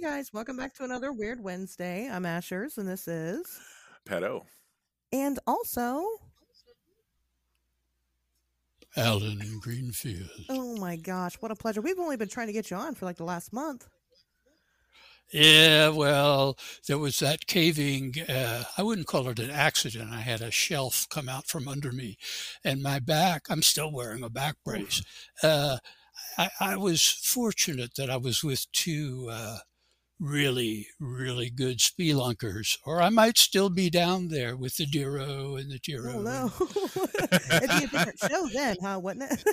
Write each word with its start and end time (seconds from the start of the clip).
Hey 0.00 0.06
guys, 0.06 0.32
welcome 0.32 0.56
back 0.56 0.72
to 0.76 0.84
another 0.84 1.12
Weird 1.12 1.42
Wednesday. 1.42 2.08
I'm 2.10 2.22
Ashers, 2.22 2.78
and 2.78 2.88
this 2.88 3.06
is 3.06 3.60
Pedo. 4.08 4.44
and 5.12 5.38
also, 5.46 6.02
Alan 8.96 9.42
in 9.42 9.58
Greenfield. 9.60 10.30
oh 10.48 10.74
my 10.78 10.96
gosh, 10.96 11.34
what 11.40 11.50
a 11.50 11.54
pleasure. 11.54 11.82
We've 11.82 11.98
only 11.98 12.16
been 12.16 12.30
trying 12.30 12.46
to 12.46 12.54
get 12.54 12.70
you 12.70 12.78
on 12.78 12.94
for 12.94 13.04
like 13.04 13.18
the 13.18 13.24
last 13.24 13.52
month. 13.52 13.88
Yeah, 15.34 15.90
well, 15.90 16.56
there 16.88 16.96
was 16.96 17.18
that 17.18 17.46
caving. 17.46 18.14
Uh, 18.26 18.64
I 18.78 18.82
wouldn't 18.82 19.06
call 19.06 19.28
it 19.28 19.38
an 19.38 19.50
accident. 19.50 20.12
I 20.14 20.20
had 20.20 20.40
a 20.40 20.50
shelf 20.50 21.08
come 21.10 21.28
out 21.28 21.46
from 21.46 21.68
under 21.68 21.92
me, 21.92 22.16
and 22.64 22.82
my 22.82 23.00
back. 23.00 23.42
I'm 23.50 23.60
still 23.60 23.92
wearing 23.92 24.22
a 24.22 24.30
back 24.30 24.56
brace. 24.64 25.02
Uh, 25.42 25.76
I, 26.38 26.48
I 26.58 26.76
was 26.76 27.06
fortunate 27.06 27.96
that 27.96 28.08
I 28.08 28.16
was 28.16 28.42
with 28.42 28.64
two 28.72 29.28
uh, 29.30 29.58
really, 30.20 30.86
really 31.00 31.50
good 31.50 31.78
spelunkers, 31.78 32.78
or 32.84 33.00
I 33.00 33.08
might 33.08 33.38
still 33.38 33.70
be 33.70 33.90
down 33.90 34.28
there 34.28 34.56
with 34.56 34.76
the 34.76 34.86
Dero 34.86 35.58
and 35.58 35.70
the 35.70 35.78
Dero. 35.78 36.14
Oh 36.14 36.22
no, 36.22 36.52
it'd 37.56 37.70
be 37.70 37.84
a 37.84 37.88
different 37.88 38.18
show 38.18 38.46
then, 38.52 38.76
huh? 38.82 39.00
Wouldn't 39.02 39.32
it? 39.32 39.44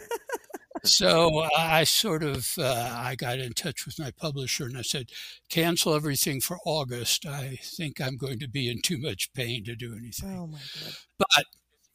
So 0.84 1.48
I 1.58 1.84
sort 1.84 2.24
of 2.24 2.54
uh, 2.58 2.96
I 2.96 3.16
got 3.16 3.40
in 3.40 3.54
touch 3.54 3.86
with 3.86 4.00
my 4.00 4.12
publisher 4.12 4.66
and 4.66 4.78
I 4.78 4.84
said, 4.84 5.08
cancel 5.50 5.94
everything 5.94 6.40
for 6.40 6.60
August. 6.66 7.26
I 7.26 7.58
think 7.62 8.00
I'm 8.00 8.16
going 8.18 8.40
to 8.40 8.48
be 8.48 8.70
in 8.70 8.82
too 8.82 8.98
much 8.98 9.34
pain 9.34 9.64
to 9.66 9.76
do 9.76 9.96
anything. 9.98 10.38
oh 10.38 10.48
my 10.48 10.60
god. 10.60 10.94
But 11.18 11.46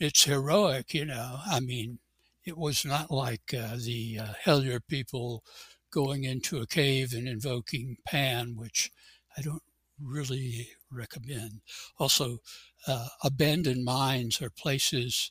it's 0.00 0.24
heroic, 0.24 0.94
you 0.94 1.04
know. 1.04 1.38
I 1.46 1.60
mean, 1.60 2.00
it 2.44 2.58
was 2.58 2.84
not 2.84 3.10
like 3.10 3.54
uh, 3.56 3.76
the 3.76 4.18
uh, 4.20 4.26
Hellier 4.44 4.80
people 4.86 5.44
going 5.92 6.24
into 6.24 6.58
a 6.58 6.66
cave 6.66 7.12
and 7.12 7.28
invoking 7.28 7.96
Pan, 8.04 8.56
which 8.56 8.90
I 9.36 9.42
don't 9.42 9.62
really 10.00 10.68
recommend. 10.90 11.60
Also, 11.98 12.38
uh, 12.86 13.08
abandoned 13.22 13.84
mines 13.84 14.42
are 14.42 14.50
places. 14.50 15.30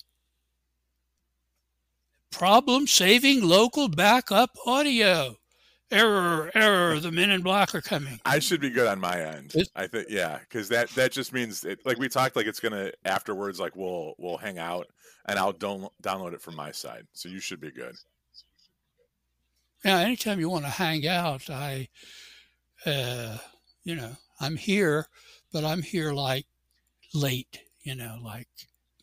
Problem 2.31 2.88
saving 2.88 3.44
local 3.44 3.90
backup 3.90 4.52
audio. 4.66 5.36
Error, 5.92 6.50
error, 6.56 7.00
the 7.02 7.12
men 7.12 7.31
in 7.31 7.42
black 7.42 7.75
are 7.75 7.81
coming. 7.81 8.18
I 8.23 8.40
should 8.40 8.62
be 8.62 8.70
good 8.70 8.88
on 8.88 9.02
my 9.02 9.20
end. 9.20 9.53
I 9.75 9.88
think 9.88 10.08
yeah, 10.09 10.40
because 10.40 10.70
that 10.70 10.88
that 10.92 11.12
just 11.12 11.34
means 11.34 11.66
it, 11.66 11.86
like 11.86 11.98
we 11.98 12.08
talked 12.08 12.38
like 12.38 12.46
it's 12.46 12.62
gonna 12.62 12.92
afterwards 13.03 13.59
like 13.59 13.75
we'll 13.75 14.14
we'll 14.18 14.38
hang 14.38 14.58
out 14.58 14.88
and 15.25 15.38
I'll 15.38 15.52
don't 15.52 15.92
download 16.02 16.34
it 16.34 16.42
from 16.42 16.56
my 16.56 16.72
side. 16.72 17.06
So 17.12 17.28
you 17.28 17.42
should 17.42 17.59
be 17.59 17.72
good. 17.72 17.96
Yeah, 19.84 20.00
anytime 20.00 20.40
you 20.40 20.50
want 20.50 20.66
to 20.66 20.72
hang 20.72 21.08
out, 21.08 21.50
I, 21.50 21.90
uh, 22.86 23.38
you 23.84 23.96
know, 23.96 24.18
I'm 24.40 24.56
here, 24.58 25.08
but 25.52 25.64
I'm 25.64 25.82
here 25.82 26.14
like 26.14 26.46
late, 27.14 27.62
you 27.84 27.96
know, 27.96 28.18
like 28.24 28.48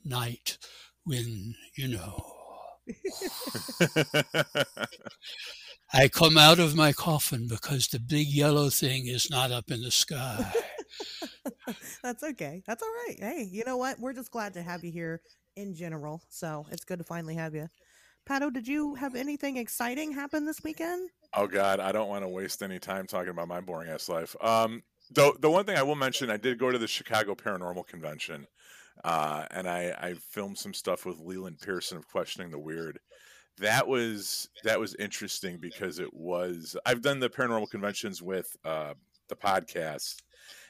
night 0.04 0.58
when, 1.04 1.54
you 1.76 1.88
know, 1.88 2.24
I 5.92 6.08
come 6.08 6.36
out 6.38 6.58
of 6.58 6.74
my 6.74 6.92
coffin 6.92 7.46
because 7.48 7.88
the 7.88 7.98
big 8.00 8.28
yellow 8.28 8.70
thing 8.70 9.06
is 9.06 9.30
not 9.30 9.50
up 9.52 9.70
in 9.70 9.82
the 9.82 9.90
sky. 9.90 10.52
That's 12.02 12.22
okay. 12.22 12.62
That's 12.66 12.82
all 12.82 12.92
right. 13.06 13.16
Hey, 13.18 13.48
you 13.50 13.64
know 13.64 13.76
what? 13.76 13.98
We're 13.98 14.12
just 14.12 14.30
glad 14.30 14.54
to 14.54 14.62
have 14.62 14.84
you 14.84 14.90
here 14.90 15.20
in 15.56 15.74
general. 15.74 16.22
So 16.28 16.66
it's 16.70 16.84
good 16.84 16.98
to 16.98 17.04
finally 17.04 17.34
have 17.34 17.54
you. 17.54 17.68
Pato, 18.28 18.52
did 18.52 18.68
you 18.68 18.94
have 18.94 19.14
anything 19.14 19.56
exciting 19.56 20.12
happen 20.12 20.44
this 20.44 20.62
weekend? 20.62 21.10
oh 21.34 21.46
God, 21.46 21.80
I 21.80 21.92
don't 21.92 22.08
want 22.08 22.24
to 22.24 22.28
waste 22.28 22.62
any 22.62 22.78
time 22.78 23.06
talking 23.06 23.30
about 23.30 23.48
my 23.48 23.60
boring 23.60 23.90
ass 23.90 24.08
life. 24.08 24.36
Um, 24.40 24.82
the 25.10 25.32
the 25.40 25.50
one 25.50 25.64
thing 25.64 25.76
I 25.76 25.82
will 25.82 25.94
mention, 25.94 26.30
I 26.30 26.36
did 26.36 26.58
go 26.58 26.70
to 26.70 26.78
the 26.78 26.86
Chicago 26.86 27.34
Paranormal 27.34 27.86
Convention, 27.86 28.46
uh, 29.04 29.44
and 29.50 29.68
I 29.68 29.94
I 29.98 30.14
filmed 30.14 30.58
some 30.58 30.74
stuff 30.74 31.06
with 31.06 31.18
Leland 31.20 31.60
Pearson 31.60 31.96
of 31.96 32.06
Questioning 32.08 32.50
the 32.50 32.58
Weird. 32.58 32.98
That 33.58 33.86
was 33.88 34.48
that 34.64 34.78
was 34.78 34.94
interesting 34.96 35.58
because 35.58 35.98
it 35.98 36.12
was 36.12 36.76
I've 36.84 37.02
done 37.02 37.20
the 37.20 37.30
paranormal 37.30 37.70
conventions 37.70 38.22
with 38.22 38.54
uh, 38.64 38.94
the 39.28 39.36
podcast, 39.36 40.16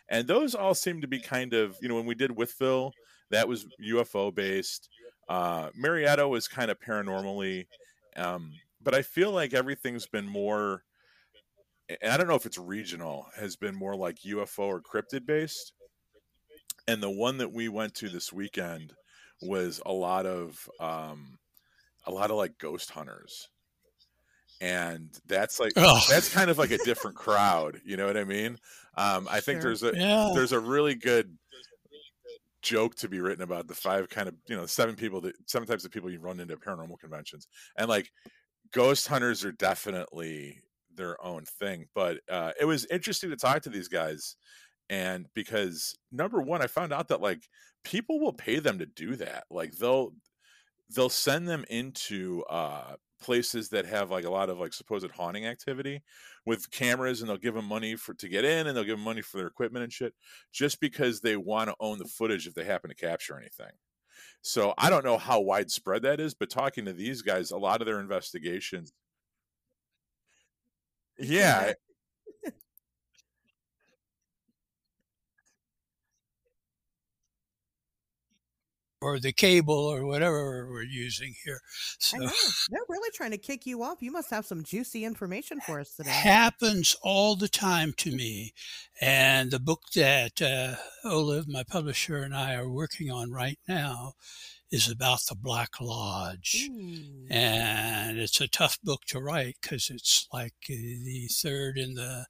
and 0.09 0.29
those 0.29 0.55
all 0.55 0.75
seem 0.75 1.01
to 1.01 1.09
be 1.09 1.21
kind 1.21 1.55
of 1.55 1.77
you 1.83 1.89
know 1.89 1.97
when 1.97 2.07
we 2.07 2.15
did 2.15 2.37
with 2.37 2.53
Phil 2.53 2.93
that 3.31 3.49
was 3.49 3.67
UFO 3.85 4.35
based. 4.35 4.89
Uh, 5.29 5.71
Marietta 5.75 6.27
was 6.27 6.49
kind 6.49 6.71
of 6.71 6.79
paranormally, 6.81 7.67
um, 8.17 8.53
but 8.83 8.95
I 8.95 9.03
feel 9.03 9.31
like 9.33 9.53
everything's 9.55 10.07
been 10.07 10.27
more. 10.27 10.85
And 12.03 12.13
I 12.13 12.17
don't 12.17 12.29
know 12.29 12.35
if 12.35 12.47
it's 12.47 12.59
regional, 12.59 13.27
has 13.37 13.57
been 13.57 13.75
more 13.75 13.97
like 13.97 14.21
UFO 14.27 14.61
or 14.61 14.81
cryptid 14.83 15.27
based. 15.27 15.73
And 16.87 17.03
the 17.03 17.11
one 17.11 17.39
that 17.39 17.53
we 17.53 17.69
went 17.69 17.95
to 17.97 18.09
this 18.09 18.33
weekend 18.33 18.95
was 19.43 19.81
a 19.85 19.93
lot 19.93 20.27
of 20.27 20.69
um, 20.81 21.39
a 22.07 22.11
lot 22.11 22.31
of 22.31 22.37
like 22.37 22.59
ghost 22.59 22.91
hunters, 22.91 23.49
and 24.61 25.11
that's 25.27 25.61
like 25.61 25.73
Oh. 25.77 26.01
that's 26.09 26.33
kind 26.33 26.51
of 26.51 26.59
like 26.59 26.71
a 26.71 26.79
different 26.79 27.17
crowd. 27.17 27.81
You 27.85 27.97
know 27.97 28.07
what 28.07 28.17
I 28.17 28.25
mean? 28.25 28.59
Um, 28.97 29.29
I 29.31 29.41
think 29.41 29.61
Sure. 29.61 29.71
there's 29.71 29.83
a 29.83 29.93
Yeah. 29.95 30.31
there's 30.35 30.53
a 30.53 30.59
really 30.61 30.95
good 30.95 31.37
joke 32.63 32.95
to 32.97 33.09
be 33.09 33.21
written 33.21 33.43
about 33.43 33.69
the 33.69 33.75
five 33.75 34.09
kind 34.09 34.29
of 34.29 34.35
you 34.49 34.57
know 34.57 34.67
seven 34.67 34.95
people 34.95 35.21
that 35.21 35.35
seven 35.47 35.67
types 35.67 35.85
of 35.85 35.91
people 35.91 36.11
you 36.11 36.21
run 36.21 36.41
into 36.41 36.55
at 36.55 36.61
paranormal 36.61 36.99
conventions. 36.99 37.49
And 37.77 37.89
like 37.89 38.11
ghost 38.73 39.09
hunters 39.09 39.45
are 39.45 39.53
definitely 39.53 40.61
their 40.95 41.25
own 41.25 41.45
thing 41.45 41.87
but 41.95 42.19
uh 42.29 42.51
it 42.61 42.65
was 42.65 42.85
interesting 42.87 43.31
to 43.31 43.37
talk 43.37 43.63
to 43.63 43.71
these 43.71 43.87
guys 43.87 44.35
and 44.91 45.27
because 45.33 45.97
number 46.11 46.43
one 46.43 46.61
i 46.61 46.67
found 46.67 46.93
out 46.93 47.07
that 47.07 47.21
like 47.21 47.41
people 47.85 48.21
will 48.21 48.33
pay 48.33 48.59
them 48.59 48.79
to 48.79 48.87
do 48.87 49.17
that. 49.17 49.45
Like 49.51 49.73
they'll 49.73 50.13
they'll 50.95 51.09
send 51.09 51.49
them 51.49 51.65
into 51.69 52.45
uh 52.51 52.95
places 53.21 53.69
that 53.69 53.87
have 53.87 54.11
like 54.11 54.25
a 54.25 54.31
lot 54.31 54.51
of 54.51 54.59
like 54.59 54.73
supposed 54.73 55.11
haunting 55.11 55.47
activity 55.47 56.03
with 56.47 56.71
cameras 56.71 57.21
and 57.21 57.29
they'll 57.29 57.37
give 57.37 57.55
them 57.55 57.65
money 57.65 57.97
for 57.97 58.15
to 58.15 58.29
get 58.29 58.45
in 58.45 58.67
and 58.67 58.77
they'll 58.77 58.85
give 58.85 58.97
them 58.97 59.05
money 59.05 59.23
for 59.23 59.39
their 59.39 59.47
equipment 59.47 59.83
and 59.83 59.93
shit 59.93 60.15
just 60.53 60.81
because 60.81 61.21
they 61.21 61.37
want 61.37 61.69
to 61.69 61.77
own 61.81 61.99
the 61.99 62.05
footage 62.05 62.47
if 62.47 62.55
they 62.55 62.65
happen 62.65 62.91
to 62.91 62.97
capture 62.97 63.39
anything. 63.39 63.73
So 64.43 64.75
i 64.79 64.89
don't 64.91 65.05
know 65.05 65.19
how 65.19 65.41
widespread 65.41 66.03
that 66.03 66.21
is 66.21 66.35
but 66.35 66.51
talking 66.51 66.85
to 66.85 66.93
these 66.93 67.23
guys 67.23 67.51
a 67.51 67.59
lot 67.59 67.81
of 67.81 67.87
their 67.87 68.01
investigations 68.01 68.93
yeah 71.19 71.73
or 79.01 79.19
the 79.19 79.33
cable 79.33 79.75
or 79.75 80.05
whatever 80.05 80.69
we're 80.71 80.83
using 80.83 81.35
here. 81.45 81.61
I 81.63 81.97
So 81.99 82.17
know. 82.19 82.31
They're 82.71 82.81
really 82.89 83.11
trying 83.15 83.31
to 83.31 83.39
kick 83.39 83.67
you 83.67 83.83
off. 83.83 83.99
You 84.01 84.11
must 84.11 84.31
have 84.31 84.47
some 84.47 84.65
juicy 84.65 85.05
information 85.05 85.61
for 85.61 85.81
us 85.81 85.95
today. 85.95 86.11
happens 86.11 86.97
all 87.03 87.37
the 87.37 87.49
time 87.49 87.93
to 87.99 88.11
me. 88.11 88.53
And 89.01 89.51
the 89.51 89.61
book 89.61 89.83
that 89.95 90.43
uh, 90.43 90.77
Olive, 91.09 91.49
my 91.49 91.63
publisher, 91.63 92.19
and 92.19 92.35
I 92.35 92.55
are 92.55 92.69
working 92.69 93.11
on 93.11 93.31
right 93.31 93.59
now 93.69 94.15
is 94.71 94.91
about 94.91 95.21
the 95.29 95.37
Black 95.37 95.81
Lodge. 95.81 96.69
Ooh. 96.71 97.27
And 97.31 98.19
it's 98.19 98.41
a 98.41 98.49
tough 98.49 98.79
book 98.83 99.03
to 99.07 99.21
write 99.21 99.57
because 99.63 99.91
it's 99.91 100.27
like 100.33 100.55
the 100.67 101.29
third 101.31 101.79
in 101.79 101.95
the 101.95 102.27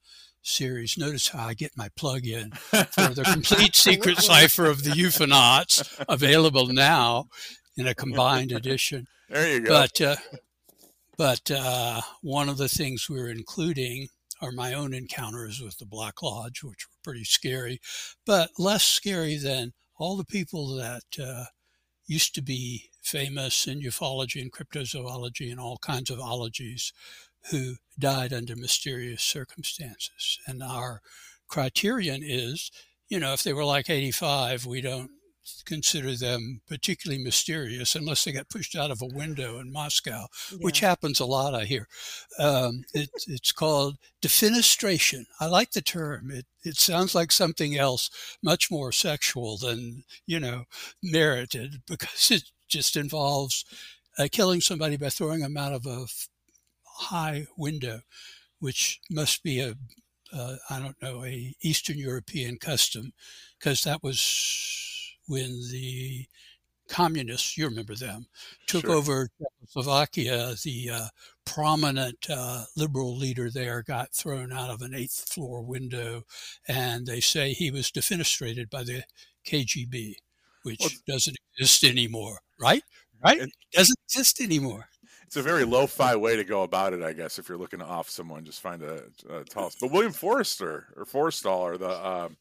series. 0.49 0.97
Notice 0.99 1.29
how 1.29 1.47
I 1.47 1.55
get 1.55 1.77
my 1.77 1.89
plug 1.97 2.27
in 2.27 2.51
for 2.53 3.15
the 3.15 3.29
complete 3.33 3.77
secret 3.77 4.19
cipher 4.19 4.67
of 4.67 4.85
the 4.85 4.91
UFOnauts, 4.91 6.05
available 6.09 6.67
now 6.67 7.27
in 7.77 7.87
a 7.87 7.95
combined 7.95 8.53
edition. 8.53 9.07
there 9.29 9.55
you 9.55 9.61
go 9.61 9.71
But 9.71 10.01
uh, 10.01 10.17
but 11.17 11.51
uh, 11.51 12.01
one 12.23 12.49
of 12.49 12.59
the 12.59 12.69
things 12.69 13.09
we're 13.09 13.31
including 13.31 14.09
are 14.41 14.53
my 14.53 14.73
own 14.73 14.95
encounters 14.95 15.61
with 15.61 15.79
the 15.79 15.87
Black 15.87 16.23
Lodge, 16.23 16.63
which 16.63 16.87
were 16.89 17.03
pretty 17.03 17.25
scary, 17.25 17.81
but 18.25 18.51
less 18.59 18.85
scary 18.85 19.37
than 19.37 19.73
all 19.99 20.17
the 20.17 20.25
people 20.25 20.77
that 20.77 21.03
uh, 21.21 21.45
used 22.07 22.35
to 22.37 22.43
be 22.43 22.91
famous 23.03 23.67
in 23.67 23.81
ufology 23.81 24.41
and 24.41 24.53
cryptozoology 24.53 25.51
and 25.51 25.59
all 25.59 25.79
kinds 25.79 26.11
of 26.11 26.21
ologies 26.21 26.93
who 27.51 27.77
died 27.99 28.33
under 28.33 28.57
mysterious 28.57 29.23
circumstances. 29.23 30.39
And 30.47 30.63
our 30.63 31.01
criterion 31.49 32.23
is, 32.23 32.71
you 33.09 33.19
know, 33.19 33.33
if 33.33 33.43
they 33.43 33.53
were 33.53 33.65
like 33.65 33.91
85, 33.91 34.67
we 34.67 34.81
don't 34.81 35.11
consider 35.65 36.15
them 36.15 36.61
particularly 36.69 37.23
mysterious 37.23 37.95
unless 37.95 38.25
they 38.25 38.33
got 38.33 38.51
pushed 38.51 38.77
out 38.77 38.91
of 38.91 39.01
a 39.01 39.07
window 39.07 39.59
in 39.59 39.73
Moscow, 39.73 40.27
which 40.61 40.81
happens 40.81 41.21
a 41.21 41.27
lot, 41.27 41.55
I 41.55 41.65
hear. 41.65 41.89
Um, 42.39 42.85
it, 42.93 43.11
it's 43.27 43.53
called 43.53 43.97
defenestration. 44.23 45.25
I 45.41 45.47
like 45.47 45.73
the 45.73 45.81
term. 45.81 46.31
It, 46.31 46.47
it 46.65 46.77
sounds 46.77 47.15
like 47.15 47.33
something 47.33 47.77
else 47.77 48.11
much 48.43 48.71
more 48.71 48.93
sexual 48.93 49.57
than, 49.57 50.05
you 50.27 50.39
know, 50.39 50.65
merited 51.03 51.83
because 51.87 52.31
it 52.31 52.45
just 52.69 52.97
involves 52.97 53.65
uh, 54.19 54.29
killing 54.31 54.61
somebody 54.61 54.97
by 54.97 55.09
throwing 55.09 55.41
them 55.41 55.57
out 55.57 55.73
of 55.73 55.87
a 55.87 56.07
high 56.99 57.47
window, 57.57 58.03
which 58.61 59.01
must 59.11 59.43
be 59.43 59.61
a 59.61 59.75
uh, 60.33 60.57
I 60.71 60.81
don't 60.81 61.01
know, 61.03 61.25
a 61.25 61.55
Eastern 61.63 61.99
European 61.99 62.59
custom, 62.59 63.13
because 63.59 63.83
that 63.83 64.03
was 64.03 65.17
when 65.27 65.51
the 65.71 66.27
communists, 66.89 67.57
you 67.59 67.67
remember 67.67 67.95
them, 67.95 68.27
took 68.67 68.87
Sure. 68.87 68.95
over 68.95 69.31
Czechoslovakia. 69.61 70.55
The 70.63 70.91
uh, 70.91 71.09
prominent 71.45 72.27
uh, 72.31 72.65
liberal 72.77 73.17
leader 73.17 73.51
there 73.51 73.83
got 73.83 74.15
thrown 74.15 74.53
out 74.53 74.71
of 74.71 74.83
an 74.83 74.95
eighth 74.95 75.29
floor 75.33 75.63
window, 75.63 76.25
and 76.67 77.07
they 77.07 77.21
say 77.21 77.53
he 77.53 77.71
was 77.71 77.91
defenestrated 77.91 78.71
by 78.71 78.85
the 78.85 79.05
KGB, 79.45 80.17
which 80.63 80.81
Well, 80.81 80.91
doesn't 81.07 81.37
exist 81.57 81.85
anymore, 81.85 82.41
right? 82.59 82.83
Right? 83.23 83.41
And- 83.41 83.53
doesn't 83.73 83.99
exist 84.07 84.41
anymore. 84.41 84.89
It's 85.29 85.37
a 85.37 85.43
very 85.43 85.65
lo-fi 85.65 86.17
way 86.17 86.37
to 86.37 86.45
go 86.45 86.63
about 86.63 86.95
it, 86.95 87.03
I 87.03 87.13
guess. 87.13 87.39
If 87.39 87.51
you're 87.51 87.59
looking 87.59 87.81
to 87.81 87.85
off 87.85 88.09
someone, 88.09 88.47
just 88.47 88.63
find 88.63 88.83
a, 88.83 89.03
a 89.29 89.45
tall. 89.45 89.71
But 89.79 89.93
William 89.93 90.11
Forrester 90.11 90.87
or 90.97 91.05
Forrestal, 91.05 91.59
or 91.59 91.77
the 91.77 92.07
um, 92.09 92.39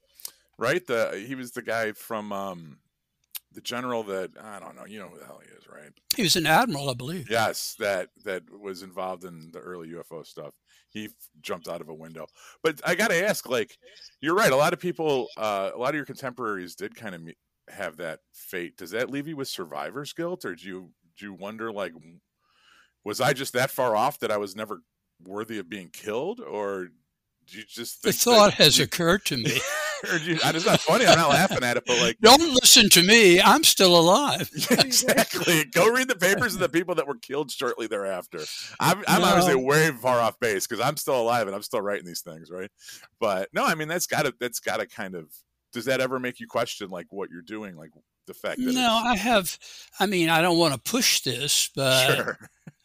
right, 0.58 0.88
the 0.88 1.22
he 1.28 1.36
was 1.36 1.52
the 1.52 1.62
guy 1.62 1.92
from 1.92 2.32
um, 2.32 2.78
the 3.52 3.60
general 3.60 4.04
that 4.04 4.32
I 4.42 4.60
don't 4.60 4.78
know. 4.78 4.86
You 4.86 5.00
know 5.00 5.10
who 5.10 5.20
the 5.20 5.26
hell 5.26 5.42
he 5.44 5.50
is, 5.54 5.68
right? 5.68 5.92
He 6.16 6.24
was 6.24 6.38
an 6.38 6.46
admiral, 6.46 6.90
I 6.90 6.94
believe. 6.94 7.30
Yes, 7.30 7.76
that 7.78 8.08
that 8.24 8.44
was 8.58 8.84
involved 8.84 9.26
in 9.26 9.52
the 9.52 9.60
early 9.60 9.90
UFO 9.90 10.26
stuff. 10.26 10.54
He 10.90 11.08
f- 11.08 11.12
jumped 11.42 11.68
out 11.68 11.82
of 11.82 11.90
a 11.90 11.94
window. 11.94 12.28
But 12.64 12.80
I 12.86 12.96
got 12.96 13.10
to 13.10 13.28
ask, 13.28 13.50
like, 13.50 13.78
you're 14.22 14.34
right. 14.34 14.54
A 14.54 14.56
lot 14.56 14.72
of 14.72 14.80
people, 14.80 15.28
uh, 15.36 15.72
a 15.76 15.78
lot 15.78 15.90
of 15.90 15.96
your 15.96 16.06
contemporaries 16.06 16.74
did 16.74 16.96
kind 16.96 17.16
of 17.16 17.22
have 17.68 17.98
that 17.98 18.22
fate. 18.32 18.78
Does 18.78 18.92
that 18.92 19.10
leave 19.12 19.28
you 19.28 19.36
with 19.36 19.50
survivor's 19.50 20.14
guilt, 20.14 20.46
or 20.46 20.56
do 20.56 20.66
you 20.66 20.92
do 21.18 21.26
you 21.26 21.34
wonder, 21.34 21.70
like, 21.70 21.92
was 23.08 23.22
I 23.22 23.34
just 23.34 23.54
that 23.54 23.72
far 23.72 23.96
off 23.96 24.20
that 24.20 24.32
I 24.32 24.38
was 24.38 24.56
never 24.56 24.82
worthy 25.24 25.58
of 25.60 25.70
being 25.70 25.90
killed, 25.92 26.40
or 26.42 26.86
do 27.48 27.58
you 27.58 27.64
just 27.68 28.04
The 28.04 28.12
thought 28.12 28.54
has 28.56 28.78
you, 28.78 28.84
occurred 28.84 29.24
to 29.26 29.38
me. 29.38 29.52
you, 30.26 30.38
it's 30.44 30.66
not 30.66 30.82
funny. 30.82 31.06
I'm 31.08 31.18
not 31.18 31.30
laughing 31.30 31.64
at 31.64 31.78
it, 31.78 31.84
but 31.88 31.98
like. 32.00 32.18
Don't 32.22 32.54
listen 32.62 32.90
to 32.90 33.02
me. 33.02 33.42
I'm 33.42 33.64
still 33.64 33.98
alive. 33.98 34.50
Exactly. 34.70 35.64
Go 35.66 35.90
read 35.92 36.10
the 36.10 36.16
papers 36.16 36.54
of 36.54 36.60
the 36.60 36.70
people 36.70 36.96
that 36.96 37.08
were 37.08 37.16
killed 37.16 37.50
shortly 37.50 37.88
thereafter. 37.88 38.40
I'm, 38.80 39.04
I'm 39.08 39.22
No. 39.22 39.28
obviously 39.28 39.56
way 39.56 39.90
far 39.92 40.20
off 40.20 40.38
base 40.40 40.68
because 40.68 40.84
I'm 40.86 40.98
still 40.98 41.20
alive 41.22 41.48
and 41.48 41.56
I'm 41.56 41.62
still 41.64 41.82
writing 41.82 42.06
these 42.06 42.22
things, 42.22 42.52
right? 42.52 42.70
But 43.20 43.50
no, 43.54 43.66
I 43.66 43.76
mean 43.76 43.88
that's 43.88 44.06
got 44.08 44.26
to 44.26 44.34
that's 44.40 44.60
got 44.60 44.78
to 44.82 44.86
kind 44.86 45.16
of. 45.16 45.32
Does 45.74 45.86
that 45.86 46.02
ever 46.02 46.20
make 46.20 46.40
you 46.40 46.48
question 46.48 46.90
like 46.90 47.08
what 47.12 47.30
you're 47.30 47.42
doing, 47.42 47.76
like 47.78 47.92
the 48.26 48.34
fact 48.34 48.60
that 48.60 48.74
No, 48.74 49.02
I 49.06 49.16
have. 49.16 49.58
I 50.00 50.06
mean, 50.06 50.30
I 50.30 50.42
don't 50.42 50.58
want 50.58 50.74
to 50.74 50.80
push 50.80 51.22
this, 51.22 51.70
but 51.76 52.16
sure, 52.16 52.38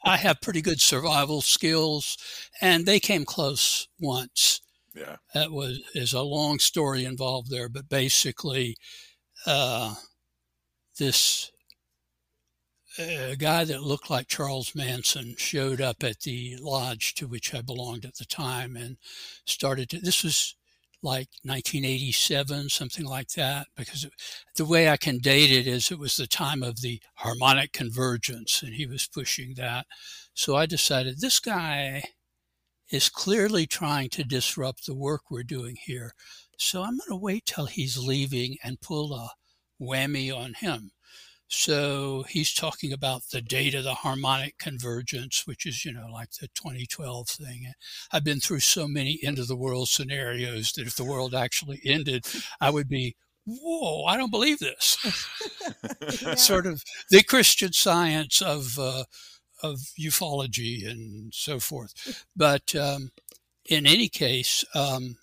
I 0.04 0.16
have 0.16 0.40
pretty 0.40 0.62
good 0.62 0.80
survival 0.80 1.42
skills, 1.42 2.16
and 2.60 2.86
they 2.86 3.00
came 3.00 3.24
close 3.24 3.88
once. 4.00 4.60
yeah, 4.94 5.16
That 5.34 5.52
was 5.52 5.80
is 5.94 6.12
a 6.12 6.22
long 6.22 6.58
story 6.58 7.04
involved 7.04 7.50
there, 7.50 7.68
but 7.68 7.88
basically, 7.88 8.76
uh, 9.46 9.94
this 10.98 11.50
uh, 12.98 13.34
guy 13.38 13.64
that 13.64 13.82
looked 13.82 14.10
like 14.10 14.28
Charles 14.28 14.74
Manson 14.74 15.34
showed 15.38 15.80
up 15.80 16.02
at 16.04 16.20
the 16.20 16.56
lodge 16.60 17.14
to 17.14 17.26
which 17.26 17.54
I 17.54 17.62
belonged 17.62 18.04
at 18.04 18.16
the 18.16 18.24
time 18.24 18.76
and 18.76 18.98
started 19.46 19.88
to. 19.90 19.98
This 20.00 20.22
was 20.22 20.56
like 21.02 21.28
1987, 21.42 22.68
something 22.68 23.04
like 23.04 23.30
that, 23.30 23.66
because 23.76 24.06
the 24.56 24.64
way 24.64 24.88
I 24.88 24.96
can 24.96 25.18
date 25.18 25.50
it 25.50 25.66
is 25.66 25.90
it 25.90 25.98
was 25.98 26.16
the 26.16 26.26
time 26.26 26.62
of 26.62 26.80
the 26.80 27.00
harmonic 27.16 27.72
convergence, 27.72 28.62
and 28.62 28.74
he 28.74 28.86
was 28.86 29.08
pushing 29.08 29.54
that. 29.56 29.86
So 30.34 30.56
I 30.56 30.66
decided 30.66 31.20
this 31.20 31.40
guy 31.40 32.04
is 32.90 33.08
clearly 33.08 33.66
trying 33.66 34.10
to 34.10 34.24
disrupt 34.24 34.86
the 34.86 34.94
work 34.94 35.22
we're 35.30 35.42
doing 35.42 35.76
here. 35.82 36.12
So 36.58 36.82
I'm 36.82 36.98
going 36.98 37.08
to 37.08 37.16
wait 37.16 37.46
till 37.46 37.66
he's 37.66 37.98
leaving 37.98 38.56
and 38.62 38.80
pull 38.80 39.14
a 39.14 39.30
whammy 39.82 40.34
on 40.34 40.54
him. 40.54 40.92
So 41.54 42.24
he's 42.30 42.54
talking 42.54 42.94
about 42.94 43.24
the 43.30 43.42
date 43.42 43.74
of 43.74 43.84
the 43.84 43.92
harmonic 43.92 44.56
convergence, 44.56 45.46
which 45.46 45.66
is, 45.66 45.84
you 45.84 45.92
know, 45.92 46.08
like 46.10 46.30
the 46.40 46.48
2012 46.54 47.28
thing. 47.28 47.70
I've 48.10 48.24
been 48.24 48.40
through 48.40 48.60
so 48.60 48.88
many 48.88 49.20
end 49.22 49.38
of 49.38 49.48
the 49.48 49.56
world 49.56 49.90
scenarios 49.90 50.72
that 50.72 50.86
if 50.86 50.96
the 50.96 51.04
world 51.04 51.34
actually 51.34 51.82
ended, 51.84 52.24
I 52.58 52.70
would 52.70 52.88
be, 52.88 53.16
whoa, 53.44 54.04
I 54.04 54.16
don't 54.16 54.30
believe 54.30 54.60
this. 54.60 54.96
Yeah. 56.22 56.36
Sort 56.36 56.66
of 56.66 56.82
the 57.10 57.22
Christian 57.22 57.72
science 57.72 58.40
of, 58.40 58.78
uh, 58.78 59.04
of 59.62 59.78
ufology 60.00 60.88
and 60.88 61.34
so 61.34 61.60
forth. 61.60 62.24
But 62.34 62.74
um, 62.74 63.10
in 63.68 63.86
any 63.86 64.08
case, 64.08 64.64
um, 64.74 65.16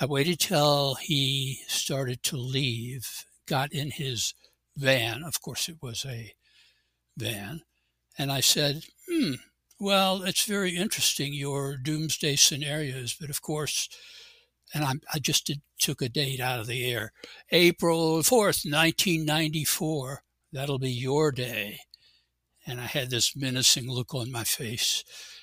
I 0.00 0.06
waited 0.06 0.40
till 0.40 0.96
he 0.96 1.60
started 1.68 2.22
to 2.24 2.36
leave, 2.36 3.26
got 3.46 3.72
in 3.72 3.92
his 3.92 4.34
van. 4.80 5.22
Of 5.22 5.40
course, 5.40 5.68
it 5.68 5.76
was 5.80 6.04
a 6.04 6.34
van. 7.16 7.62
And 8.18 8.32
I 8.32 8.40
said, 8.40 8.84
hmm, 9.08 9.34
well, 9.78 10.22
it's 10.22 10.44
very 10.44 10.76
interesting, 10.76 11.32
your 11.32 11.76
doomsday 11.76 12.36
scenarios. 12.36 13.16
But 13.18 13.30
of 13.30 13.40
course, 13.40 13.88
and 14.74 14.84
I, 14.84 14.94
I 15.12 15.18
just 15.18 15.46
did, 15.46 15.62
took 15.78 16.02
a 16.02 16.08
date 16.08 16.40
out 16.40 16.60
of 16.60 16.66
the 16.66 16.90
air 16.90 17.12
April 17.50 18.18
4th, 18.18 18.64
1994. 18.70 20.22
That'll 20.52 20.78
be 20.78 20.90
your 20.90 21.32
day. 21.32 21.80
And 22.66 22.80
I 22.80 22.84
had 22.84 23.10
this 23.10 23.34
menacing 23.34 23.90
look 23.90 24.14
on 24.14 24.30
my 24.30 24.44
face, 24.44 25.02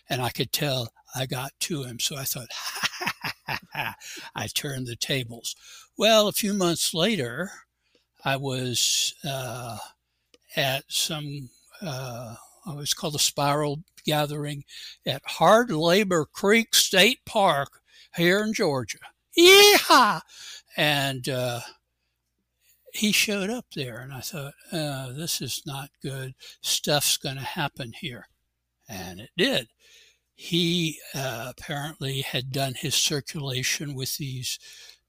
and 0.09 0.21
I 0.21 0.29
could 0.29 0.51
tell 0.51 0.89
I 1.15 1.25
got 1.25 1.51
to 1.61 1.83
him. 1.83 1.99
So 1.99 2.15
I 2.15 2.23
thought, 2.23 2.47
ha, 2.51 3.11
ha, 3.21 3.33
ha, 3.47 3.59
ha. 3.73 3.95
I 4.35 4.47
turned 4.47 4.87
the 4.87 4.95
tables. 4.95 5.55
Well, 5.97 6.27
a 6.27 6.33
few 6.33 6.53
months 6.53 6.93
later, 6.93 7.51
I 8.27 8.35
was 8.35 9.15
uh, 9.24 9.77
at 10.57 10.83
some, 10.89 11.50
uh, 11.81 12.35
it 12.68 12.75
was 12.75 12.94
called 12.94 13.15
a 13.15 13.19
spiral 13.19 13.83
gathering 14.06 14.65
at 15.06 15.21
Hard 15.25 15.71
Labor 15.71 16.25
Creek 16.25 16.75
State 16.75 17.19
Park 17.25 17.79
here 18.18 18.44
in 18.44 18.53
Georgia. 18.53 18.97
Yeehaw! 19.39 20.19
And 20.75 21.29
uh, 21.29 21.62
he 22.91 23.13
showed 23.13 23.50
up 23.50 23.68
there, 23.74 24.00
and 24.00 24.12
I 24.12 24.19
thought, 24.19 24.56
uh, 24.73 25.13
this 25.13 25.39
is 25.41 25.62
not 25.65 25.89
good. 26.03 26.33
Stuff's 26.59 27.15
going 27.15 27.38
to 27.38 27.41
happen 27.44 27.94
here. 27.94 28.27
And 28.89 29.21
it 29.21 29.30
did. 29.38 29.69
He 30.35 31.00
uh, 31.15 31.53
apparently 31.57 32.19
had 32.23 32.51
done 32.51 32.73
his 32.73 32.94
circulation 32.94 33.95
with 33.95 34.18
these 34.18 34.59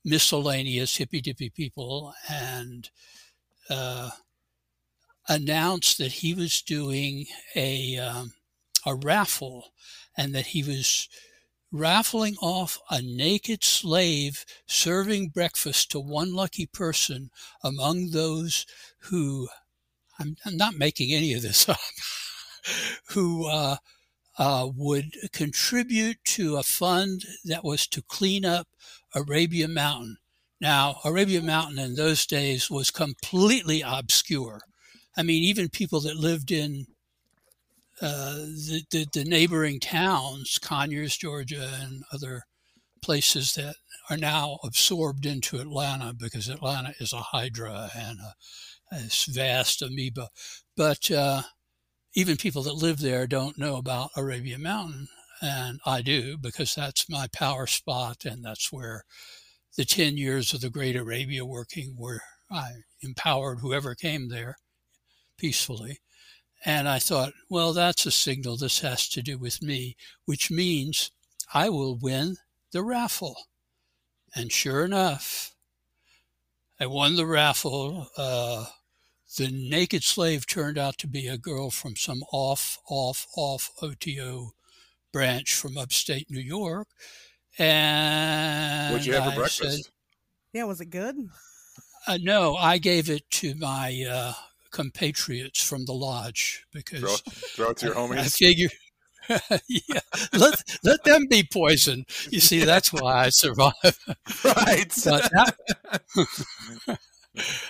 miscellaneous 0.04 0.96
hippy 0.96 1.20
dippy 1.20 1.50
people 1.50 2.14
and 2.28 2.90
uh, 3.70 4.10
announced 5.28 5.98
that 5.98 6.12
he 6.12 6.34
was 6.34 6.62
doing 6.62 7.26
a, 7.54 7.98
um, 7.98 8.32
a 8.86 8.94
raffle 8.94 9.72
and 10.16 10.34
that 10.34 10.46
he 10.46 10.62
was 10.62 11.08
raffling 11.70 12.34
off 12.40 12.78
a 12.90 13.02
naked 13.02 13.62
slave 13.62 14.46
serving 14.66 15.28
breakfast 15.28 15.90
to 15.90 16.00
one 16.00 16.34
lucky 16.34 16.66
person 16.66 17.30
among 17.62 18.10
those 18.10 18.64
who, 19.10 19.48
I'm, 20.18 20.36
I'm 20.46 20.56
not 20.56 20.74
making 20.74 21.12
any 21.12 21.34
of 21.34 21.42
this 21.42 21.68
up, 21.68 21.76
who 23.10 23.46
uh, 23.46 23.76
uh, 24.38 24.68
would 24.74 25.12
contribute 25.32 26.18
to 26.24 26.56
a 26.56 26.62
fund 26.62 27.24
that 27.44 27.64
was 27.64 27.86
to 27.88 28.02
clean 28.02 28.44
up 28.44 28.68
Arabia 29.14 29.68
Mountain. 29.68 30.16
Now, 30.60 30.96
Arabia 31.04 31.42
Mountain 31.42 31.78
in 31.78 31.94
those 31.94 32.26
days 32.26 32.70
was 32.70 32.90
completely 32.90 33.82
obscure. 33.84 34.60
I 35.16 35.22
mean, 35.22 35.42
even 35.42 35.68
people 35.68 36.00
that 36.00 36.16
lived 36.16 36.52
in 36.52 36.86
uh, 38.00 38.34
the, 38.34 38.82
the, 38.90 39.06
the 39.12 39.24
neighboring 39.24 39.80
towns, 39.80 40.58
Conyers, 40.58 41.16
Georgia, 41.16 41.68
and 41.80 42.04
other 42.12 42.42
places 43.02 43.54
that 43.54 43.74
are 44.10 44.16
now 44.16 44.58
absorbed 44.64 45.26
into 45.26 45.58
Atlanta 45.58 46.12
because 46.12 46.48
Atlanta 46.48 46.94
is 47.00 47.12
a 47.12 47.18
hydra 47.18 47.90
and 47.96 48.18
a, 48.20 48.96
a 48.96 49.00
vast 49.28 49.82
amoeba. 49.82 50.28
But 50.76 51.10
uh, 51.10 51.42
even 52.14 52.36
people 52.36 52.62
that 52.62 52.74
live 52.74 52.98
there 52.98 53.26
don't 53.26 53.58
know 53.58 53.76
about 53.76 54.10
Arabia 54.16 54.58
Mountain. 54.58 55.08
And 55.40 55.80
I 55.86 56.02
do 56.02 56.36
because 56.36 56.74
that's 56.74 57.08
my 57.08 57.28
power 57.32 57.66
spot 57.66 58.24
and 58.24 58.44
that's 58.44 58.72
where 58.72 59.04
the 59.76 59.84
10 59.84 60.16
years 60.16 60.52
of 60.52 60.60
the 60.60 60.70
Great 60.70 60.96
Arabia 60.96 61.44
working 61.44 61.94
where 61.96 62.22
I 62.50 62.70
empowered 63.02 63.60
whoever 63.60 63.94
came 63.94 64.28
there 64.28 64.56
peacefully. 65.36 66.00
And 66.64 66.88
I 66.88 66.98
thought, 66.98 67.34
well, 67.48 67.72
that's 67.72 68.04
a 68.04 68.10
signal 68.10 68.56
this 68.56 68.80
has 68.80 69.08
to 69.10 69.22
do 69.22 69.38
with 69.38 69.62
me, 69.62 69.96
which 70.24 70.50
means 70.50 71.12
I 71.54 71.68
will 71.68 71.96
win 71.96 72.36
the 72.72 72.82
raffle. 72.82 73.36
And 74.34 74.50
sure 74.50 74.84
enough, 74.84 75.54
I 76.80 76.86
won 76.86 77.16
the 77.16 77.26
raffle. 77.26 78.08
Uh, 78.16 78.66
the 79.36 79.48
naked 79.48 80.02
slave 80.04 80.46
turned 80.46 80.78
out 80.78 80.98
to 80.98 81.06
be 81.06 81.26
a 81.26 81.38
girl 81.38 81.70
from 81.70 81.96
some 81.96 82.22
off, 82.32 82.78
off, 82.88 83.26
off 83.36 83.70
OTO 83.82 84.52
branch 85.12 85.54
from 85.54 85.76
upstate 85.76 86.30
New 86.30 86.40
York. 86.40 86.88
And 87.58 88.92
What'd 88.92 89.06
you 89.06 89.14
have 89.14 89.24
for 89.24 89.30
I 89.30 89.34
breakfast? 89.34 89.84
said, 89.84 89.92
Yeah, 90.52 90.64
was 90.64 90.80
it 90.80 90.86
good? 90.90 91.16
uh, 92.06 92.18
no, 92.22 92.56
I 92.56 92.78
gave 92.78 93.10
it 93.10 93.28
to 93.32 93.54
my 93.56 94.04
uh, 94.08 94.32
compatriots 94.70 95.62
from 95.62 95.84
the 95.84 95.92
lodge 95.92 96.64
because 96.72 97.00
throw, 97.00 97.32
throw 97.32 97.70
it 97.70 97.76
to 97.78 97.86
your 97.86 97.98
I, 97.98 98.20
I 98.20 98.24
figure, 98.24 98.68
yeah, 99.68 100.00
let 100.32 100.62
let 100.82 101.04
them 101.04 101.26
be 101.28 101.46
poisoned. 101.52 102.06
You 102.30 102.40
see, 102.40 102.64
that's 102.64 102.92
why 102.92 103.26
I 103.26 103.28
survived. 103.28 103.74
right. 104.44 104.92
But 105.04 105.30
that, 105.32 105.56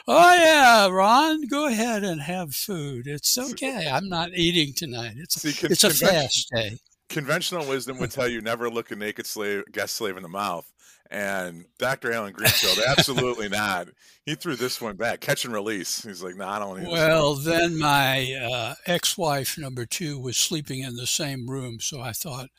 oh 0.08 0.34
yeah, 0.34 0.88
Ron, 0.88 1.46
go 1.48 1.66
ahead 1.66 2.04
and 2.04 2.20
have 2.20 2.54
food. 2.54 3.06
It's 3.06 3.36
okay. 3.36 3.88
I'm 3.90 4.08
not 4.08 4.30
eating 4.34 4.74
tonight. 4.74 5.14
It's 5.16 5.40
See, 5.40 5.52
con- 5.52 5.72
it's 5.72 5.84
a 5.84 5.90
fast 5.90 6.50
day. 6.54 6.78
conventional 7.08 7.66
wisdom 7.66 7.98
would 7.98 8.10
tell 8.10 8.28
you 8.28 8.40
never 8.40 8.68
look 8.70 8.90
a 8.90 8.96
naked 8.96 9.26
slave 9.26 9.64
guest 9.72 9.94
slave 9.96 10.16
in 10.16 10.22
the 10.22 10.28
mouth. 10.28 10.70
And 11.10 11.64
Dr. 11.78 12.12
Alan 12.12 12.34
Greenfield, 12.34 12.80
absolutely 12.86 13.48
not. 13.48 13.88
He 14.26 14.34
threw 14.34 14.56
this 14.56 14.78
one 14.78 14.96
back, 14.96 15.20
catch 15.20 15.46
and 15.46 15.54
release. 15.54 16.04
He's 16.04 16.22
like, 16.22 16.36
no, 16.36 16.44
nah, 16.44 16.56
I 16.56 16.58
don't 16.58 16.68
want. 16.68 16.88
Well, 16.88 17.34
then 17.34 17.78
my 17.78 18.34
uh, 18.34 18.74
ex-wife 18.86 19.56
number 19.56 19.86
two 19.86 20.18
was 20.20 20.36
sleeping 20.36 20.80
in 20.80 20.96
the 20.96 21.06
same 21.06 21.48
room, 21.48 21.80
so 21.80 22.02
I 22.02 22.12
thought 22.12 22.50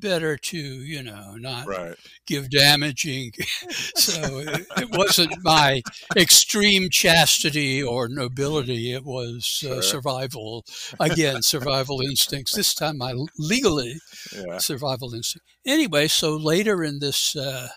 better 0.00 0.36
to 0.36 0.58
you 0.58 1.02
know 1.02 1.34
not 1.36 1.68
Right. 1.68 1.96
give 2.26 2.50
damaging. 2.50 3.32
so 3.94 4.38
it, 4.38 4.66
it 4.76 4.90
wasn't 4.92 5.32
my 5.42 5.82
extreme 6.16 6.88
chastity 6.90 7.82
or 7.82 8.08
nobility; 8.08 8.92
it 8.92 9.04
was 9.04 9.64
uh, 9.68 9.80
Sure. 9.80 9.82
survival. 9.82 10.64
Again, 11.00 11.42
survival 11.42 12.00
instincts. 12.02 12.54
This 12.54 12.74
time, 12.74 12.98
my 12.98 13.14
legally 13.38 14.02
Yeah. 14.32 14.60
survival 14.60 15.14
instinct. 15.14 15.46
Anyway, 15.66 16.08
so 16.08 16.36
later 16.36 16.82
in 16.84 16.98
this, 17.00 17.36
uh, 17.36 17.68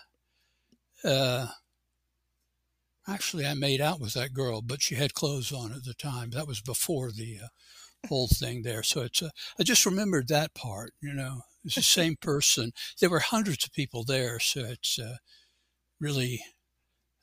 uh, 1.04 1.46
actually, 3.08 3.46
I 3.46 3.54
made 3.54 3.80
out 3.80 4.00
with 4.00 4.14
that 4.14 4.32
girl, 4.34 4.62
but 4.62 4.82
she 4.82 4.94
had 4.94 5.14
clothes 5.14 5.52
on 5.52 5.72
at 5.72 5.84
the 5.84 5.94
time. 5.94 6.30
That 6.30 6.46
was 6.46 6.60
before 6.60 7.10
the 7.10 7.38
uh, 7.44 7.48
whole 8.08 8.28
thing 8.28 8.62
there. 8.62 8.82
So 8.82 9.02
it's, 9.02 9.22
uh, 9.22 9.30
I 9.58 9.62
just 9.64 9.86
remembered 9.86 10.28
that 10.28 10.54
part, 10.54 10.92
you 11.00 11.12
know, 11.14 11.42
it's 11.64 11.76
the 11.76 11.82
same 11.82 12.16
person. 12.16 12.72
There 13.00 13.10
were 13.10 13.20
hundreds 13.20 13.64
of 13.64 13.72
people 13.72 14.04
there. 14.04 14.38
So 14.40 14.60
it's 14.60 14.98
uh, 14.98 15.16
really 16.00 16.44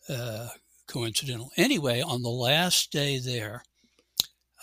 uh, 0.07 0.49
coincidental. 0.87 1.51
Anyway, 1.57 2.01
on 2.01 2.21
the 2.23 2.29
last 2.29 2.91
day 2.91 3.19
there, 3.19 3.63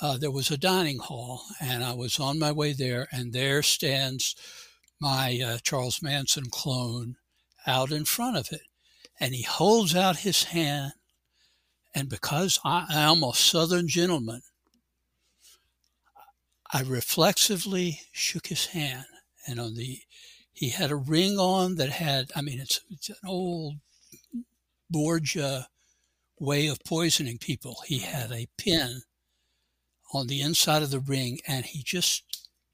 uh, 0.00 0.18
there 0.18 0.30
was 0.30 0.50
a 0.50 0.59
dining 0.59 0.99
hall, 0.99 1.42
and 1.61 1.83
I 1.83 1.95
was 1.95 2.21
on 2.21 2.38
my 2.38 2.52
way 2.52 2.73
there, 2.75 3.06
and 3.12 3.33
there 3.33 3.62
stands 3.62 4.35
my 5.00 5.40
uh, 5.45 5.59
Charles 5.62 6.02
Manson 6.02 6.50
clone 6.50 7.16
out 7.66 7.90
in 7.90 8.04
front 8.04 8.37
of 8.37 8.52
it. 8.52 8.62
And 9.18 9.35
he 9.35 9.42
holds 9.42 9.95
out 9.97 10.18
his 10.18 10.45
hand. 10.45 10.92
And 11.95 12.09
because 12.11 12.59
I 12.64 12.87
am 12.90 13.23
a 13.23 13.33
Southern 13.33 13.88
gentleman, 13.88 14.42
I 16.71 16.83
reflexively 16.83 18.00
shook 18.12 18.49
his 18.49 18.66
hand. 18.66 19.06
And 19.47 19.61
on 19.61 19.75
the, 19.75 20.00
he 20.53 20.71
had 20.71 20.91
a 20.91 20.97
ring 20.97 21.38
on 21.38 21.76
that 21.76 21.91
had, 21.91 22.31
I 22.35 22.43
mean, 22.43 22.61
it's, 22.61 22.81
it's 22.91 23.09
an 23.09 23.17
old 23.26 23.76
Borgia 24.91 25.69
way 26.38 26.67
of 26.67 26.85
poisoning 26.85 27.38
people. 27.38 27.79
He 27.87 27.99
had 27.99 28.33
a 28.33 28.49
pin 28.57 29.03
on 30.12 30.26
the 30.26 30.41
inside 30.41 30.83
of 30.83 30.91
the 30.91 31.00
ring 31.00 31.41
and 31.47 31.65
he 31.65 31.83
just 31.83 32.25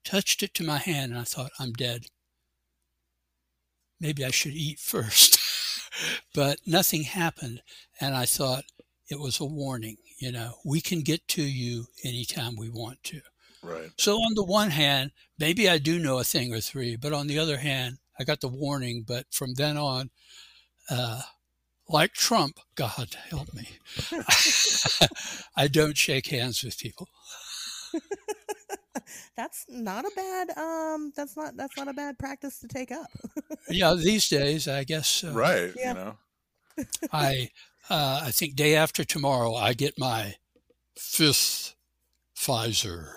touched 0.05 0.43
it 0.43 0.55
to 0.55 0.64
my 0.64 0.79
hand 0.79 1.12
and 1.12 1.21
I 1.21 1.25
thought, 1.25 1.52
I'm 1.59 1.73
dead. 1.73 2.07
Maybe 4.00 4.25
I 4.25 4.31
should 4.31 4.52
eat 4.52 4.79
first. 4.81 5.38
but 6.35 6.59
nothing 6.67 7.05
happened. 7.05 7.62
And 8.00 8.14
I 8.14 8.26
thought 8.26 8.64
it 9.09 9.21
was 9.21 9.41
a 9.41 9.45
warning. 9.45 9.97
You 10.19 10.33
know, 10.33 10.55
we 10.64 10.81
can 10.81 11.00
get 11.00 11.26
to 11.29 11.43
you 11.43 11.87
anytime 12.05 12.57
we 12.57 12.69
want 12.69 13.02
to. 13.05 13.21
Right. 13.62 13.90
So, 13.97 14.16
on 14.16 14.35
the 14.35 14.45
one 14.45 14.71
hand, 14.71 15.12
maybe 15.38 15.69
I 15.69 15.78
do 15.78 15.99
know 15.99 16.19
a 16.19 16.25
thing 16.25 16.52
or 16.52 16.61
three, 16.61 16.97
but 16.97 17.12
on 17.12 17.26
the 17.26 17.38
other 17.38 17.59
hand, 17.59 17.99
I 18.19 18.25
got 18.25 18.40
the 18.40 18.49
warning. 18.49 19.04
But 19.07 19.26
from 19.31 19.54
then 19.54 19.76
on, 19.76 20.11
uh, 20.90 21.23
like 21.88 22.12
Trump, 22.12 22.59
God 22.75 23.16
help 23.31 23.52
me, 23.54 23.69
I 25.57 25.69
don't 25.69 25.97
shake 25.97 26.28
hands 26.28 26.62
with 26.62 26.78
people. 26.78 27.09
That's 29.37 29.66
not 29.69 30.04
a 30.04 30.11
bad 30.14 30.50
um 30.57 31.12
that's 31.16 31.37
not 31.37 31.57
that's 31.57 31.76
not 31.76 31.88
a 31.88 31.92
bad 31.92 32.19
practice 32.19 32.59
to 32.61 32.69
take 32.69 32.92
up. 32.92 33.07
Yeah, 33.69 33.95
these 33.95 34.28
days, 34.28 34.69
I 34.69 34.85
guess 34.85 35.25
uh, 35.25 35.33
Right. 35.33 35.73
Yeah. 35.76 35.88
You 35.88 35.95
know. 35.95 36.16
I 37.12 37.50
uh, 37.88 38.23
I 38.25 38.31
think 38.31 38.57
day 38.57 38.75
after 38.75 39.04
tomorrow 39.04 39.54
I 39.54 39.73
get 39.73 39.99
my 39.99 40.35
fifth 40.97 41.75
Pfizer 42.37 43.14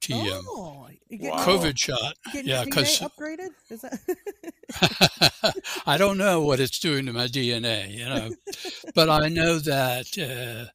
TM 0.00 0.42
Oh, 0.48 0.88
Wow. 1.18 1.44
COVID 1.46 1.78
shot. 1.78 2.14
getting 2.32 2.50
yeah, 2.50 2.64
because 2.64 3.00
upgraded? 3.00 3.50
Is 3.68 3.82
that 3.82 3.98
I 5.86 5.96
don't 5.98 6.18
know 6.18 6.40
what 6.42 6.60
it's 6.60 6.78
doing 6.78 7.06
to 7.06 7.12
my 7.12 7.26
DNA, 7.26 7.90
you 7.90 8.04
know, 8.04 8.30
but 8.94 9.08
I 9.10 9.28
know 9.28 9.58
that 9.58 10.16
uh, 10.18 10.70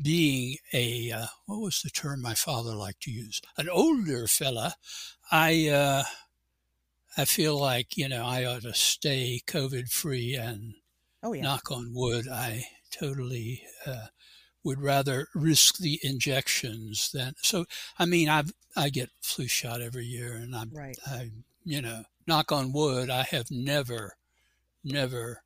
being 0.00 0.56
a 0.72 1.12
uh, 1.12 1.26
what 1.46 1.60
was 1.60 1.82
the 1.82 1.90
term 1.90 2.22
my 2.22 2.34
father 2.34 2.74
liked 2.74 3.02
to 3.02 3.10
use, 3.10 3.40
an 3.58 3.68
older 3.68 4.26
fella, 4.26 4.74
I 5.30 5.68
uh, 5.68 6.04
I 7.16 7.24
feel 7.24 7.56
like 7.58 7.96
you 7.96 8.08
know 8.08 8.24
I 8.24 8.44
ought 8.44 8.62
to 8.62 8.74
stay 8.74 9.40
COVID 9.46 9.90
free 9.90 10.34
and 10.34 10.74
Oh 11.22 11.32
yeah. 11.32 11.42
knock 11.42 11.70
on 11.70 11.92
wood, 11.94 12.28
I 12.28 12.66
totally 12.90 13.66
uh, 13.86 14.08
would 14.64 14.80
rather 14.80 15.28
risk 15.34 15.78
the 15.78 15.98
injections 16.02 17.10
than. 17.12 17.34
So, 17.42 17.66
I 17.98 18.06
mean, 18.06 18.28
I 18.28 18.44
I 18.76 18.90
get 18.90 19.10
flu 19.22 19.46
shot 19.48 19.80
every 19.82 20.06
year, 20.06 20.34
and 20.34 20.54
I'm, 20.56 20.72
Right. 20.72 20.96
I, 21.06 21.30
you 21.64 21.82
know, 21.82 22.04
knock 22.26 22.52
on 22.52 22.72
wood, 22.72 23.10
I 23.10 23.22
have 23.24 23.50
never, 23.50 24.16
never 24.84 25.42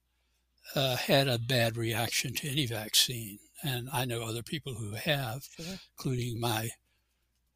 uh, 0.75 0.97
had 0.97 1.29
a 1.29 1.39
bad 1.39 1.77
reaction 1.77 2.35
to 2.35 2.49
any 2.49 2.67
vaccine, 2.67 3.39
and 3.63 3.89
I 3.93 4.05
know 4.05 4.23
other 4.23 4.43
people 4.43 4.75
who 4.75 4.93
have, 4.93 5.49
Sure. 5.57 5.81
including 5.99 6.41
my 6.41 6.71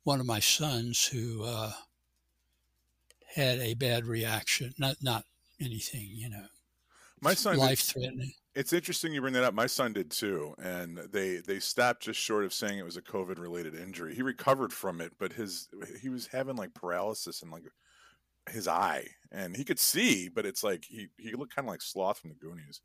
one 0.04 0.20
of 0.20 0.26
my 0.26 0.40
sons 0.40 1.06
who 1.06 1.44
uh, 1.44 1.72
had 3.34 3.58
a 3.60 3.74
bad 3.74 4.04
reaction. 4.04 4.74
Not 4.78 4.96
not 5.02 5.24
anything, 5.60 6.08
you 6.12 6.28
know, 6.28 6.46
My 7.20 7.34
son 7.34 7.56
life 7.56 7.80
threatening. 7.80 8.32
It's 8.54 8.72
interesting 8.72 9.12
you 9.12 9.20
bring 9.20 9.34
that 9.34 9.44
up. 9.44 9.54
My 9.54 9.68
son 9.68 9.92
did 9.92 10.10
too, 10.10 10.54
and 10.58 10.98
they 10.98 11.36
they 11.36 11.60
stopped 11.60 12.02
just 12.02 12.18
short 12.18 12.44
of 12.44 12.52
saying 12.52 12.78
it 12.78 12.84
was 12.84 12.96
a 12.96 13.02
COVID 13.02 13.38
related 13.38 13.76
injury. 13.76 14.14
He 14.14 14.22
recovered 14.22 14.72
from 14.72 15.00
it, 15.00 15.12
but 15.18 15.32
his 15.32 15.68
he 16.00 16.08
was 16.08 16.26
having 16.26 16.56
like 16.56 16.74
paralysis 16.74 17.42
in 17.42 17.50
like 17.50 17.62
his 18.50 18.68
eye, 18.68 19.08
and 19.32 19.56
he 19.56 19.64
could 19.64 19.78
see, 19.80 20.28
but 20.28 20.46
it's 20.46 20.64
like 20.64 20.84
he 20.86 21.08
he 21.18 21.32
looked 21.34 21.54
kind 21.56 21.68
of 21.68 21.72
like 21.72 21.82
Sloth 21.82 22.20
from 22.20 22.30
the 22.30 22.36
Goonies, 22.36 22.80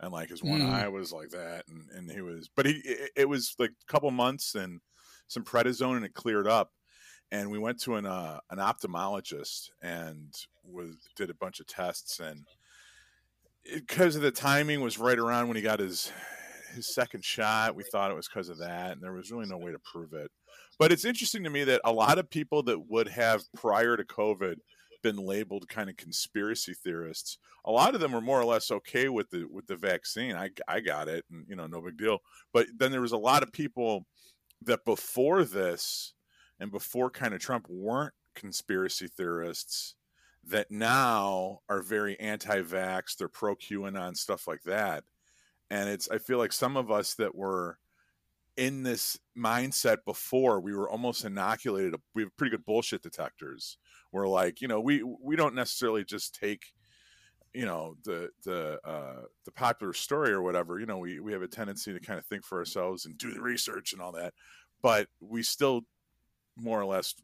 and 0.00 0.12
like 0.12 0.30
his 0.30 0.42
one 0.44 0.62
Mm. 0.62 0.70
eye 0.70 0.88
was 0.88 1.12
like 1.12 1.30
that, 1.30 1.66
and 1.68 1.90
and 1.90 2.10
he 2.10 2.22
was, 2.22 2.50
but 2.54 2.66
he 2.66 2.74
it, 2.84 3.12
it 3.16 3.28
was 3.28 3.54
like 3.58 3.70
a 3.72 3.92
couple 3.92 4.10
months 4.12 4.54
and 4.56 4.80
some 5.28 5.44
prednisone, 5.44 5.96
and 5.96 6.04
it 6.06 6.14
cleared 6.14 6.48
up. 6.48 6.72
And 7.30 7.50
we 7.50 7.58
went 7.58 7.80
to 7.82 7.96
an 7.96 8.06
uh, 8.06 8.40
an 8.50 8.58
ophthalmologist 8.58 9.70
and 9.82 10.34
was 10.64 10.96
did 11.16 11.30
a 11.30 11.34
bunch 11.34 11.60
of 11.60 11.66
tests 11.66 12.20
and 12.20 12.46
because 13.72 14.16
of 14.16 14.22
the 14.22 14.30
timing 14.30 14.80
was 14.80 14.98
right 14.98 15.18
around 15.18 15.48
when 15.48 15.56
he 15.56 15.62
got 15.62 15.80
his 15.80 16.12
his 16.74 16.92
second 16.92 17.24
shot 17.24 17.76
we 17.76 17.84
thought 17.84 18.10
it 18.10 18.16
was 18.16 18.28
because 18.28 18.48
of 18.48 18.58
that 18.58 18.92
and 18.92 19.00
there 19.00 19.12
was 19.12 19.30
really 19.30 19.46
no 19.46 19.56
way 19.56 19.72
to 19.72 19.78
prove 19.78 20.12
it. 20.12 20.30
But 20.78 20.90
it's 20.90 21.04
interesting 21.04 21.44
to 21.44 21.50
me 21.50 21.62
that 21.64 21.80
a 21.84 21.92
lot 21.92 22.18
of 22.18 22.28
people 22.28 22.64
that 22.64 22.90
would 22.90 23.08
have 23.08 23.42
prior 23.54 23.96
to 23.96 24.04
covid 24.04 24.56
been 25.02 25.16
labeled 25.16 25.68
kind 25.68 25.90
of 25.90 25.96
conspiracy 25.96 26.74
theorists 26.74 27.38
a 27.64 27.70
lot 27.70 27.94
of 27.94 28.00
them 28.00 28.12
were 28.12 28.20
more 28.20 28.40
or 28.40 28.44
less 28.44 28.70
okay 28.70 29.08
with 29.08 29.30
the 29.30 29.46
with 29.50 29.66
the 29.66 29.76
vaccine. 29.76 30.36
I 30.36 30.50
i 30.68 30.80
got 30.80 31.08
it 31.08 31.24
and 31.30 31.46
you 31.48 31.56
know 31.56 31.66
no 31.66 31.80
big 31.80 31.96
deal. 31.96 32.18
But 32.52 32.66
then 32.76 32.92
there 32.92 33.00
was 33.00 33.12
a 33.12 33.18
lot 33.18 33.42
of 33.42 33.52
people 33.52 34.06
that 34.62 34.84
before 34.84 35.44
this 35.44 36.12
and 36.60 36.70
before 36.70 37.10
kind 37.10 37.34
of 37.34 37.40
trump 37.40 37.66
weren't 37.68 38.14
conspiracy 38.34 39.08
theorists 39.08 39.94
that 40.48 40.70
now 40.70 41.60
are 41.68 41.82
very 41.82 42.18
anti-vax 42.20 43.16
they're 43.16 43.28
pro 43.28 43.54
qanon 43.54 44.16
stuff 44.16 44.46
like 44.46 44.62
that. 44.62 45.04
And 45.70 45.88
it's 45.88 46.08
i 46.10 46.18
feel 46.18 46.38
like 46.38 46.52
some 46.52 46.76
of 46.76 46.90
us 46.90 47.14
that 47.14 47.34
were 47.34 47.78
in 48.56 48.82
this 48.82 49.18
mindset 49.36 49.98
before 50.04 50.60
we 50.60 50.74
were 50.74 50.88
almost 50.88 51.24
inoculated 51.24 51.94
we 52.14 52.22
have 52.22 52.36
pretty 52.36 52.50
good 52.50 52.64
bullshit 52.64 53.02
detectors. 53.02 53.78
We're 54.12 54.28
like 54.28 54.60
you 54.60 54.68
know 54.68 54.80
we 54.80 55.02
we 55.02 55.36
don't 55.36 55.54
necessarily 55.54 56.04
just 56.04 56.34
take 56.34 56.72
you 57.52 57.66
know 57.66 57.96
the 58.04 58.30
the 58.44 58.78
uh 58.84 59.22
the 59.44 59.52
popular 59.52 59.92
story 59.92 60.30
or 60.30 60.42
whatever. 60.42 60.78
You 60.78 60.86
know 60.86 60.98
we 60.98 61.20
we 61.20 61.32
have 61.32 61.42
a 61.42 61.48
tendency 61.48 61.92
to 61.92 62.00
kind 62.00 62.18
of 62.18 62.26
think 62.26 62.44
for 62.44 62.58
ourselves 62.58 63.06
and 63.06 63.18
do 63.18 63.32
the 63.32 63.40
research 63.40 63.92
and 63.92 64.00
all 64.00 64.12
that. 64.12 64.34
But 64.82 65.08
we 65.20 65.42
still 65.42 65.82
more 66.56 66.80
or 66.80 66.84
less 66.84 67.14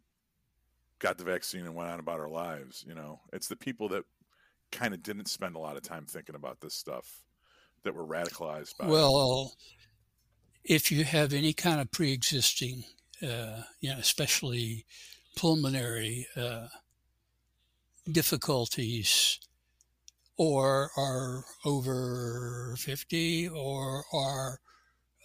got 1.01 1.19
the 1.19 1.25
vaccine 1.25 1.67
and 1.67 1.75
went 1.75 1.91
on 1.91 1.99
about 1.99 2.21
our 2.21 2.29
lives 2.29 2.85
you 2.87 2.95
know 2.95 3.21
it's 3.33 3.49
the 3.49 3.57
people 3.57 3.89
that 3.89 4.05
kind 4.71 4.95
of 4.95 5.03
didn't 5.03 5.27
spend 5.27 5.57
a 5.57 5.59
lot 5.59 5.77
of 5.77 5.83
time 5.83 6.07
thinking 6.07 6.35
about 6.35 6.61
this 6.61 6.75
stuff 6.75 7.23
that 7.85 7.95
were 7.95 8.07
radicalized 8.07 8.77
by. 8.79 8.87
Well, 8.87 9.55
if 10.65 10.93
you 10.93 11.05
have 11.05 11.33
any 11.33 11.53
kind 11.53 11.81
of 11.81 11.91
pre-existing, 11.91 12.85
uh, 13.23 13.63
you 13.81 13.91
know, 13.91 13.99
especially 13.99 14.85
pulmonary 15.37 16.27
uh, 16.37 16.69
difficulties, 18.11 19.39
or 20.37 20.91
are 20.97 21.45
over 21.65 22.75
50, 22.79 23.49
or 23.49 24.05
are 24.13 24.61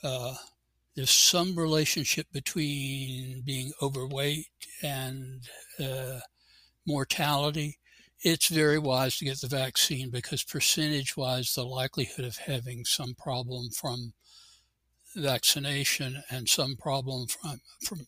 uh, 0.04 0.34
there's 0.96 1.12
some 1.12 1.58
relationship 1.58 2.28
between 2.32 3.42
being 3.46 3.72
overweight 3.82 4.48
and 4.82 5.44
uh, 5.80 6.20
mortality, 6.88 7.78
it's 8.22 8.48
very 8.48 8.80
wise 8.80 9.18
to 9.18 9.26
get 9.26 9.42
the 9.42 9.48
vaccine 9.48 10.10
because 10.10 10.44
percentage 10.44 11.18
wise, 11.18 11.54
the 11.54 11.64
likelihood 11.64 12.26
of 12.26 12.38
having 12.38 12.86
some 12.86 13.14
problem 13.14 13.70
from 13.70 14.14
vaccination 15.16 16.24
and 16.30 16.48
some 16.48 16.76
problem 16.76 17.28
from, 17.28 17.60
from 17.84 18.00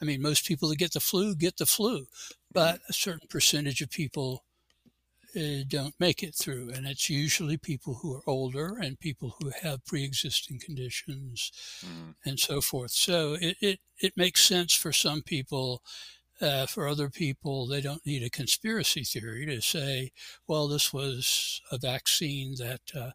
I 0.00 0.04
mean, 0.04 0.20
most 0.20 0.46
people 0.46 0.68
that 0.68 0.78
get 0.78 0.92
the 0.92 1.00
flu 1.00 1.34
get 1.34 1.56
the 1.56 1.66
flu, 1.66 2.06
but 2.52 2.80
a 2.88 2.92
certain 2.92 3.26
percentage 3.28 3.80
of 3.80 3.90
people 3.90 4.44
uh, 5.36 5.64
don't 5.66 5.94
make 5.98 6.22
it 6.22 6.34
through. 6.34 6.70
And 6.70 6.86
it's 6.86 7.10
usually 7.10 7.56
people 7.56 7.94
who 7.94 8.14
are 8.14 8.22
older 8.26 8.78
and 8.80 8.98
people 8.98 9.36
who 9.40 9.50
have 9.62 9.84
pre 9.84 10.04
existing 10.04 10.60
conditions 10.60 11.52
mm. 11.84 12.14
and 12.24 12.38
so 12.38 12.60
forth. 12.60 12.90
So 12.90 13.36
it, 13.40 13.56
it, 13.60 13.80
it 13.98 14.16
makes 14.16 14.44
sense 14.44 14.74
for 14.74 14.92
some 14.92 15.22
people. 15.22 15.82
Uh, 16.40 16.66
for 16.66 16.88
other 16.88 17.08
people, 17.08 17.64
they 17.64 17.80
don't 17.80 18.04
need 18.04 18.24
a 18.24 18.28
conspiracy 18.28 19.04
theory 19.04 19.46
to 19.46 19.60
say, 19.60 20.10
well, 20.48 20.66
this 20.66 20.92
was 20.92 21.62
a 21.70 21.78
vaccine 21.78 22.56
that 22.58 22.80
uh, 22.94 23.10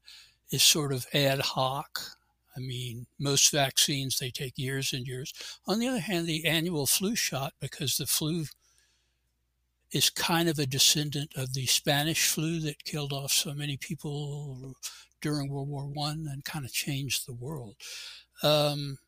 is 0.52 0.64
sort 0.64 0.94
of 0.94 1.06
ad 1.14 1.40
hoc. 1.40 2.00
I 2.56 2.62
mean, 2.62 3.08
most 3.20 3.52
vaccines, 3.52 4.18
they 4.18 4.32
take 4.32 4.58
years 4.58 4.94
and 4.94 5.06
years. 5.06 5.34
On 5.68 5.80
the 5.80 5.88
other 5.90 6.00
hand, 6.00 6.28
the 6.28 6.46
annual 6.46 6.88
flu 6.88 7.14
shot, 7.14 7.54
because 7.60 7.98
the 7.98 8.06
flu 8.06 8.46
is 9.92 10.10
kind 10.10 10.48
of 10.48 10.60
a 10.60 10.66
descendant 10.66 11.32
of 11.36 11.54
the 11.54 11.66
Spanish 11.66 12.28
flu 12.28 12.60
that 12.60 12.84
killed 12.84 13.14
off 13.14 13.32
so 13.32 13.54
many 13.54 13.78
people 13.78 14.76
during 15.22 15.50
World 15.50 15.70
War 15.70 15.86
One 15.86 16.28
and 16.32 16.46
kind 16.46 16.66
of 16.66 16.72
changed 16.72 17.26
the 17.26 17.34
world. 17.34 17.76
Um, 18.44 19.00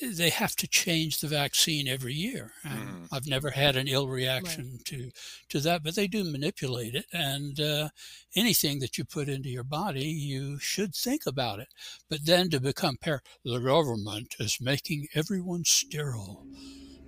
they 0.00 0.30
have 0.30 0.56
to 0.56 0.66
change 0.66 1.20
the 1.20 1.28
vaccine 1.28 1.86
every 1.86 2.14
year. 2.14 2.52
Mm. 2.64 3.08
I've 3.12 3.26
never 3.26 3.50
had 3.50 3.76
an 3.76 3.86
ill 3.86 4.08
reaction 4.08 4.72
right. 4.72 4.84
to 4.86 5.10
to 5.50 5.60
that, 5.60 5.82
but 5.82 5.94
they 5.94 6.06
do 6.06 6.24
manipulate 6.24 6.94
it, 6.94 7.06
and 7.12 7.60
uh, 7.60 7.88
anything 8.34 8.78
that 8.80 8.96
you 8.96 9.04
put 9.04 9.28
into 9.28 9.48
your 9.48 9.64
body, 9.64 10.06
you 10.06 10.58
should 10.58 10.94
think 10.94 11.26
about 11.26 11.60
it. 11.60 11.68
But 12.08 12.24
then 12.24 12.48
to 12.50 12.60
become 12.60 12.96
par, 12.96 13.22
the 13.44 13.58
government 13.58 14.36
is 14.38 14.60
making 14.60 15.08
everyone 15.14 15.64
sterile. 15.64 16.46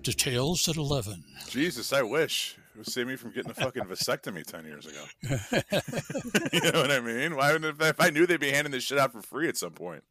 Details 0.02 0.68
at 0.68 0.76
11. 0.76 1.24
Jesus, 1.48 1.92
I 1.92 2.02
wish. 2.02 2.56
It 2.74 2.78
would 2.78 2.86
save 2.88 3.06
me 3.06 3.16
from 3.16 3.32
getting 3.32 3.50
a 3.50 3.54
fucking 3.54 3.84
vasectomy 3.84 4.44
10 4.44 4.64
years 4.64 4.86
ago. 4.86 5.04
you 6.52 6.72
know 6.72 6.80
what 6.80 6.90
I 6.90 7.00
mean? 7.00 7.36
Why 7.36 7.52
would, 7.52 7.64
if 7.64 8.00
I 8.00 8.10
knew 8.10 8.26
they'd 8.26 8.40
be 8.40 8.50
handing 8.50 8.72
this 8.72 8.84
shit 8.84 8.98
out 8.98 9.12
for 9.12 9.22
free 9.22 9.48
at 9.48 9.56
some 9.56 9.72
point, 9.72 10.02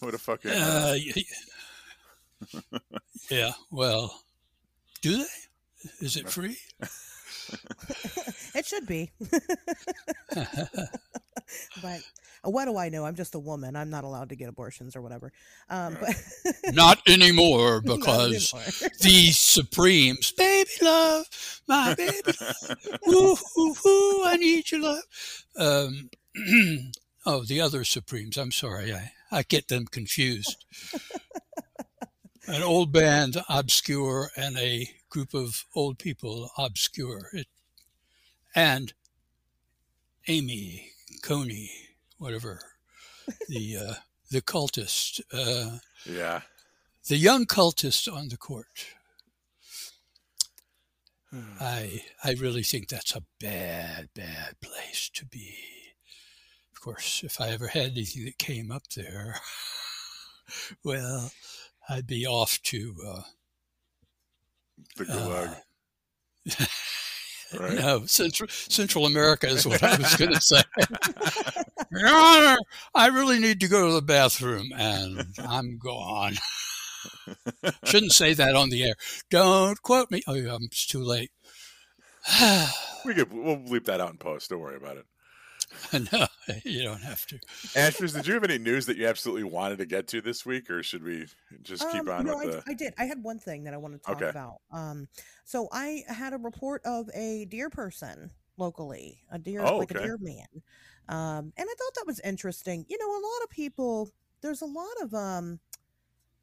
I 0.00 0.04
would 0.04 0.14
have 0.14 0.22
fucking. 0.22 0.50
Uh, 0.50 0.96
yeah, 3.30 3.52
well, 3.70 4.20
do 5.02 5.18
they? 5.18 5.24
Is 6.00 6.16
it 6.16 6.28
free? 6.28 6.56
it 8.54 8.66
should 8.66 8.86
be. 8.86 9.12
but 11.82 12.00
what 12.50 12.64
do 12.64 12.76
I 12.76 12.88
know? 12.88 13.04
I'm 13.04 13.14
just 13.14 13.34
a 13.34 13.38
woman. 13.38 13.76
I'm 13.76 13.90
not 13.90 14.04
allowed 14.04 14.30
to 14.30 14.36
get 14.36 14.48
abortions 14.48 14.96
or 14.96 15.02
whatever. 15.02 15.32
Um, 15.70 15.96
but 16.00 16.14
not 16.72 17.00
anymore 17.06 17.80
because 17.84 18.52
not 18.52 18.62
anymore. 18.62 18.90
these 19.00 19.38
Supremes, 19.40 20.32
baby 20.32 20.70
love, 20.82 21.26
my 21.68 21.94
baby, 21.94 22.32
woo, 23.06 23.36
woo, 23.56 23.74
woo, 23.84 24.24
I 24.24 24.36
need 24.38 24.70
your 24.70 24.80
love. 24.80 25.02
Um, 25.56 26.10
oh, 27.26 27.44
the 27.44 27.60
other 27.60 27.84
Supremes. 27.84 28.36
I'm 28.36 28.52
sorry, 28.52 28.92
I 28.92 29.12
I 29.30 29.42
get 29.42 29.68
them 29.68 29.86
confused. 29.86 30.64
An 32.48 32.62
old 32.62 32.92
band, 32.92 33.36
obscure, 33.48 34.30
and 34.36 34.58
a 34.58 34.90
group 35.08 35.32
of 35.32 35.64
old 35.74 35.98
people, 35.98 36.50
obscure. 36.58 37.28
It, 37.32 37.46
and 38.54 38.92
Amy 40.28 40.90
Coney 41.22 41.91
whatever 42.22 42.60
the 43.48 43.76
uh, 43.76 43.94
the 44.30 44.40
cultist. 44.40 45.20
Uh, 45.32 45.78
yeah. 46.06 46.42
The 47.08 47.16
young 47.16 47.46
cultist 47.46 48.12
on 48.12 48.28
the 48.28 48.36
court. 48.36 48.86
I 51.60 52.02
I 52.22 52.32
really 52.32 52.62
think 52.62 52.88
that's 52.88 53.16
a 53.16 53.22
bad 53.40 54.10
bad 54.14 54.60
place 54.60 55.10
to 55.14 55.24
be. 55.24 55.56
Of 56.72 56.80
course, 56.80 57.22
if 57.24 57.40
I 57.40 57.48
ever 57.48 57.68
had 57.68 57.92
anything 57.92 58.24
that 58.26 58.38
came 58.38 58.70
up 58.70 58.86
there, 58.94 59.36
well, 60.84 61.32
I'd 61.88 62.06
be 62.06 62.26
off 62.26 62.60
to 62.64 62.94
uh, 63.06 63.22
the 64.96 65.04
gulag. 65.04 65.56
Uh, 66.60 66.66
Right. 67.58 67.78
No, 67.78 68.06
Central 68.06 68.48
Central 68.48 69.06
America 69.06 69.46
is 69.46 69.66
what 69.66 69.82
I 69.82 69.96
was 69.96 70.16
going 70.16 70.32
to 70.32 70.40
say. 70.40 70.62
Your 71.92 72.08
Honor, 72.08 72.56
I 72.94 73.08
really 73.08 73.38
need 73.38 73.60
to 73.60 73.68
go 73.68 73.88
to 73.88 73.94
the 73.94 74.02
bathroom, 74.02 74.70
and 74.76 75.26
I'm 75.38 75.78
gone. 75.78 76.34
Shouldn't 77.84 78.12
say 78.12 78.32
that 78.32 78.54
on 78.54 78.70
the 78.70 78.84
air. 78.84 78.94
Don't 79.30 79.80
quote 79.82 80.10
me. 80.10 80.22
Oh, 80.26 80.34
yeah, 80.34 80.56
it's 80.62 80.86
too 80.86 81.02
late. 81.02 81.30
we 83.04 83.14
could 83.14 83.32
we'll 83.32 83.56
bleep 83.56 83.84
that 83.84 84.00
out 84.00 84.10
in 84.10 84.16
post. 84.16 84.48
Don't 84.50 84.60
worry 84.60 84.76
about 84.76 84.96
it. 84.96 85.06
no, 86.12 86.26
you 86.64 86.82
don't 86.82 87.02
have 87.02 87.26
to. 87.26 87.38
Ashes, 87.76 88.12
did 88.12 88.26
you 88.26 88.34
have 88.34 88.44
any 88.44 88.58
news 88.58 88.86
that 88.86 88.96
you 88.96 89.06
absolutely 89.06 89.44
wanted 89.44 89.78
to 89.78 89.86
get 89.86 90.06
to 90.08 90.20
this 90.20 90.46
week, 90.46 90.70
or 90.70 90.82
should 90.82 91.02
we 91.02 91.26
just 91.62 91.90
keep 91.90 92.02
um, 92.02 92.08
on 92.08 92.26
no, 92.26 92.36
with 92.36 92.48
I, 92.48 92.50
the? 92.50 92.62
I 92.68 92.74
did. 92.74 92.94
I 92.98 93.04
had 93.04 93.22
one 93.22 93.38
thing 93.38 93.64
that 93.64 93.74
I 93.74 93.76
wanted 93.76 94.02
to 94.02 94.06
talk 94.06 94.16
okay. 94.16 94.28
about. 94.30 94.60
Um, 94.70 95.08
so 95.44 95.68
I 95.72 96.04
had 96.08 96.32
a 96.32 96.38
report 96.38 96.82
of 96.84 97.08
a 97.14 97.46
deer 97.46 97.70
person 97.70 98.30
locally, 98.56 99.18
a 99.30 99.38
deer, 99.38 99.62
oh, 99.62 99.78
like 99.78 99.90
okay. 99.90 100.02
a 100.02 100.06
deer 100.06 100.18
man, 100.20 100.62
um, 101.08 101.52
and 101.56 101.68
I 101.68 101.74
thought 101.78 101.94
that 101.96 102.06
was 102.06 102.20
interesting. 102.20 102.86
You 102.88 102.98
know, 102.98 103.10
a 103.10 103.26
lot 103.26 103.44
of 103.44 103.50
people. 103.50 104.10
There's 104.42 104.62
a 104.62 104.66
lot 104.66 104.94
of 105.02 105.14
um 105.14 105.60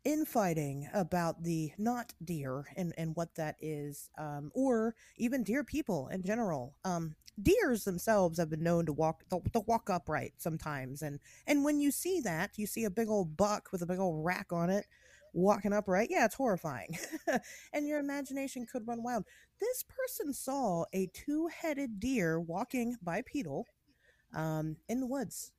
infighting 0.06 0.90
about 0.94 1.44
the 1.44 1.72
not 1.78 2.14
deer 2.24 2.66
and, 2.78 2.94
and 2.98 3.16
what 3.16 3.36
that 3.36 3.56
is, 3.60 4.10
um, 4.18 4.52
or 4.54 4.96
even 5.18 5.44
deer 5.44 5.64
people 5.64 6.08
in 6.10 6.24
general. 6.24 6.76
Um, 6.86 7.16
deers 7.42 7.84
themselves 7.84 8.38
have 8.38 8.50
been 8.50 8.64
known 8.64 8.86
to 8.86 8.94
walk 8.94 9.24
to 9.30 9.60
walk 9.62 9.90
upright 9.90 10.34
sometimes, 10.38 11.02
and 11.02 11.20
and 11.48 11.64
when 11.64 11.80
you 11.80 11.92
see 11.92 12.20
that, 12.22 12.52
you 12.58 12.68
see 12.68 12.86
a 12.86 12.90
big 12.90 13.10
old 13.10 13.38
buck 13.38 13.70
with 13.72 13.82
a 13.82 13.86
big 13.86 14.00
old 14.00 14.24
rack 14.26 14.52
on 14.52 14.70
it 14.70 14.86
walking 15.34 15.74
upright. 15.74 16.10
Yeah, 16.12 16.26
it's 16.26 16.36
horrifying, 16.36 16.98
and 17.74 17.88
your 17.88 18.00
imagination 18.00 18.66
could 18.72 18.88
run 18.88 19.04
wild. 19.04 19.26
This 19.60 19.84
person 19.84 20.34
saw 20.34 20.86
a 20.94 21.08
two-headed 21.14 22.00
deer 22.00 22.40
walking 22.40 22.96
bipedal 23.04 23.66
um, 24.34 24.78
in 24.88 25.00
the 25.00 25.08
woods 25.08 25.52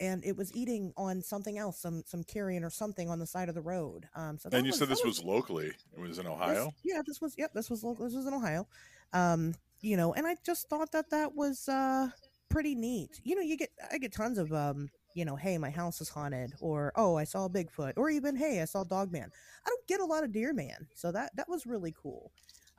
and 0.00 0.24
it 0.24 0.36
was 0.36 0.54
eating 0.54 0.92
on 0.96 1.22
something 1.22 1.58
else, 1.58 1.78
some 1.78 2.02
some 2.06 2.24
carrion 2.24 2.64
or 2.64 2.70
something 2.70 3.08
on 3.08 3.18
the 3.18 3.26
side 3.26 3.48
of 3.48 3.54
the 3.54 3.62
road. 3.62 4.06
Um, 4.14 4.38
so 4.38 4.48
and 4.52 4.64
you 4.66 4.70
was, 4.70 4.78
said 4.78 4.88
this 4.88 5.04
was, 5.04 5.18
was, 5.18 5.24
locally. 5.24 5.72
It 5.96 6.00
was 6.00 6.18
in 6.18 6.26
Ohio. 6.26 6.66
This, 6.66 6.74
yeah, 6.84 7.02
this 7.06 7.20
was. 7.20 7.34
Yep, 7.38 7.52
this 7.54 7.70
was 7.70 7.84
local. 7.84 8.04
This 8.04 8.14
was 8.14 8.26
in 8.26 8.34
Ohio. 8.34 8.66
Um, 9.12 9.54
you 9.80 9.96
know, 9.96 10.12
and 10.14 10.26
I 10.26 10.36
just 10.44 10.68
thought 10.68 10.90
that 10.92 11.10
that 11.10 11.34
was 11.34 11.68
uh 11.68 12.08
pretty 12.48 12.74
neat. 12.74 13.20
You 13.22 13.36
know, 13.36 13.42
you 13.42 13.56
get 13.56 13.70
I 13.92 13.98
get 13.98 14.12
tons 14.12 14.38
of 14.38 14.52
um, 14.52 14.88
you 15.14 15.24
know, 15.24 15.36
hey, 15.36 15.58
my 15.58 15.70
house 15.70 16.00
is 16.00 16.08
haunted, 16.08 16.52
or 16.60 16.92
oh, 16.96 17.16
I 17.16 17.24
saw 17.24 17.48
Bigfoot, 17.48 17.92
or 17.96 18.10
even 18.10 18.36
hey, 18.36 18.60
I 18.60 18.64
saw 18.64 18.84
Dogman. 18.84 19.30
I 19.66 19.68
don't 19.68 19.86
get 19.86 20.00
a 20.00 20.04
lot 20.04 20.24
of 20.24 20.32
Deer 20.32 20.52
Man, 20.52 20.88
so 20.94 21.12
that 21.12 21.34
that 21.36 21.48
was 21.48 21.66
really 21.66 21.94
cool. 22.00 22.32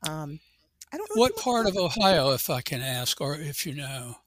Um, 0.08 0.40
I 0.92 0.98
don't 0.98 1.10
know. 1.16 1.22
What 1.22 1.36
part 1.38 1.66
of 1.66 1.78
Ohio, 1.78 2.32
if 2.32 2.50
I 2.50 2.62
can 2.62 2.82
ask, 2.82 3.22
or 3.22 3.36
if 3.36 3.66
you 3.66 3.74
know? 3.74 4.18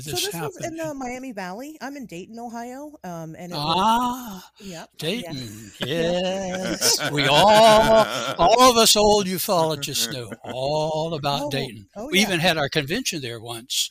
So 0.00 0.10
this 0.10 0.32
happen? 0.32 0.50
was 0.56 0.64
in 0.64 0.76
the 0.76 0.94
Miami 0.94 1.32
Valley. 1.32 1.76
I'm 1.80 1.96
in 1.96 2.06
Dayton, 2.06 2.38
Ohio. 2.38 2.92
Um, 3.04 3.36
and 3.38 3.52
ah, 3.54 4.50
was, 4.58 4.68
yep, 4.68 4.90
Dayton. 4.98 5.70
Yeah. 5.80 6.66
Yes, 6.70 7.10
we 7.10 7.26
all, 7.26 8.06
all 8.38 8.70
of 8.70 8.76
us 8.76 8.96
old 8.96 9.26
ufologists 9.26 10.12
know 10.12 10.30
all 10.44 11.14
about 11.14 11.42
oh, 11.44 11.50
Dayton. 11.50 11.86
Oh, 11.96 12.08
we 12.10 12.20
even 12.20 12.40
had 12.40 12.56
our 12.56 12.68
convention 12.68 13.20
there 13.20 13.40
once, 13.40 13.90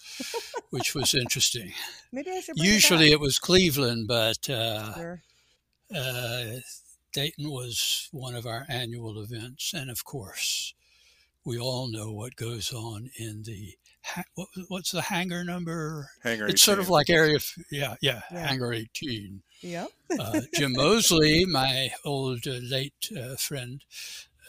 which 0.70 0.96
was 0.96 1.14
interesting. 1.14 1.74
Maybe 2.12 2.32
I 2.32 2.40
should. 2.40 2.58
Usually 2.58 3.12
it, 3.12 3.14
it, 3.14 3.20
was 3.20 3.38
Cleveland, 3.38 4.08
but 4.08 4.50
uh, 4.50 4.94
sure. 4.94 5.22
uh, 5.96 6.44
Dayton 7.14 7.50
was 7.50 8.08
one 8.12 8.36
of 8.36 8.46
our 8.46 8.66
annual 8.70 9.22
events, 9.22 9.74
and 9.74 9.92
of 9.92 10.06
course, 10.06 10.74
we 11.44 11.60
all 11.60 11.92
know 11.92 12.12
what 12.12 12.36
goes 12.36 12.72
on 12.72 13.10
in 13.18 13.44
the 13.44 13.76
what, 14.36 14.48
what's 14.68 14.92
the 14.92 15.02
hangar 15.02 15.44
number? 15.44 16.08
Hangar. 16.24 16.46
It's 16.46 16.62
18. 16.62 16.74
sort 16.76 16.80
of 16.80 16.90
like 16.90 17.10
area. 17.10 17.40
Yeah, 17.72 17.96
yeah, 18.02 18.22
Yeah. 18.32 18.48
hangar 18.48 18.74
eighteen. 18.74 19.44
Yeah. 19.62 19.88
Uh, 20.20 20.42
Jim 20.56 20.74
Moseley, 20.74 21.46
my 21.48 21.92
old 22.04 22.48
uh, 22.48 22.60
late 22.64 23.10
uh, 23.16 23.36
friend, 23.36 23.84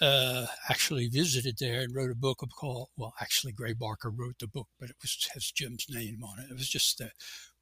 uh, 0.00 0.46
actually 0.70 1.08
visited 1.08 1.56
there 1.58 1.80
and 1.80 1.94
wrote 1.94 2.10
a 2.10 2.14
book 2.16 2.42
called. 2.58 2.88
Well, 2.96 3.14
actually, 3.20 3.52
Gray 3.52 3.74
Barker 3.74 4.10
wrote 4.10 4.38
the 4.38 4.46
book, 4.46 4.68
but 4.80 4.90
it 4.90 4.96
was 5.02 5.28
has 5.34 5.50
Jim's 5.50 5.86
name 5.90 6.22
on 6.24 6.38
it. 6.38 6.50
It 6.50 6.54
was 6.54 6.68
just 6.68 6.98
the 6.98 7.10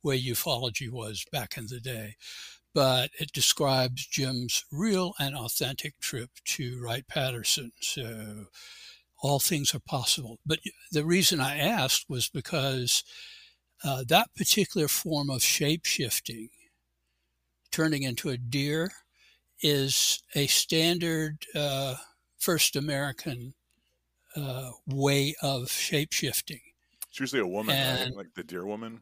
way 0.03 0.21
ufology 0.21 0.91
was 0.91 1.25
back 1.33 1.57
in 1.57 1.67
the 1.67 1.81
day. 1.81 2.15
But 2.73 3.11
it 3.19 3.33
describes 3.33 4.07
Jim's 4.07 4.65
real 4.71 5.15
and 5.19 5.35
authentic 5.35 5.99
trip 5.99 6.31
to 6.45 6.81
Wright 6.81 7.07
Patterson. 7.09 7.73
So 7.81 8.47
all 9.23 9.39
things 9.39 9.75
are 9.75 9.81
possible. 9.81 10.39
But 10.47 10.61
the 10.93 11.05
reason 11.05 11.41
I 11.41 11.59
asked 11.59 12.07
was 12.09 12.29
because 12.29 13.05
uh, 13.85 14.05
that 14.09 14.35
particular 14.35 14.89
form 14.89 15.31
of 15.31 15.43
shape 15.43 15.85
shifting, 15.85 16.49
turning 17.71 18.03
into 18.03 18.31
a 18.31 18.37
deer, 18.37 18.91
is 19.63 20.23
a 20.35 20.47
standard 20.47 21.45
uh, 21.55 21.95
first 22.39 22.77
American 22.77 23.55
uh, 24.37 24.71
way 24.87 25.35
of 25.43 25.71
shape 25.71 26.13
shifting. 26.13 26.61
It's 27.09 27.21
usually 27.21 27.43
a 27.43 27.47
woman? 27.47 27.75
And- 27.77 28.15
like 28.15 28.33
the 28.35 28.45
deer 28.45 28.65
woman, 28.65 29.01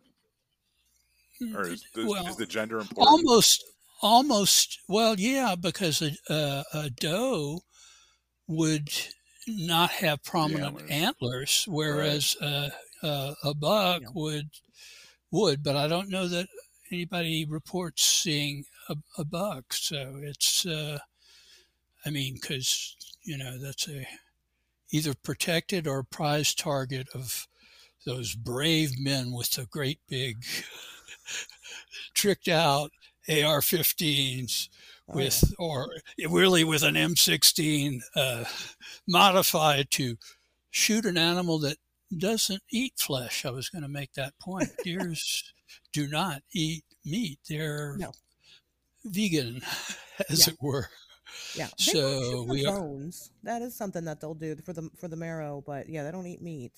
or 1.54 1.68
is 1.68 1.84
the, 1.94 2.06
Well, 2.06 2.26
is 2.26 2.36
the 2.36 2.46
gender 2.46 2.78
important? 2.80 3.06
almost 3.08 3.64
almost 4.00 4.78
well 4.88 5.16
yeah 5.18 5.56
because 5.60 6.00
a, 6.02 6.12
a, 6.32 6.64
a 6.72 6.90
doe 6.90 7.60
would 8.46 8.88
not 9.48 9.90
have 9.90 10.22
prominent 10.22 10.76
antlers. 10.88 10.90
antlers, 10.90 11.64
whereas 11.68 12.36
a, 12.40 12.70
a, 13.02 13.34
a 13.44 13.54
buck 13.54 14.02
Yeah. 14.02 14.08
would 14.14 14.50
would 15.30 15.62
but 15.62 15.76
i 15.76 15.86
don't 15.86 16.08
know 16.08 16.26
that 16.28 16.48
anybody 16.90 17.44
reports 17.44 18.02
seeing 18.02 18.64
a, 18.88 18.96
a 19.18 19.24
buck 19.24 19.72
so 19.74 20.18
it's 20.22 20.64
uh, 20.66 20.98
i 22.06 22.10
mean 22.10 22.34
because 22.34 22.96
you 23.24 23.36
know 23.36 23.58
that's 23.58 23.88
a 23.88 24.06
either 24.90 25.14
protected 25.14 25.86
or 25.86 26.02
prized 26.02 26.58
target 26.58 27.08
of 27.14 27.46
those 28.06 28.34
brave 28.34 28.98
men 28.98 29.32
with 29.32 29.50
the 29.52 29.66
great 29.66 30.00
big 30.08 30.44
tricked 32.14 32.48
out 32.48 32.90
AR-15s 33.28 34.68
Oh, 35.10 35.16
with, 35.16 35.54
or 35.58 35.88
really 36.28 36.64
with 36.64 36.82
an 36.82 36.94
M16 36.94 38.00
uh, 38.14 38.44
modified 39.06 39.90
to 39.92 40.18
shoot 40.70 41.06
an 41.06 41.16
animal 41.16 41.58
that 41.60 41.78
doesn't 42.16 42.62
eat 42.70 42.94
flesh. 42.98 43.44
I 43.46 43.50
was 43.50 43.68
going 43.70 43.82
to 43.82 43.88
make 43.88 44.12
that 44.14 44.38
point. 44.38 44.68
Deers 44.84 45.52
do 45.92 46.08
not 46.08 46.42
eat 46.52 46.84
meat; 47.04 47.38
they're 47.48 47.96
No. 47.98 48.12
vegan, 49.04 49.62
as 50.28 50.46
Yeah. 50.46 50.52
it 50.52 50.58
were. 50.60 50.88
Yeah. 51.54 51.68
They 51.78 51.92
So 51.92 52.42
we 52.42 52.66
are- 52.66 52.76
bones. 52.78 53.30
That 53.42 53.62
is 53.62 53.74
something 53.74 54.04
that 54.04 54.20
they'll 54.20 54.34
do 54.34 54.56
for 54.64 54.72
the 54.74 54.90
for 54.98 55.08
the 55.08 55.16
marrow, 55.16 55.62
but 55.66 55.88
yeah, 55.88 56.02
they 56.04 56.10
don't 56.10 56.26
eat 56.26 56.42
meat. 56.42 56.72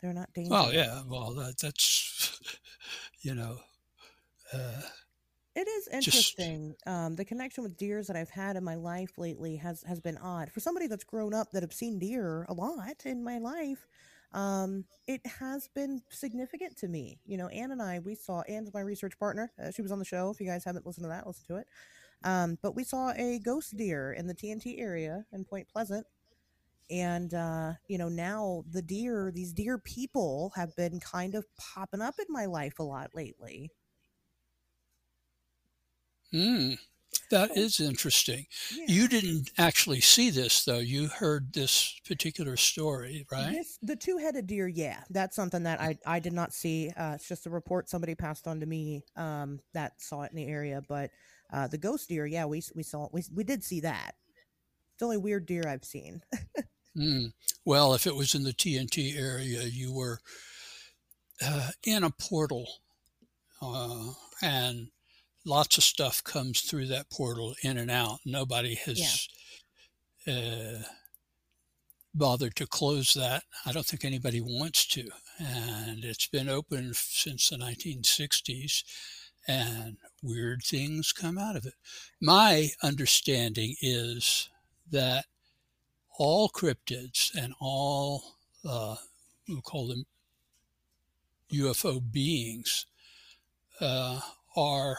They're 0.00 0.12
not 0.12 0.32
dangerous. 0.34 0.64
Oh 0.66 0.70
yeah. 0.70 1.02
Well, 1.06 1.32
that, 1.34 1.58
that's 1.58 2.38
you 3.22 3.34
know. 3.34 3.58
Uh, 4.52 4.82
It 5.54 5.68
is 5.68 5.84
Just- 5.84 5.94
interesting. 5.94 6.74
Um, 6.86 7.14
the 7.14 7.24
connection 7.24 7.62
with 7.62 7.76
deers 7.76 8.08
that 8.08 8.16
I've 8.16 8.30
had 8.30 8.56
in 8.56 8.64
my 8.64 8.74
life 8.74 9.16
lately 9.18 9.56
has 9.56 9.82
has 9.84 10.00
been 10.00 10.18
odd. 10.18 10.50
For 10.50 10.60
somebody 10.60 10.88
that's 10.88 11.04
grown 11.04 11.32
up 11.32 11.52
that 11.52 11.62
have 11.62 11.72
seen 11.72 11.98
deer 11.98 12.44
a 12.48 12.52
lot 12.54 13.06
in 13.06 13.22
my 13.22 13.38
life, 13.38 13.86
um, 14.32 14.84
it 15.06 15.24
has 15.26 15.68
been 15.68 16.02
significant 16.10 16.76
to 16.78 16.88
me. 16.88 17.20
You 17.24 17.36
know, 17.36 17.46
Ann 17.48 17.70
and 17.70 17.80
I 17.80 18.00
we 18.00 18.16
saw 18.16 18.42
Ann's 18.42 18.74
my 18.74 18.80
research 18.80 19.16
partner. 19.18 19.52
Uh, 19.62 19.70
she 19.70 19.82
was 19.82 19.92
on 19.92 20.00
the 20.00 20.04
show. 20.04 20.30
If 20.30 20.40
you 20.40 20.46
guys 20.46 20.64
haven't 20.64 20.86
listened 20.86 21.04
to 21.04 21.08
that, 21.10 21.26
listen 21.26 21.46
to 21.46 21.56
it. 21.56 21.68
Um, 22.24 22.58
but 22.62 22.74
we 22.74 22.82
saw 22.82 23.12
a 23.16 23.38
ghost 23.38 23.76
deer 23.76 24.12
in 24.12 24.26
the 24.26 24.34
TNT 24.34 24.80
area 24.80 25.24
in 25.32 25.44
Point 25.44 25.68
Pleasant. 25.68 26.06
And 26.90 27.32
uh, 27.32 27.74
you 27.86 27.96
know, 27.96 28.08
now 28.08 28.64
the 28.70 28.82
deer, 28.82 29.30
these 29.32 29.52
deer 29.52 29.78
people 29.78 30.52
have 30.56 30.74
been 30.74 30.98
kind 30.98 31.34
of 31.36 31.46
popping 31.56 32.02
up 32.02 32.16
in 32.18 32.26
my 32.28 32.46
life 32.46 32.80
a 32.80 32.82
lot 32.82 33.10
lately. 33.14 33.70
Mm, 36.34 36.78
that 37.30 37.56
is 37.56 37.80
interesting. 37.80 38.46
Yeah. 38.74 38.84
You 38.88 39.08
didn't 39.08 39.50
actually 39.58 40.00
see 40.00 40.30
this, 40.30 40.64
though. 40.64 40.78
You 40.78 41.08
heard 41.08 41.52
this 41.52 41.98
particular 42.06 42.56
story, 42.56 43.26
right? 43.30 43.52
This, 43.52 43.78
the 43.82 43.96
two-headed 43.96 44.46
deer, 44.46 44.68
yeah, 44.68 45.02
that's 45.10 45.36
something 45.36 45.62
that 45.62 45.80
I 45.80 45.96
I 46.06 46.18
did 46.20 46.32
not 46.32 46.52
see. 46.52 46.90
Uh, 46.96 47.12
it's 47.14 47.28
just 47.28 47.46
a 47.46 47.50
report 47.50 47.88
somebody 47.88 48.14
passed 48.14 48.46
on 48.46 48.60
to 48.60 48.66
me 48.66 49.04
um, 49.16 49.60
that 49.72 50.00
saw 50.00 50.22
it 50.22 50.32
in 50.32 50.36
the 50.36 50.46
area. 50.46 50.82
But 50.86 51.10
uh, 51.52 51.68
the 51.68 51.78
ghost 51.78 52.08
deer, 52.08 52.26
yeah, 52.26 52.44
we 52.44 52.62
we 52.74 52.82
saw 52.82 53.08
we 53.12 53.22
we 53.32 53.44
did 53.44 53.64
see 53.64 53.80
that. 53.80 54.14
It's 54.92 55.00
the 55.00 55.06
only 55.06 55.16
weird 55.18 55.46
deer 55.46 55.64
I've 55.66 55.84
seen. 55.84 56.22
Mm. 56.96 57.32
Well, 57.64 57.94
if 57.94 58.06
it 58.06 58.14
was 58.14 58.34
in 58.34 58.44
the 58.44 58.52
TNT 58.52 59.18
area, 59.18 59.64
you 59.64 59.92
were 59.92 60.20
uh, 61.44 61.70
in 61.84 62.04
a 62.04 62.10
portal, 62.10 62.66
uh, 63.60 64.12
and 64.42 64.88
lots 65.44 65.78
of 65.78 65.84
stuff 65.84 66.22
comes 66.24 66.60
through 66.62 66.86
that 66.86 67.10
portal 67.10 67.54
in 67.62 67.78
and 67.78 67.90
out. 67.90 68.20
Nobody 68.24 68.74
has 68.74 69.28
uh, 70.26 70.82
bothered 72.14 72.56
to 72.56 72.66
close 72.66 73.14
that. 73.14 73.44
I 73.66 73.72
don't 73.72 73.86
think 73.86 74.04
anybody 74.04 74.40
wants 74.40 74.86
to, 74.88 75.08
and 75.38 76.04
it's 76.04 76.26
been 76.26 76.48
open 76.48 76.92
since 76.94 77.48
the 77.48 77.56
1960s. 77.56 78.84
And 79.46 79.98
weird 80.22 80.62
things 80.62 81.12
come 81.12 81.36
out 81.36 81.54
of 81.54 81.66
it. 81.66 81.74
My 82.18 82.70
understanding 82.82 83.74
is 83.82 84.48
that 84.90 85.26
all 86.18 86.48
cryptids 86.48 87.30
and 87.34 87.52
all 87.60 88.22
uh, 88.66 88.96
we'll 89.48 89.60
call 89.60 89.88
them 89.88 90.06
UFO 91.52 92.00
beings 92.10 92.86
uh, 93.80 94.20
are 94.56 94.96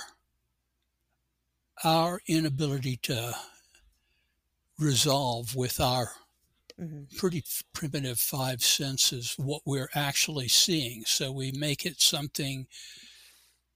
our 1.83 2.21
inability 2.27 2.97
to 3.03 3.35
resolve 4.77 5.55
with 5.55 5.79
our 5.79 6.11
hmm 6.79 7.05
pretty 7.17 7.39
f- 7.39 7.63
primitive 7.73 8.19
five 8.19 8.63
senses 8.63 9.35
what 9.37 9.61
we're 9.65 9.89
actually 9.95 10.47
seeing. 10.47 11.03
So 11.05 11.31
we 11.31 11.51
make 11.51 11.85
it 11.85 12.01
something 12.01 12.67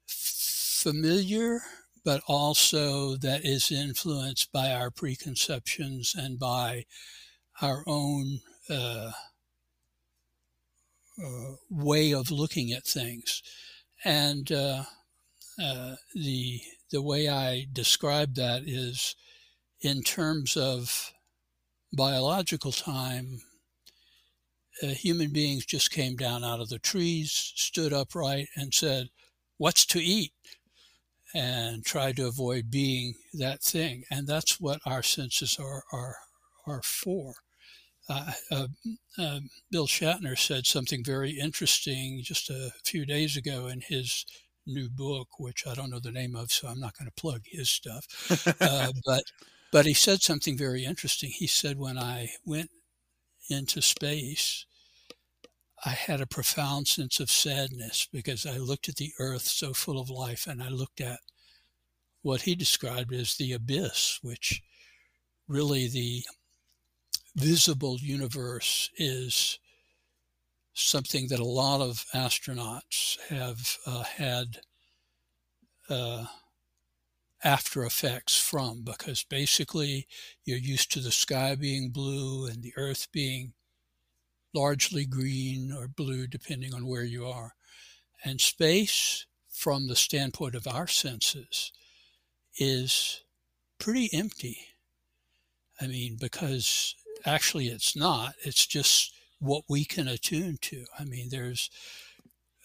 f- 0.09 0.79
familiar, 0.81 1.61
but 2.03 2.21
also 2.27 3.15
that 3.17 3.45
is 3.45 3.71
influenced 3.71 4.51
by 4.51 4.71
our 4.71 4.91
preconceptions 4.91 6.15
and 6.15 6.39
by 6.39 6.85
our 7.61 7.83
own 7.87 8.41
uh, 8.69 9.11
uh, 11.23 11.53
way 11.69 12.13
of 12.13 12.31
looking 12.31 12.71
at 12.71 12.85
things. 12.85 13.41
And 14.03 14.51
uh, 14.51 14.83
uh, 15.61 15.95
the 16.15 16.61
the 16.91 17.01
way 17.01 17.29
I 17.29 17.67
describe 17.71 18.35
that 18.35 18.63
is 18.65 19.15
in 19.81 20.01
terms 20.03 20.57
of 20.57 21.13
biological 21.93 22.71
time. 22.71 23.41
Uh, 24.81 24.87
human 24.87 25.31
beings 25.31 25.65
just 25.65 25.91
came 25.91 26.15
down 26.15 26.43
out 26.43 26.61
of 26.61 26.69
the 26.69 26.79
trees, 26.79 27.31
stood 27.55 27.91
upright, 27.91 28.47
and 28.55 28.73
said, 28.73 29.09
"What's 29.57 29.85
to 29.87 29.99
eat?" 29.99 30.33
and 31.33 31.85
tried 31.85 32.15
to 32.15 32.27
avoid 32.27 32.71
being 32.71 33.13
that 33.33 33.61
thing. 33.61 34.03
And 34.09 34.27
that's 34.27 34.59
what 34.59 34.81
our 34.85 35.03
senses 35.03 35.57
are 35.59 35.83
are 35.91 36.17
are 36.65 36.81
for. 36.81 37.35
Uh, 38.07 38.31
uh, 38.51 38.67
uh, 39.19 39.39
Bill 39.69 39.85
Shatner 39.87 40.37
said 40.37 40.65
something 40.65 41.03
very 41.03 41.31
interesting 41.31 42.21
just 42.23 42.49
a 42.49 42.71
few 42.83 43.05
days 43.05 43.37
ago 43.37 43.67
in 43.67 43.81
his 43.81 44.25
new 44.69 44.89
book, 44.89 45.27
which 45.39 45.65
I 45.67 45.73
don't 45.75 45.89
know 45.89 45.99
the 45.99 46.11
name 46.11 46.35
of, 46.35 46.51
so 46.51 46.67
I'm 46.67 46.79
not 46.79 46.97
going 46.97 47.07
to 47.09 47.21
plug 47.21 47.41
his 47.45 47.69
stuff. 47.69 48.05
Uh, 48.61 48.91
but 49.05 49.23
but 49.71 49.85
he 49.85 49.93
said 49.93 50.21
something 50.21 50.57
very 50.57 50.83
interesting. 50.83 51.31
He 51.31 51.47
said 51.47 51.77
when 51.77 51.97
I 51.97 52.29
went 52.45 52.71
into 53.49 53.81
space, 53.81 54.65
I 55.85 55.91
had 55.91 56.21
a 56.21 56.27
profound 56.27 56.87
sense 56.87 57.19
of 57.19 57.31
sadness 57.31 58.07
because 58.11 58.45
I 58.45 58.57
looked 58.57 58.89
at 58.89 58.95
the 58.95 59.13
Earth 59.19 59.43
so 59.43 59.73
full 59.73 59.99
of 59.99 60.09
life, 60.09 60.47
and 60.47 60.61
I 60.61 60.69
looked 60.69 61.01
at 61.01 61.19
what 62.21 62.41
he 62.41 62.55
described 62.55 63.13
as 63.13 63.35
the 63.35 63.53
abyss, 63.53 64.19
which 64.21 64.61
really 65.47 65.87
the 65.87 66.23
visible 67.35 67.97
universe 67.99 68.89
is 68.97 69.59
something 70.73 71.27
that 71.27 71.39
a 71.39 71.45
lot 71.45 71.81
of 71.81 72.05
astronauts 72.13 73.19
have 73.27 73.77
uh, 73.85 74.03
had 74.03 74.59
uh, 75.89 76.25
after 77.43 77.83
effects 77.83 78.39
from 78.39 78.83
because 78.83 79.23
basically 79.23 80.07
you're 80.45 80.57
used 80.57 80.91
to 80.91 80.99
the 80.99 81.11
sky 81.11 81.55
being 81.55 81.89
blue 81.89 82.45
and 82.45 82.61
the 82.61 82.73
earth 82.77 83.07
being 83.11 83.53
largely 84.53 85.05
green 85.05 85.71
or 85.71 85.87
blue, 85.87 86.27
depending 86.27 86.73
on 86.73 86.87
where 86.87 87.03
you 87.03 87.25
are. 87.25 87.53
And 88.23 88.41
space, 88.41 89.25
from 89.49 89.87
the 89.87 89.95
standpoint 89.95 90.55
of 90.55 90.67
our 90.67 90.87
senses, 90.87 91.71
is 92.57 93.21
pretty 93.77 94.09
empty. 94.11 94.57
I 95.81 95.87
mean, 95.87 96.17
because 96.19 96.95
actually 97.25 97.67
it's 97.67 97.95
not, 97.95 98.33
it's 98.43 98.65
just 98.65 99.13
what 99.39 99.63
we 99.69 99.85
can 99.85 100.07
attune 100.07 100.57
to. 100.61 100.85
I 100.97 101.05
mean, 101.05 101.29
there's 101.29 101.69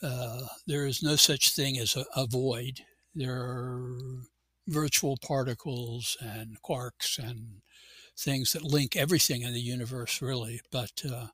uh, 0.03 0.47
there 0.67 0.87
is 0.87 1.03
no 1.03 1.17
such 1.17 1.55
thing 1.55 1.79
as 1.79 1.97
a, 1.97 2.05
a 2.15 2.27
void. 2.27 2.81
There 3.15 3.37
are 3.37 3.97
virtual 4.67 5.17
particles 5.17 6.17
and 6.21 6.57
quarks 6.63 7.19
and 7.19 7.63
things 8.19 8.53
that 8.53 8.63
link 8.63 8.97
everything 8.97 9.43
in 9.43 9.53
the 9.53 9.61
universe, 9.61 10.21
really, 10.21 10.61
but 10.71 11.03
uh, 11.11 11.29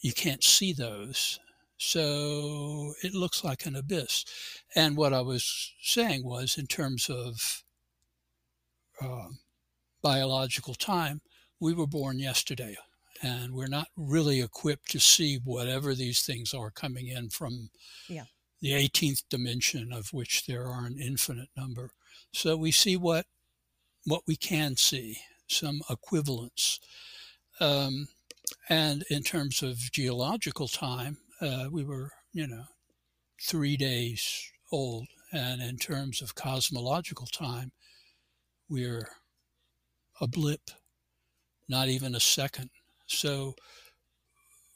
you 0.00 0.12
can't 0.12 0.44
see 0.44 0.72
those. 0.72 1.38
So 1.78 2.92
it 3.02 3.14
looks 3.14 3.42
like 3.42 3.64
an 3.64 3.74
abyss. 3.74 4.24
And 4.74 4.96
what 4.96 5.14
I 5.14 5.22
was 5.22 5.72
saying 5.82 6.24
was, 6.24 6.58
in 6.58 6.66
terms 6.66 7.08
of 7.08 7.62
uh, 9.00 9.28
biological 10.02 10.74
time, 10.74 11.22
we 11.58 11.72
were 11.72 11.86
born 11.86 12.18
yesterday, 12.18 12.76
and 13.22 13.52
we're 13.52 13.66
not 13.66 13.88
really 13.96 14.40
equipped 14.40 14.90
to 14.90 15.00
see 15.00 15.38
whatever 15.44 15.94
these 15.94 16.22
things 16.22 16.54
are 16.54 16.70
coming 16.70 17.08
in 17.08 17.28
from 17.28 17.70
yeah. 18.08 18.24
the 18.60 18.72
18th 18.72 19.22
dimension, 19.28 19.92
of 19.92 20.12
which 20.12 20.46
there 20.46 20.66
are 20.66 20.86
an 20.86 20.98
infinite 20.98 21.48
number. 21.56 21.92
So 22.32 22.56
we 22.56 22.70
see 22.70 22.96
what 22.96 23.26
what 24.06 24.22
we 24.26 24.36
can 24.36 24.76
see, 24.76 25.18
some 25.46 25.82
equivalence. 25.90 26.80
Um, 27.60 28.08
and 28.68 29.04
in 29.10 29.22
terms 29.22 29.62
of 29.62 29.76
geological 29.92 30.68
time, 30.68 31.18
uh, 31.40 31.66
we 31.70 31.84
were, 31.84 32.10
you 32.32 32.46
know, 32.46 32.64
three 33.42 33.76
days 33.76 34.50
old. 34.72 35.06
And 35.32 35.62
in 35.62 35.76
terms 35.76 36.22
of 36.22 36.34
cosmological 36.34 37.26
time, 37.26 37.72
we're 38.68 39.08
a 40.20 40.26
blip, 40.26 40.70
not 41.68 41.88
even 41.88 42.14
a 42.14 42.20
second. 42.20 42.70
So 43.10 43.54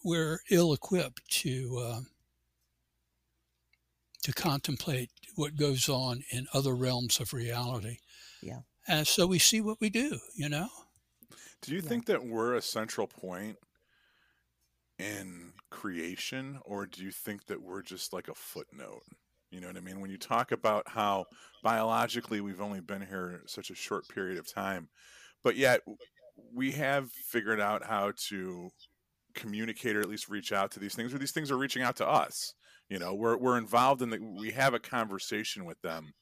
we're 0.05 0.41
ill 0.51 0.73
equipped 0.73 1.29
to 1.41 1.83
uh, 1.83 2.01
to 4.23 4.33
contemplate 4.33 5.11
what 5.35 5.57
goes 5.57 5.89
on 5.89 6.23
in 6.31 6.47
other 6.53 6.75
realms 6.75 7.21
of 7.21 7.33
reality. 7.33 7.99
Yeah. 8.43 8.61
And 8.87 9.07
so 9.07 9.27
we 9.27 9.39
see 9.39 9.61
what 9.61 9.81
we 9.81 9.91
do, 9.91 10.19
you 10.37 10.49
know. 10.49 10.69
Do 11.63 11.73
you 11.73 11.81
yeah. 11.81 11.89
think 11.89 12.07
that 12.07 12.25
we're 12.25 12.55
a 12.55 12.63
central 12.63 13.07
point 13.07 13.57
in 14.99 15.53
creation, 15.71 16.59
or 16.65 16.87
do 16.87 17.03
you 17.03 17.11
think 17.11 17.47
that 17.47 17.61
we're 17.63 17.83
just 17.83 18.13
like 18.13 18.29
a 18.29 18.35
footnote? 18.35 19.03
You 19.51 19.61
know 19.61 19.69
what 19.69 19.77
I 19.77 19.81
mean? 19.81 20.01
When 20.01 20.11
you 20.11 20.19
talk 20.19 20.53
about 20.53 20.89
how 20.89 21.27
biologically 21.63 22.41
we've 22.41 22.61
only 22.61 22.81
been 22.81 23.03
here 23.03 23.43
such 23.47 23.71
a 23.71 23.75
short 23.75 24.09
period 24.09 24.39
of 24.39 24.53
time, 24.53 24.89
but 25.43 25.57
yet 25.57 25.81
we 26.55 26.73
have 26.73 27.11
figured 27.11 27.61
out 27.61 27.85
how 27.85 28.13
to 28.29 28.71
communicate 29.35 29.97
or 29.97 30.01
at 30.01 30.09
least 30.09 30.29
reach 30.29 30.53
out 30.53 30.71
to 30.73 30.81
these 30.81 30.95
things, 30.95 31.13
or 31.13 31.19
these 31.19 31.33
things 31.33 31.51
are 31.51 31.59
reaching 31.59 31.83
out 31.83 31.97
to 31.97 32.09
us. 32.09 32.55
You 32.89 32.99
know, 32.99 33.15
we're 33.15 33.37
we're 33.37 33.59
involved 33.59 34.03
in 34.03 34.11
the 34.11 34.19
we 34.21 34.51
have 34.53 34.75
a 34.75 34.79
conversation 34.79 35.65
with 35.65 35.81
them. 35.83 36.13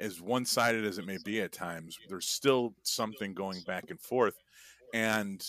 As 0.00 0.20
one 0.20 0.44
sided 0.44 0.84
as 0.84 0.98
it 0.98 1.06
may 1.06 1.18
be 1.24 1.40
at 1.40 1.52
times, 1.52 1.96
there's 2.08 2.28
still 2.28 2.74
something 2.84 3.34
going 3.34 3.60
back 3.66 3.90
and 3.90 4.00
forth. 4.00 4.34
And 4.94 5.42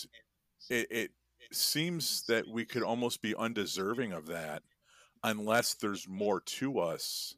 it, 0.68 0.88
it 0.90 1.10
seems 1.52 2.24
that 2.26 2.44
we 2.52 2.64
could 2.64 2.82
almost 2.82 3.22
be 3.22 3.34
undeserving 3.36 4.12
of 4.12 4.26
that 4.26 4.62
unless 5.22 5.74
there's 5.74 6.08
more 6.08 6.40
to 6.40 6.80
us. 6.80 7.34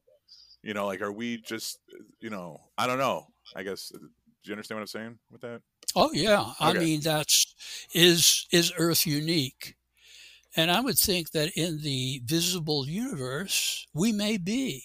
You 0.63 0.75
know, 0.75 0.87
like 0.87 1.03
are 1.03 1.13
we 1.13 1.39
just 1.43 1.79
you 2.21 2.31
know, 2.31 2.59
I 2.79 2.87
don't 2.87 2.99
know. 2.99 3.27
I 3.55 3.63
guess 3.63 3.93
do 4.43 4.51
you 4.51 4.55
understand 4.55 4.77
what 4.77 4.83
I'm 4.83 4.87
saying 4.87 5.19
with 5.31 5.41
that? 5.43 5.63
Oh 5.95 6.11
yeah. 6.13 6.41
Okay. 6.41 6.55
I 6.61 6.73
mean 6.73 7.01
that's 7.01 7.55
is 7.95 8.47
is 8.53 8.73
Earth 8.77 9.07
unique? 9.07 9.77
And 10.57 10.71
I 10.71 10.81
would 10.81 10.99
think 10.99 11.31
that 11.31 11.53
in 11.57 11.81
the 11.81 12.21
visible 12.25 12.87
universe, 12.87 13.87
we 13.95 14.13
may 14.13 14.37
be. 14.37 14.85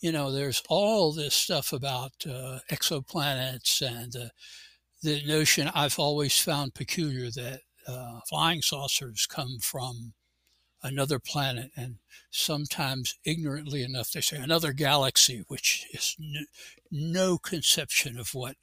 You 0.00 0.12
know, 0.12 0.30
there's 0.30 0.62
all 0.68 1.12
this 1.12 1.34
stuff 1.34 1.72
about 1.72 2.12
uh, 2.24 2.60
exoplanets 2.70 3.82
and 3.82 4.14
uh, 4.14 4.28
the 5.02 5.24
notion 5.26 5.70
I've 5.74 5.98
always 5.98 6.38
found 6.38 6.74
peculiar 6.74 7.30
that 7.32 7.62
uh, 7.88 8.20
flying 8.28 8.62
saucers 8.62 9.26
come 9.26 9.58
from 9.60 10.12
another 10.82 11.18
planet. 11.18 11.72
And 11.76 11.96
sometimes, 12.30 13.16
ignorantly 13.24 13.82
enough, 13.82 14.12
they 14.12 14.20
say 14.20 14.36
another 14.36 14.72
galaxy, 14.72 15.44
which 15.48 15.86
is 15.92 16.14
n- 16.20 16.46
no 16.92 17.38
conception 17.38 18.18
of 18.18 18.34
what 18.34 18.56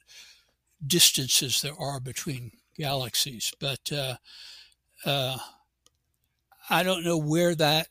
distances 0.84 1.60
there 1.60 1.78
are 1.78 2.00
between 2.00 2.52
galaxies. 2.76 3.52
But 3.60 3.92
uh, 3.92 4.16
uh, 5.04 5.38
I 6.68 6.82
don't 6.82 7.04
know 7.04 7.18
where 7.18 7.54
that 7.54 7.88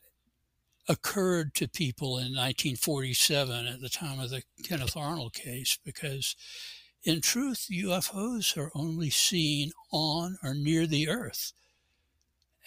occurred 0.88 1.54
to 1.54 1.68
people 1.68 2.18
in 2.18 2.34
1947 2.34 3.66
at 3.66 3.80
the 3.80 3.88
time 3.88 4.20
of 4.20 4.30
the 4.30 4.42
Kenneth 4.62 4.96
Arnold 4.96 5.34
case 5.34 5.78
because 5.84 6.36
in 7.02 7.20
truth 7.20 7.66
UFOs 7.72 8.56
are 8.56 8.70
only 8.74 9.10
seen 9.10 9.72
on 9.90 10.38
or 10.44 10.54
near 10.54 10.86
the 10.86 11.08
earth 11.08 11.52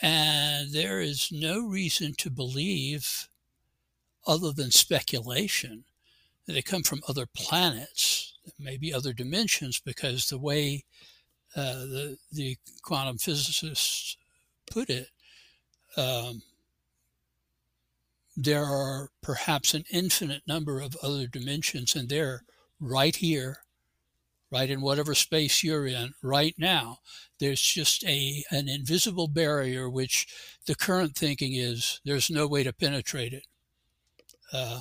and 0.01 0.73
there 0.73 0.99
is 0.99 1.29
no 1.31 1.65
reason 1.65 2.13
to 2.17 2.29
believe 2.29 3.27
other 4.25 4.51
than 4.51 4.71
speculation 4.71 5.85
that 6.45 6.53
they 6.53 6.61
come 6.61 6.83
from 6.83 7.01
other 7.07 7.25
planets 7.25 8.37
maybe 8.57 8.93
other 8.93 9.13
dimensions 9.13 9.81
because 9.83 10.27
the 10.27 10.37
way 10.37 10.85
uh, 11.55 11.73
the 11.73 12.17
the 12.31 12.57
quantum 12.83 13.17
physicists 13.17 14.17
put 14.69 14.89
it 14.89 15.07
um, 15.97 16.43
there 18.35 18.63
are 18.63 19.09
perhaps 19.21 19.73
an 19.73 19.83
infinite 19.91 20.43
number 20.47 20.79
of 20.79 20.95
other 21.03 21.27
dimensions, 21.27 21.95
and 21.95 22.07
they're 22.07 22.43
right 22.79 23.15
here, 23.17 23.57
right 24.49 24.69
in 24.69 24.81
whatever 24.81 25.13
space 25.13 25.63
you're 25.63 25.85
in 25.85 26.13
right 26.21 26.55
now. 26.57 26.99
There's 27.39 27.61
just 27.61 28.03
a 28.05 28.43
an 28.49 28.69
invisible 28.69 29.27
barrier, 29.27 29.89
which 29.89 30.27
the 30.65 30.75
current 30.75 31.15
thinking 31.15 31.53
is 31.53 31.99
there's 32.05 32.29
no 32.29 32.47
way 32.47 32.63
to 32.63 32.71
penetrate 32.71 33.33
it. 33.33 33.45
Uh, 34.53 34.79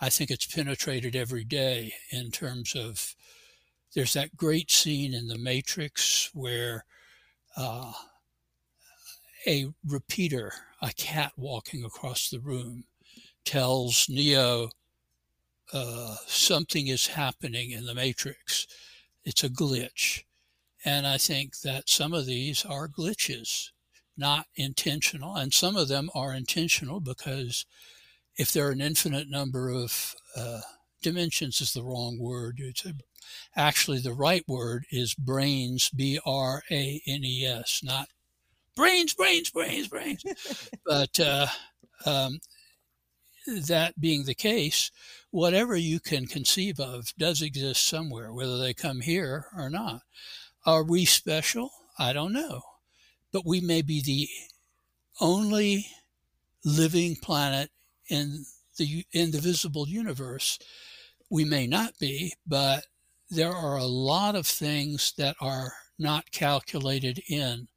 I 0.00 0.08
think 0.08 0.30
it's 0.30 0.46
penetrated 0.46 1.14
every 1.16 1.44
day 1.44 1.94
in 2.10 2.30
terms 2.30 2.74
of 2.74 3.14
there's 3.94 4.12
that 4.14 4.36
great 4.36 4.70
scene 4.70 5.14
in 5.14 5.28
The 5.28 5.38
Matrix 5.38 6.30
where 6.34 6.84
uh, 7.56 7.92
a 9.46 9.66
repeater, 9.86 10.52
a 10.82 10.92
cat 10.92 11.32
walking 11.36 11.84
across 11.84 12.28
the 12.28 12.40
room, 12.40 12.84
tells 13.44 14.08
Neo 14.08 14.70
uh, 15.72 16.16
something 16.26 16.88
is 16.88 17.08
happening 17.08 17.70
in 17.70 17.86
the 17.86 17.94
matrix. 17.94 18.66
It's 19.24 19.44
a 19.44 19.48
glitch. 19.48 20.22
And 20.84 21.06
I 21.06 21.18
think 21.18 21.60
that 21.60 21.88
some 21.88 22.12
of 22.12 22.26
these 22.26 22.64
are 22.64 22.88
glitches, 22.88 23.70
not 24.16 24.46
intentional. 24.56 25.34
And 25.36 25.52
some 25.52 25.76
of 25.76 25.88
them 25.88 26.10
are 26.14 26.34
intentional 26.34 27.00
because 27.00 27.64
if 28.36 28.52
there 28.52 28.68
are 28.68 28.72
an 28.72 28.80
infinite 28.80 29.28
number 29.30 29.68
of 29.68 30.14
uh, 30.36 30.60
dimensions, 31.02 31.60
is 31.60 31.72
the 31.72 31.82
wrong 31.82 32.18
word. 32.18 32.56
It's 32.58 32.84
a, 32.84 32.94
actually 33.56 34.00
the 34.00 34.12
right 34.12 34.44
word 34.48 34.84
is 34.90 35.14
branes, 35.14 35.94
B 35.94 36.18
R 36.24 36.62
A 36.70 37.00
N 37.06 37.24
E 37.24 37.46
S, 37.46 37.80
not 37.82 38.08
brains, 38.74 39.14
brains, 39.14 39.50
brains, 39.50 39.88
brains. 39.88 40.22
but 40.86 41.20
uh, 41.20 41.46
um, 42.06 42.40
that 43.46 44.00
being 44.00 44.24
the 44.24 44.34
case, 44.34 44.90
whatever 45.30 45.76
you 45.76 46.00
can 46.00 46.26
conceive 46.26 46.80
of 46.80 47.12
does 47.18 47.42
exist 47.42 47.86
somewhere, 47.86 48.32
whether 48.32 48.58
they 48.58 48.74
come 48.74 49.00
here 49.00 49.46
or 49.56 49.70
not. 49.70 50.02
Are 50.66 50.82
we 50.82 51.04
special? 51.04 51.70
I 51.98 52.12
don't 52.12 52.32
know. 52.32 52.62
But 53.32 53.44
we 53.44 53.60
may 53.60 53.82
be 53.82 54.00
the 54.00 54.28
only 55.20 55.86
living 56.64 57.16
planet 57.16 57.70
in 58.08 58.44
the 58.76 59.04
in 59.12 59.30
the 59.30 59.40
visible 59.40 59.88
universe. 59.88 60.58
We 61.30 61.44
may 61.44 61.66
not 61.66 61.98
be, 61.98 62.34
but 62.46 62.86
there 63.30 63.52
are 63.52 63.76
a 63.76 63.84
lot 63.84 64.36
of 64.36 64.46
things 64.46 65.12
that 65.16 65.36
are 65.40 65.72
not 65.98 66.30
calculated 66.30 67.20
in 67.28 67.68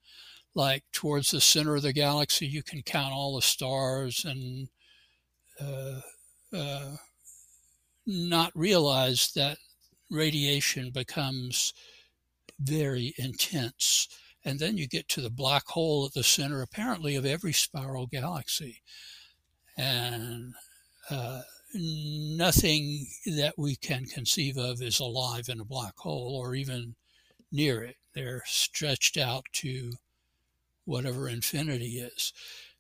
like 0.58 0.84
towards 0.92 1.30
the 1.30 1.40
center 1.40 1.76
of 1.76 1.84
the 1.84 1.94
galaxy, 1.94 2.48
you 2.48 2.64
can 2.64 2.82
count 2.82 3.14
all 3.14 3.36
the 3.36 3.44
stars 3.44 4.26
and 4.26 4.68
uh, 5.62 6.02
uh, 6.52 6.96
not 8.08 8.52
realize 8.56 9.32
that 9.36 9.60
radiation 10.10 10.90
becomes 10.90 11.74
very 12.60 13.14
intense. 13.20 14.08
And 14.44 14.60
then 14.60 14.78
you 14.78 14.88
get 14.88 15.08
to 15.10 15.22
the 15.22 15.30
black 15.30 15.68
hole 15.68 16.08
at 16.08 16.14
the 16.14 16.24
center, 16.24 16.64
apparently, 16.64 17.16
of 17.16 17.26
every 17.26 17.54
spiral 17.54 18.08
galaxy. 18.08 18.82
And 19.78 20.54
uh, 21.10 21.42
nothing 21.74 23.08
that 23.26 23.54
we 23.58 23.76
can 23.76 24.06
conceive 24.06 24.58
of 24.58 24.82
is 24.82 25.00
alive 25.00 25.50
in 25.50 25.60
a 25.60 25.66
black 25.66 25.98
hole 25.98 26.36
or 26.42 26.56
even 26.56 26.96
near 27.52 27.84
it. 27.84 27.98
They're 28.14 28.44
stretched 28.46 29.18
out 29.18 29.46
to 29.54 29.94
whatever 30.86 31.30
infinity 31.30 32.00
is. 32.00 32.34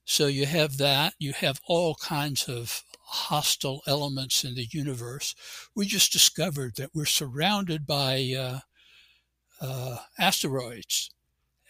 So 0.05 0.27
you 0.27 0.45
have 0.45 0.77
that. 0.77 1.13
You 1.19 1.33
have 1.33 1.59
all 1.67 1.95
kinds 1.95 2.47
of 2.47 2.83
hostile 3.01 3.81
elements 3.85 4.43
in 4.43 4.55
the 4.55 4.67
universe. 4.71 5.35
We 5.75 5.85
just 5.85 6.13
discovered 6.13 6.77
that 6.77 6.91
we're 6.95 7.05
surrounded 7.05 7.85
by 7.85 8.33
uh, 8.37 8.59
uh, 9.59 9.97
asteroids 10.17 11.11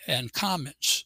and 0.06 0.32
comets. 0.34 1.06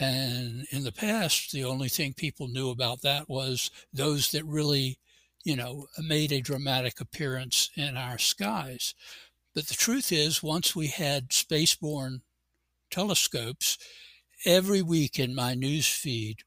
And 0.00 0.66
in 0.70 0.82
the 0.82 0.92
past, 0.92 1.52
the 1.52 1.64
only 1.64 1.88
thing 1.88 2.14
people 2.14 2.48
knew 2.48 2.70
about 2.70 3.02
that 3.02 3.28
was 3.28 3.70
those 3.92 4.30
that 4.32 4.44
really, 4.44 4.98
you 5.44 5.56
know, 5.56 5.86
made 5.98 6.32
a 6.32 6.40
dramatic 6.40 7.00
appearance 7.00 7.70
in 7.76 7.96
our 7.96 8.18
skies. 8.18 8.94
But 9.54 9.68
the 9.68 9.74
truth 9.74 10.10
is, 10.10 10.42
once 10.42 10.74
we 10.74 10.88
had 10.88 11.28
spaceborne 11.30 12.22
telescopes, 12.90 13.78
every 14.44 14.82
week 14.82 15.18
in 15.18 15.34
my 15.34 15.54
news 15.54 15.88
feed, 15.88 16.38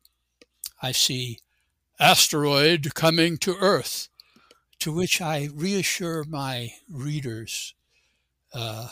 I 0.82 0.92
see 0.92 1.40
asteroid 2.00 2.94
coming 2.96 3.38
to 3.40 3.56
Earth, 3.56 4.10
to 4.80 4.94
which 4.94 5.22
I 5.22 5.50
reassure 5.54 6.24
my 6.26 6.74
readers 6.90 7.76
uh, 8.54 8.90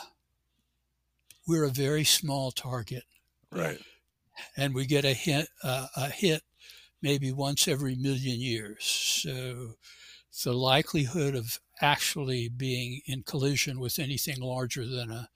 we're 1.48 1.64
a 1.64 1.70
very 1.70 2.04
small 2.04 2.52
target. 2.52 3.04
Right. 3.52 3.80
And 4.58 4.74
we 4.74 4.86
get 4.86 5.06
a 5.06 5.14
hit, 5.14 5.50
uh, 5.64 5.88
a 5.96 6.10
hit 6.10 6.44
maybe 7.02 7.32
once 7.32 7.68
every 7.68 7.96
million 7.96 8.40
years. 8.40 8.84
So 8.84 9.76
the 10.44 10.54
likelihood 10.54 11.36
of 11.36 11.60
actually 11.82 12.50
being 12.50 13.02
in 13.06 13.24
collision 13.24 13.80
with 13.80 14.00
anything 14.00 14.42
larger 14.42 14.86
than 14.86 15.12
a, 15.12 15.30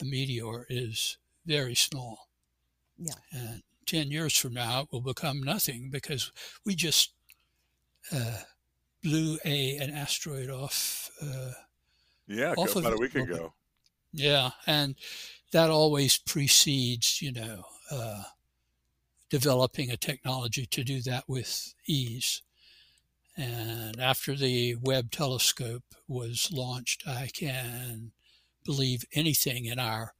a 0.00 0.04
meteor 0.04 0.66
is 0.68 1.18
very 1.44 1.74
small. 1.74 2.28
Yeah. 2.98 3.14
And 3.32 3.62
10 3.86 4.10
years 4.10 4.36
from 4.36 4.54
now, 4.54 4.82
it 4.82 4.88
will 4.92 5.00
become 5.00 5.42
nothing 5.42 5.90
because 5.90 6.32
we 6.64 6.74
just 6.74 7.12
uh, 8.12 8.38
blew 9.02 9.38
a 9.44 9.76
an 9.76 9.90
asteroid 9.90 10.50
off. 10.50 11.10
Uh, 11.20 11.52
yeah, 12.26 12.54
off 12.56 12.76
about 12.76 12.92
of, 12.92 12.98
a 12.98 13.02
week 13.02 13.14
ago. 13.14 13.52
Yeah, 14.12 14.50
and 14.66 14.94
that 15.52 15.70
always 15.70 16.18
precedes, 16.18 17.20
you 17.20 17.32
know, 17.32 17.64
uh, 17.90 18.22
developing 19.30 19.90
a 19.90 19.96
technology 19.96 20.66
to 20.66 20.84
do 20.84 21.00
that 21.02 21.24
with 21.28 21.74
ease. 21.86 22.42
And 23.36 23.98
after 23.98 24.36
the 24.36 24.76
Webb 24.80 25.10
telescope 25.10 25.84
was 26.06 26.50
launched, 26.52 27.04
I 27.06 27.30
can 27.32 28.12
believe 28.64 29.04
anything 29.14 29.64
in 29.64 29.78
our, 29.78 30.12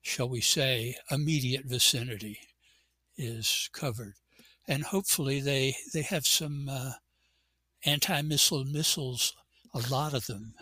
shall 0.00 0.28
we 0.28 0.40
say, 0.40 0.96
immediate 1.10 1.66
vicinity 1.66 2.38
is 3.16 3.68
covered. 3.72 4.14
And 4.66 4.82
hopefully 4.82 5.40
they, 5.40 5.76
they 5.92 6.02
have 6.02 6.26
some 6.26 6.68
uh, 6.70 6.92
anti-missile 7.84 8.64
missiles, 8.64 9.34
a 9.74 9.80
lot 9.90 10.14
of 10.14 10.26
them, 10.26 10.54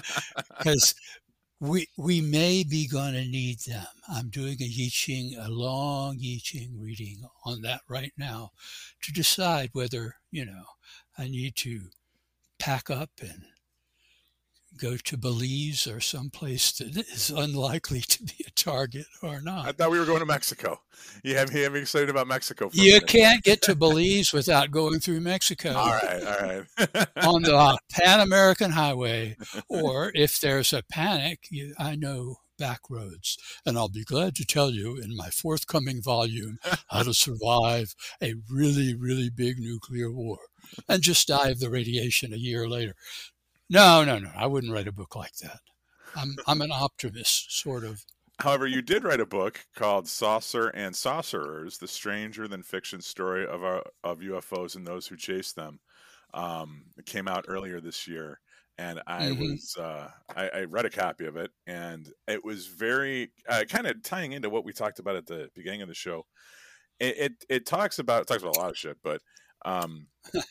we 1.60 1.88
we 1.96 2.20
may 2.20 2.64
be 2.64 2.86
going 2.86 3.14
to 3.14 3.24
need 3.24 3.60
them. 3.60 3.86
I'm 4.08 4.28
doing 4.28 4.56
a 4.60 4.64
I 4.64 4.88
Ching, 4.90 5.36
a 5.38 5.48
long 5.48 6.18
I 6.20 6.38
Ching 6.42 6.78
reading 6.78 7.22
on 7.44 7.62
that 7.62 7.80
right 7.88 8.12
now, 8.18 8.52
to 9.02 9.12
decide 9.12 9.70
whether 9.72 10.16
you 10.30 10.44
know 10.44 10.64
I 11.16 11.28
need 11.28 11.56
to 11.56 11.88
pack 12.58 12.90
up 12.90 13.10
and 13.20 13.44
go 14.78 14.96
to 14.96 15.16
Belize 15.16 15.86
or 15.86 16.00
someplace 16.00 16.72
that 16.72 16.96
is 16.96 17.30
unlikely 17.30 18.00
to 18.00 18.22
be 18.22 18.44
a 18.46 18.50
target 18.50 19.06
or 19.22 19.40
not. 19.40 19.66
I 19.66 19.72
thought 19.72 19.90
we 19.90 19.98
were 19.98 20.04
going 20.04 20.20
to 20.20 20.26
Mexico. 20.26 20.80
You 21.22 21.36
have, 21.36 21.52
me 21.52 21.80
excited 21.80 22.08
about 22.08 22.26
Mexico. 22.26 22.70
You 22.72 23.00
can't 23.00 23.42
get 23.42 23.62
to 23.62 23.74
Belize 23.74 24.32
without 24.32 24.70
going 24.70 25.00
through 25.00 25.20
Mexico. 25.20 25.74
all 25.74 25.90
right, 25.90 26.22
all 26.24 26.48
right. 26.48 27.08
on 27.26 27.42
the 27.42 27.78
Pan 27.92 28.20
American 28.20 28.70
Highway, 28.72 29.36
or 29.68 30.12
if 30.14 30.40
there's 30.40 30.72
a 30.72 30.82
panic, 30.90 31.46
you, 31.50 31.74
I 31.78 31.96
know 31.96 32.36
back 32.58 32.80
roads. 32.88 33.36
And 33.64 33.76
I'll 33.76 33.88
be 33.88 34.04
glad 34.04 34.34
to 34.36 34.44
tell 34.44 34.70
you 34.70 34.96
in 34.96 35.16
my 35.16 35.30
forthcoming 35.30 36.02
volume 36.02 36.58
how 36.88 37.02
to 37.02 37.14
survive 37.14 37.94
a 38.22 38.34
really, 38.50 38.94
really 38.94 39.30
big 39.30 39.58
nuclear 39.58 40.10
war 40.10 40.38
and 40.88 41.02
just 41.02 41.28
die 41.28 41.50
of 41.50 41.60
the 41.60 41.70
radiation 41.70 42.32
a 42.32 42.38
year 42.38 42.68
later. 42.68 42.94
No, 43.68 44.04
no, 44.04 44.18
no. 44.18 44.30
I 44.36 44.46
wouldn't 44.46 44.72
write 44.72 44.88
a 44.88 44.92
book 44.92 45.16
like 45.16 45.34
that. 45.42 45.60
I'm 46.14 46.36
I'm 46.46 46.62
an 46.62 46.72
optimist, 46.72 47.58
sort 47.58 47.84
of. 47.84 48.04
However, 48.38 48.66
you 48.66 48.82
did 48.82 49.04
write 49.04 49.20
a 49.20 49.26
book 49.26 49.64
called 49.74 50.08
"Saucer 50.08 50.68
and 50.68 50.94
Saucerers: 50.94 51.78
The 51.78 51.88
Stranger 51.88 52.48
Than 52.48 52.62
Fiction 52.62 53.00
Story 53.00 53.46
of 53.46 53.64
our, 53.64 53.82
of 54.04 54.20
UFOs 54.20 54.76
and 54.76 54.86
Those 54.86 55.06
Who 55.06 55.16
Chase 55.16 55.52
Them." 55.52 55.80
Um, 56.34 56.84
it 56.96 57.06
came 57.06 57.28
out 57.28 57.46
earlier 57.48 57.80
this 57.80 58.06
year, 58.06 58.40
and 58.78 59.00
I 59.06 59.28
mm-hmm. 59.28 59.40
was 59.40 59.76
uh, 59.78 60.08
I, 60.36 60.48
I, 60.48 60.64
read 60.64 60.84
a 60.84 60.90
copy 60.90 61.26
of 61.26 61.36
it, 61.36 61.50
and 61.66 62.10
it 62.28 62.44
was 62.44 62.66
very 62.66 63.32
uh, 63.48 63.64
kind 63.68 63.86
of 63.86 64.02
tying 64.02 64.32
into 64.32 64.50
what 64.50 64.64
we 64.64 64.72
talked 64.72 64.98
about 64.98 65.16
at 65.16 65.26
the 65.26 65.48
beginning 65.54 65.82
of 65.82 65.88
the 65.88 65.94
show. 65.94 66.26
It, 67.00 67.16
it, 67.18 67.32
it 67.48 67.66
talks 67.66 67.98
about 67.98 68.22
it 68.22 68.28
talks 68.28 68.42
about 68.42 68.56
a 68.56 68.60
lot 68.60 68.70
of 68.70 68.76
shit, 68.76 68.98
but 69.02 69.20
um, 69.64 70.08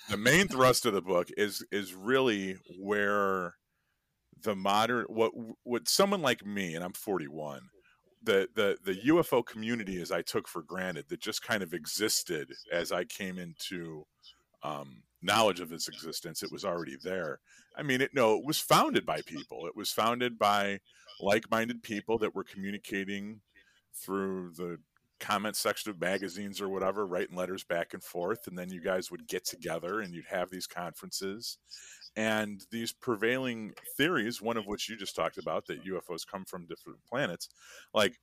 the 0.09 0.17
main 0.17 0.47
thrust 0.47 0.85
of 0.85 0.93
the 0.93 1.01
book 1.01 1.29
is 1.37 1.65
is 1.71 1.93
really 1.93 2.57
where 2.79 3.55
the 4.43 4.55
modern 4.55 5.05
what 5.07 5.31
what 5.63 5.87
someone 5.87 6.21
like 6.21 6.45
me 6.45 6.75
and 6.75 6.83
I'm 6.83 6.93
41 6.93 7.61
the 8.23 8.49
the 8.55 8.77
the 8.83 8.99
UFO 9.09 9.45
community 9.45 10.01
as 10.01 10.11
I 10.11 10.21
took 10.21 10.47
for 10.47 10.61
granted 10.61 11.05
that 11.09 11.19
just 11.19 11.41
kind 11.41 11.63
of 11.63 11.73
existed 11.73 12.51
as 12.71 12.91
I 12.91 13.05
came 13.05 13.37
into 13.37 14.05
um, 14.63 15.03
knowledge 15.21 15.59
of 15.59 15.71
its 15.71 15.87
existence 15.87 16.43
it 16.43 16.51
was 16.51 16.65
already 16.65 16.97
there. 17.03 17.39
I 17.77 17.83
mean 17.83 18.01
it 18.01 18.11
no 18.13 18.35
it 18.35 18.45
was 18.45 18.59
founded 18.59 19.05
by 19.05 19.21
people. 19.21 19.67
It 19.67 19.75
was 19.75 19.91
founded 19.91 20.37
by 20.37 20.79
like-minded 21.19 21.81
people 21.83 22.17
that 22.19 22.35
were 22.35 22.43
communicating 22.43 23.41
through 23.93 24.51
the 24.57 24.79
comment 25.25 25.55
section 25.55 25.89
of 25.89 25.99
magazines 25.99 26.61
or 26.61 26.69
whatever, 26.69 27.07
writing 27.07 27.35
letters 27.35 27.63
back 27.63 27.93
and 27.93 28.03
forth. 28.03 28.47
And 28.47 28.57
then 28.57 28.69
you 28.69 28.79
guys 28.79 29.09
would 29.09 29.27
get 29.27 29.45
together 29.45 30.01
and 30.01 30.13
you'd 30.13 30.25
have 30.29 30.49
these 30.49 30.67
conferences. 30.67 31.57
And 32.15 32.63
these 32.71 32.93
prevailing 32.93 33.73
theories, 33.97 34.41
one 34.41 34.55
of 34.55 34.67
which 34.67 34.87
you 34.87 34.95
just 34.95 35.15
talked 35.15 35.37
about, 35.37 35.65
that 35.65 35.83
UFOs 35.83 36.25
come 36.25 36.45
from 36.45 36.67
different 36.67 36.99
planets, 37.09 37.49
like 37.93 38.13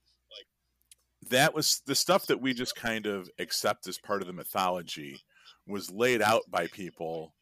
that 1.28 1.54
was 1.54 1.82
the 1.86 1.94
stuff 1.94 2.26
that 2.26 2.40
we 2.40 2.54
just 2.54 2.74
kind 2.74 3.06
of 3.06 3.28
accept 3.38 3.86
as 3.86 3.98
part 3.98 4.22
of 4.22 4.26
the 4.26 4.32
mythology 4.32 5.20
was 5.66 5.90
laid 5.90 6.22
out 6.22 6.42
by 6.50 6.66
people 6.68 7.34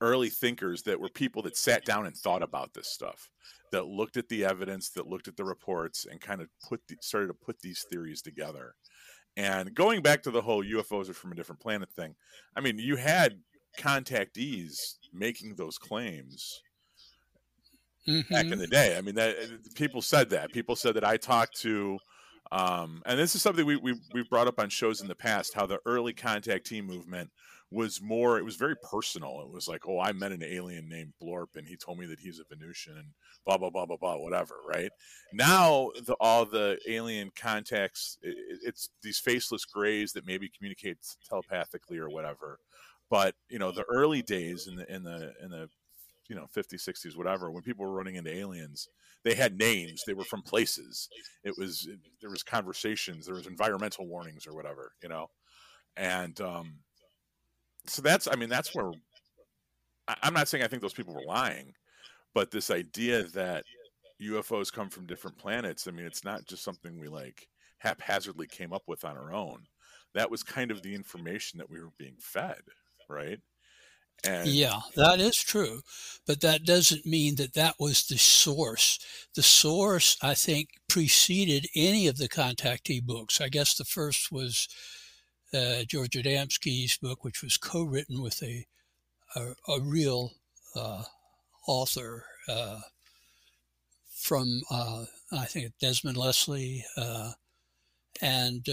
early 0.00 0.28
thinkers 0.28 0.82
that 0.82 1.00
were 1.00 1.08
people 1.08 1.42
that 1.42 1.56
sat 1.56 1.84
down 1.84 2.06
and 2.06 2.16
thought 2.16 2.42
about 2.42 2.72
this 2.72 2.88
stuff 2.88 3.28
that 3.72 3.86
looked 3.86 4.16
at 4.16 4.28
the 4.28 4.44
evidence, 4.44 4.90
that 4.90 5.06
looked 5.06 5.28
at 5.28 5.36
the 5.36 5.44
reports, 5.44 6.06
and 6.10 6.20
kind 6.20 6.40
of 6.40 6.48
put 6.68 6.80
the, 6.88 6.96
started 7.00 7.28
to 7.28 7.34
put 7.34 7.60
these 7.60 7.84
theories 7.90 8.22
together. 8.22 8.74
And 9.36 9.74
going 9.74 10.02
back 10.02 10.22
to 10.24 10.30
the 10.30 10.42
whole 10.42 10.64
UFOs 10.64 11.08
are 11.08 11.14
from 11.14 11.32
a 11.32 11.34
different 11.34 11.60
planet 11.60 11.90
thing, 11.90 12.16
I 12.56 12.60
mean, 12.60 12.78
you 12.78 12.96
had 12.96 13.38
contactees 13.78 14.96
making 15.12 15.54
those 15.54 15.78
claims 15.78 16.60
mm-hmm. 18.08 18.32
back 18.32 18.46
in 18.46 18.52
mm-hmm. 18.52 18.60
the 18.60 18.66
day. 18.66 18.96
I 18.96 19.00
mean, 19.00 19.14
that 19.14 19.36
people 19.74 20.02
said 20.02 20.30
that. 20.30 20.52
People 20.52 20.76
said 20.76 20.94
that 20.94 21.04
I 21.04 21.16
talked 21.16 21.60
to. 21.60 21.98
Um, 22.50 23.02
and 23.06 23.18
this 23.18 23.34
is 23.34 23.42
something 23.42 23.66
we, 23.66 23.76
we, 23.76 23.94
we've 24.14 24.28
brought 24.28 24.48
up 24.48 24.58
on 24.58 24.70
shows 24.70 25.02
in 25.02 25.08
the 25.08 25.14
past 25.14 25.54
how 25.54 25.66
the 25.66 25.80
early 25.84 26.14
contactee 26.14 26.82
movement 26.84 27.30
was 27.70 28.00
more 28.00 28.38
it 28.38 28.44
was 28.44 28.56
very 28.56 28.76
personal. 28.76 29.40
It 29.42 29.52
was 29.52 29.68
like 29.68 29.86
oh 29.86 30.00
i 30.00 30.12
met 30.12 30.32
an 30.32 30.42
alien 30.42 30.88
named 30.88 31.12
blorp 31.22 31.56
and 31.56 31.66
he 31.66 31.76
told 31.76 31.98
me 31.98 32.06
that 32.06 32.20
he's 32.20 32.38
a 32.38 32.44
venusian 32.44 32.96
and 32.96 33.08
blah 33.44 33.58
blah 33.58 33.70
blah 33.70 33.86
blah 33.86 33.96
blah 33.96 34.16
whatever 34.16 34.56
right? 34.66 34.90
Now 35.32 35.90
the 36.06 36.14
all 36.20 36.44
the 36.44 36.78
alien 36.88 37.30
contacts 37.36 38.18
it, 38.22 38.36
it's 38.64 38.90
these 39.02 39.18
faceless 39.18 39.64
grays 39.64 40.12
that 40.12 40.26
maybe 40.26 40.50
communicate 40.56 40.98
telepathically 41.28 41.98
or 41.98 42.08
whatever 42.08 42.58
but 43.10 43.34
you 43.48 43.58
know 43.58 43.72
the 43.72 43.84
early 43.90 44.22
days 44.22 44.66
in 44.66 44.76
the 44.76 44.94
in 44.94 45.02
the 45.02 45.32
in 45.42 45.50
the 45.50 45.68
you 46.28 46.36
know 46.36 46.46
50s 46.54 46.86
60s 46.88 47.16
whatever 47.16 47.50
when 47.50 47.62
people 47.62 47.84
were 47.84 47.92
running 47.92 48.16
into 48.16 48.34
aliens 48.34 48.88
they 49.24 49.34
had 49.34 49.58
names. 49.58 50.02
They 50.06 50.14
were 50.14 50.24
from 50.24 50.42
places. 50.42 51.08
It 51.44 51.54
was 51.58 51.88
there 52.20 52.30
was 52.30 52.42
conversations. 52.42 53.26
There 53.26 53.34
was 53.34 53.46
environmental 53.46 54.06
warnings 54.06 54.46
or 54.46 54.54
whatever 54.54 54.92
you 55.02 55.08
know? 55.08 55.28
And 55.96 56.40
um 56.40 56.74
so 57.88 58.02
that's 58.02 58.28
I 58.30 58.36
mean 58.36 58.48
that's 58.48 58.74
where 58.74 58.92
I'm 60.22 60.34
not 60.34 60.48
saying 60.48 60.64
I 60.64 60.68
think 60.68 60.82
those 60.82 60.94
people 60.94 61.14
were 61.14 61.24
lying, 61.24 61.74
but 62.34 62.50
this 62.50 62.70
idea 62.70 63.24
that 63.24 63.64
UFOs 64.22 64.72
come 64.72 64.88
from 64.88 65.06
different 65.06 65.38
planets. 65.38 65.86
I 65.86 65.90
mean, 65.90 66.06
it's 66.06 66.24
not 66.24 66.46
just 66.46 66.64
something 66.64 66.98
we 66.98 67.08
like 67.08 67.46
haphazardly 67.78 68.46
came 68.46 68.72
up 68.72 68.82
with 68.86 69.04
on 69.04 69.16
our 69.16 69.32
own. 69.32 69.62
That 70.14 70.30
was 70.30 70.42
kind 70.42 70.70
of 70.70 70.82
the 70.82 70.94
information 70.94 71.58
that 71.58 71.70
we 71.70 71.80
were 71.80 71.92
being 71.98 72.16
fed, 72.18 72.60
right? 73.08 73.38
And 74.24 74.48
yeah, 74.48 74.80
that 74.96 75.20
is 75.20 75.36
true. 75.36 75.82
But 76.26 76.40
that 76.40 76.64
doesn't 76.64 77.06
mean 77.06 77.36
that 77.36 77.54
that 77.54 77.76
was 77.78 78.06
the 78.06 78.18
source. 78.18 78.98
The 79.36 79.42
source, 79.42 80.16
I 80.22 80.34
think, 80.34 80.70
preceded 80.88 81.68
any 81.76 82.08
of 82.08 82.16
the 82.16 82.28
contactee 82.28 83.04
books. 83.04 83.40
I 83.40 83.48
guess 83.48 83.74
the 83.74 83.84
first 83.84 84.32
was 84.32 84.68
uh, 85.54 85.84
George 85.86 86.10
Adamski's 86.10 86.98
book, 86.98 87.24
which 87.24 87.42
was 87.42 87.56
co 87.56 87.82
written 87.82 88.22
with 88.22 88.42
a, 88.42 88.66
a, 89.36 89.54
a 89.68 89.80
real 89.80 90.32
uh, 90.74 91.04
author 91.66 92.24
uh, 92.48 92.80
from, 94.14 94.62
uh, 94.70 95.04
I 95.32 95.44
think, 95.44 95.72
Desmond 95.80 96.16
Leslie. 96.16 96.84
Uh, 96.96 97.32
and 98.20 98.64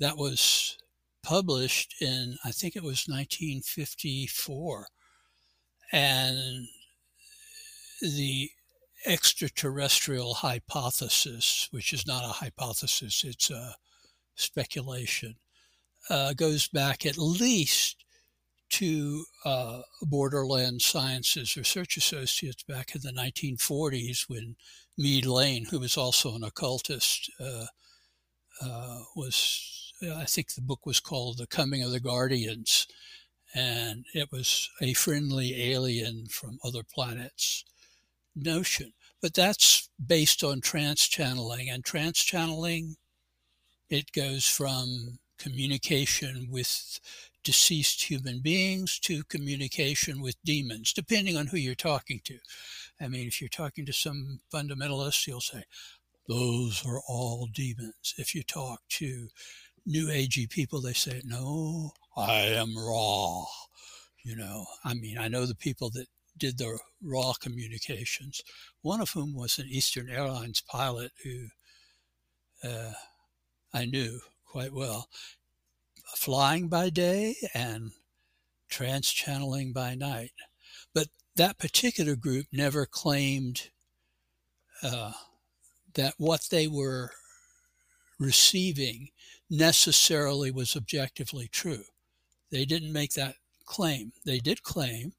that 0.00 0.16
was 0.16 0.76
published 1.22 1.94
in, 2.00 2.36
I 2.44 2.50
think 2.50 2.74
it 2.74 2.82
was 2.82 3.06
1954. 3.06 4.88
And 5.92 6.66
the 8.00 8.50
extraterrestrial 9.06 10.34
hypothesis, 10.34 11.68
which 11.70 11.92
is 11.92 12.06
not 12.06 12.24
a 12.24 12.28
hypothesis, 12.28 13.24
it's 13.24 13.50
a 13.50 13.76
speculation, 14.34 15.36
uh, 16.08 16.32
goes 16.34 16.68
back 16.68 17.04
at 17.04 17.18
least 17.18 18.04
to 18.70 19.24
uh, 19.44 19.82
Borderland 20.02 20.80
Sciences 20.80 21.56
Research 21.56 21.96
Associates 21.96 22.62
back 22.62 22.94
in 22.94 23.00
the 23.02 23.12
1940s 23.12 24.24
when 24.28 24.56
Meade 24.96 25.26
Layne, 25.26 25.66
who 25.66 25.80
was 25.80 25.96
also 25.96 26.34
an 26.34 26.44
occultist, 26.44 27.30
uh, 27.40 27.66
uh 28.62 29.00
was 29.16 29.92
I 30.02 30.24
think 30.24 30.54
the 30.54 30.62
book 30.62 30.86
was 30.86 31.00
called 31.00 31.36
The 31.36 31.46
Coming 31.46 31.82
of 31.82 31.90
the 31.90 32.00
Guardians, 32.00 32.86
and 33.54 34.06
it 34.14 34.30
was 34.32 34.70
a 34.80 34.94
friendly 34.94 35.72
alien 35.72 36.26
from 36.30 36.58
other 36.64 36.82
planets 36.82 37.64
notion. 38.34 38.92
But 39.20 39.34
that's 39.34 39.90
based 40.04 40.42
on 40.42 40.62
trance 40.62 41.06
channeling, 41.06 41.68
and 41.68 41.84
trance 41.84 42.22
channeling 42.24 42.96
it 43.90 44.12
goes 44.12 44.46
from 44.46 45.18
communication 45.40 46.46
with 46.50 47.00
deceased 47.42 48.04
human 48.04 48.40
beings 48.40 48.98
to 49.00 49.24
communication 49.24 50.20
with 50.20 50.36
demons, 50.44 50.92
depending 50.92 51.36
on 51.36 51.46
who 51.46 51.56
you're 51.56 51.74
talking 51.74 52.20
to. 52.24 52.38
I 53.00 53.08
mean, 53.08 53.26
if 53.26 53.40
you're 53.40 53.48
talking 53.48 53.86
to 53.86 53.92
some 53.92 54.40
fundamentalist, 54.52 55.26
you'll 55.26 55.40
say, 55.40 55.64
those 56.28 56.84
are 56.86 57.00
all 57.08 57.48
demons. 57.52 58.14
If 58.18 58.34
you 58.34 58.42
talk 58.42 58.80
to 58.90 59.28
new 59.86 60.08
agey 60.08 60.48
people, 60.48 60.80
they 60.80 60.92
say, 60.92 61.22
no, 61.24 61.92
I 62.16 62.42
am 62.62 62.76
Ra. 62.76 63.46
You 64.22 64.36
know, 64.36 64.66
I 64.84 64.94
mean, 64.94 65.16
I 65.18 65.28
know 65.28 65.46
the 65.46 65.54
people 65.54 65.88
that 65.90 66.06
did 66.36 66.58
the 66.58 66.78
Ra 67.02 67.32
communications, 67.40 68.42
one 68.82 69.00
of 69.00 69.10
whom 69.10 69.34
was 69.34 69.58
an 69.58 69.66
Eastern 69.68 70.10
Airlines 70.10 70.60
pilot 70.60 71.12
who 71.24 71.46
uh, 72.62 72.92
I 73.72 73.86
knew 73.86 74.20
quite 74.50 74.72
well, 74.72 75.08
flying 76.16 76.68
by 76.68 76.90
day 76.90 77.36
and 77.54 77.92
trance 78.68 79.12
channeling 79.12 79.72
by 79.72 79.94
night. 79.94 80.32
But 80.92 81.06
that 81.36 81.58
particular 81.58 82.16
group 82.16 82.46
never 82.52 82.84
claimed 82.84 83.70
uh, 84.82 85.12
that 85.94 86.14
what 86.18 86.48
they 86.50 86.66
were 86.66 87.12
receiving 88.18 89.10
necessarily 89.48 90.50
was 90.50 90.76
objectively 90.76 91.48
true. 91.48 91.84
They 92.50 92.64
didn't 92.64 92.92
make 92.92 93.14
that 93.14 93.36
claim. 93.66 94.12
They 94.24 94.38
did 94.38 94.64
claim, 94.64 95.12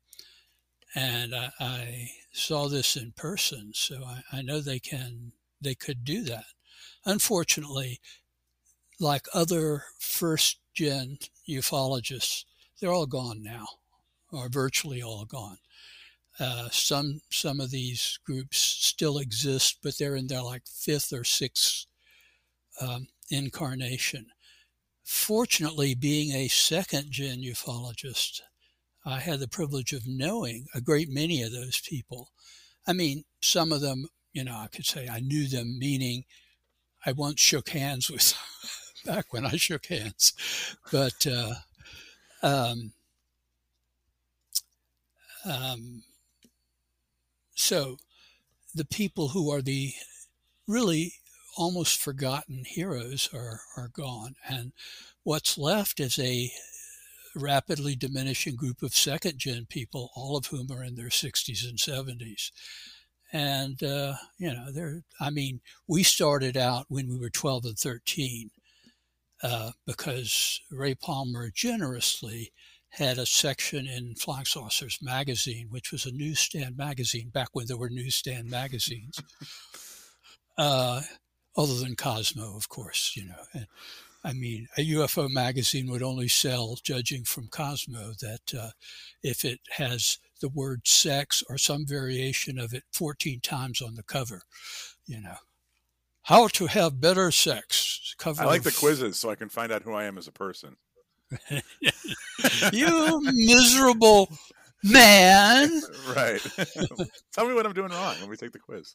and 0.93 1.33
I, 1.33 1.51
I 1.59 2.07
saw 2.33 2.67
this 2.67 2.97
in 2.97 3.13
person, 3.13 3.71
so 3.73 4.03
I, 4.05 4.23
I 4.31 4.41
know 4.41 4.59
they 4.59 4.79
can. 4.79 5.31
They 5.61 5.75
could 5.75 6.03
do 6.03 6.23
that. 6.23 6.45
Unfortunately, 7.05 7.99
like 9.01 9.27
other 9.33 9.83
first 9.99 10.59
gen 10.73 11.17
ufologists, 11.49 12.45
they're 12.79 12.91
all 12.91 13.07
gone 13.07 13.41
now, 13.43 13.65
or 14.31 14.47
virtually 14.49 15.01
all 15.01 15.25
gone. 15.25 15.57
Uh, 16.39 16.69
some 16.71 17.21
some 17.29 17.59
of 17.59 17.71
these 17.71 18.19
groups 18.25 18.57
still 18.57 19.17
exist, 19.17 19.79
but 19.83 19.97
they're 19.97 20.15
in 20.15 20.27
their 20.27 20.41
like 20.41 20.63
fifth 20.65 21.11
or 21.11 21.23
sixth 21.23 21.85
um, 22.79 23.07
incarnation. 23.29 24.27
Fortunately, 25.03 25.93
being 25.93 26.31
a 26.31 26.47
second 26.47 27.11
gen 27.11 27.41
ufologist, 27.41 28.41
I 29.05 29.19
had 29.19 29.39
the 29.39 29.47
privilege 29.47 29.93
of 29.93 30.07
knowing 30.07 30.67
a 30.73 30.81
great 30.81 31.09
many 31.09 31.41
of 31.43 31.51
those 31.51 31.81
people. 31.81 32.31
I 32.87 32.93
mean, 32.93 33.25
some 33.41 33.71
of 33.71 33.81
them, 33.81 34.07
you 34.31 34.43
know, 34.43 34.55
I 34.55 34.67
could 34.67 34.85
say 34.85 35.07
I 35.07 35.19
knew 35.19 35.47
them, 35.47 35.77
meaning 35.77 36.23
I 37.05 37.11
once 37.11 37.39
shook 37.41 37.69
hands 37.69 38.09
with 38.09 38.33
back 39.05 39.33
when 39.33 39.45
I 39.45 39.57
shook 39.57 39.87
hands. 39.87 40.33
But 40.91 41.25
uh, 41.27 41.53
um, 42.43 42.93
um, 45.45 46.03
so 47.55 47.97
the 48.73 48.85
people 48.85 49.29
who 49.29 49.51
are 49.51 49.61
the 49.61 49.93
really 50.67 51.13
almost 51.57 51.99
forgotten 51.99 52.63
heroes 52.65 53.29
are, 53.33 53.61
are 53.77 53.89
gone. 53.89 54.35
And 54.47 54.71
what's 55.23 55.57
left 55.57 55.99
is 55.99 56.17
a 56.17 56.51
rapidly 57.35 57.95
diminishing 57.95 58.55
group 58.55 58.81
of 58.81 58.93
second 58.93 59.37
gen 59.37 59.65
people, 59.69 60.11
all 60.15 60.37
of 60.37 60.47
whom 60.47 60.71
are 60.71 60.83
in 60.83 60.95
their 60.95 61.09
60s 61.09 61.67
and 61.67 61.77
70s. 61.77 62.51
And, 63.33 63.81
uh, 63.81 64.15
you 64.37 64.53
know, 64.53 65.01
I 65.19 65.29
mean, 65.29 65.61
we 65.87 66.03
started 66.03 66.57
out 66.57 66.85
when 66.89 67.07
we 67.07 67.17
were 67.17 67.29
12 67.29 67.65
and 67.65 67.79
13 67.79 68.49
uh, 69.43 69.71
because 69.85 70.61
Ray 70.71 70.95
Palmer 70.95 71.49
generously 71.53 72.51
had 72.89 73.17
a 73.17 73.25
section 73.25 73.87
in 73.87 74.15
Flying 74.15 74.45
Saucers 74.45 74.99
magazine, 75.01 75.67
which 75.69 75.91
was 75.91 76.05
a 76.05 76.11
newsstand 76.11 76.77
magazine 76.77 77.29
back 77.29 77.49
when 77.53 77.67
there 77.67 77.77
were 77.77 77.89
newsstand 77.89 78.49
magazines. 78.49 79.19
Uh, 80.57 81.01
other 81.57 81.73
than 81.75 81.95
Cosmo, 81.95 82.55
of 82.55 82.69
course, 82.69 83.13
you 83.15 83.25
know. 83.25 83.43
And, 83.53 83.67
I 84.23 84.33
mean, 84.33 84.67
a 84.77 84.81
UFO 84.91 85.27
magazine 85.29 85.89
would 85.89 86.03
only 86.03 86.27
sell, 86.27 86.77
judging 86.83 87.23
from 87.23 87.47
Cosmo, 87.47 88.13
that 88.21 88.53
uh, 88.57 88.71
if 89.23 89.43
it 89.43 89.59
has 89.71 90.19
the 90.41 90.49
word 90.49 90.87
sex 90.87 91.43
or 91.49 91.57
some 91.57 91.85
variation 91.87 92.59
of 92.59 92.73
it 92.73 92.83
14 92.93 93.39
times 93.41 93.81
on 93.81 93.95
the 93.95 94.03
cover, 94.03 94.43
you 95.07 95.21
know. 95.21 95.37
How 96.23 96.47
to 96.49 96.67
have 96.67 97.01
better 97.01 97.31
sex. 97.31 98.15
Cover 98.17 98.43
I 98.43 98.45
like 98.45 98.63
the 98.63 98.71
quizzes 98.71 99.17
so 99.17 99.29
I 99.29 99.35
can 99.35 99.49
find 99.49 99.71
out 99.71 99.81
who 99.83 99.93
I 99.93 100.03
am 100.03 100.17
as 100.17 100.27
a 100.27 100.31
person. 100.31 100.75
you 102.71 103.21
miserable 103.23 104.29
man. 104.83 105.81
Right. 106.15 106.41
Tell 107.31 107.47
me 107.47 107.53
what 107.53 107.65
I'm 107.65 107.73
doing 107.73 107.91
wrong 107.91 108.15
when 108.19 108.29
we 108.29 108.35
take 108.35 108.51
the 108.51 108.59
quiz. 108.59 108.91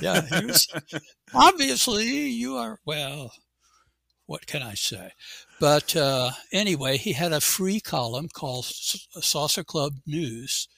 Yeah. 0.00 0.20
Was, 0.44 0.68
obviously, 1.34 2.06
you 2.06 2.56
are, 2.56 2.78
well, 2.84 3.32
what 4.26 4.46
can 4.46 4.62
I 4.62 4.74
say? 4.74 5.12
But 5.60 5.96
uh, 5.96 6.32
anyway, 6.52 6.98
he 6.98 7.12
had 7.12 7.32
a 7.32 7.40
free 7.40 7.80
column 7.80 8.28
called 8.28 8.66
Saucer 8.66 9.64
Club 9.64 9.94
News, 10.06 10.68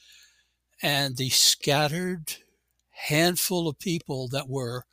and 0.83 1.17
the 1.17 1.31
scattered 1.31 2.37
handful 2.91 3.67
of 3.67 3.79
people 3.79 4.29
that 4.29 4.49
were 4.49 4.85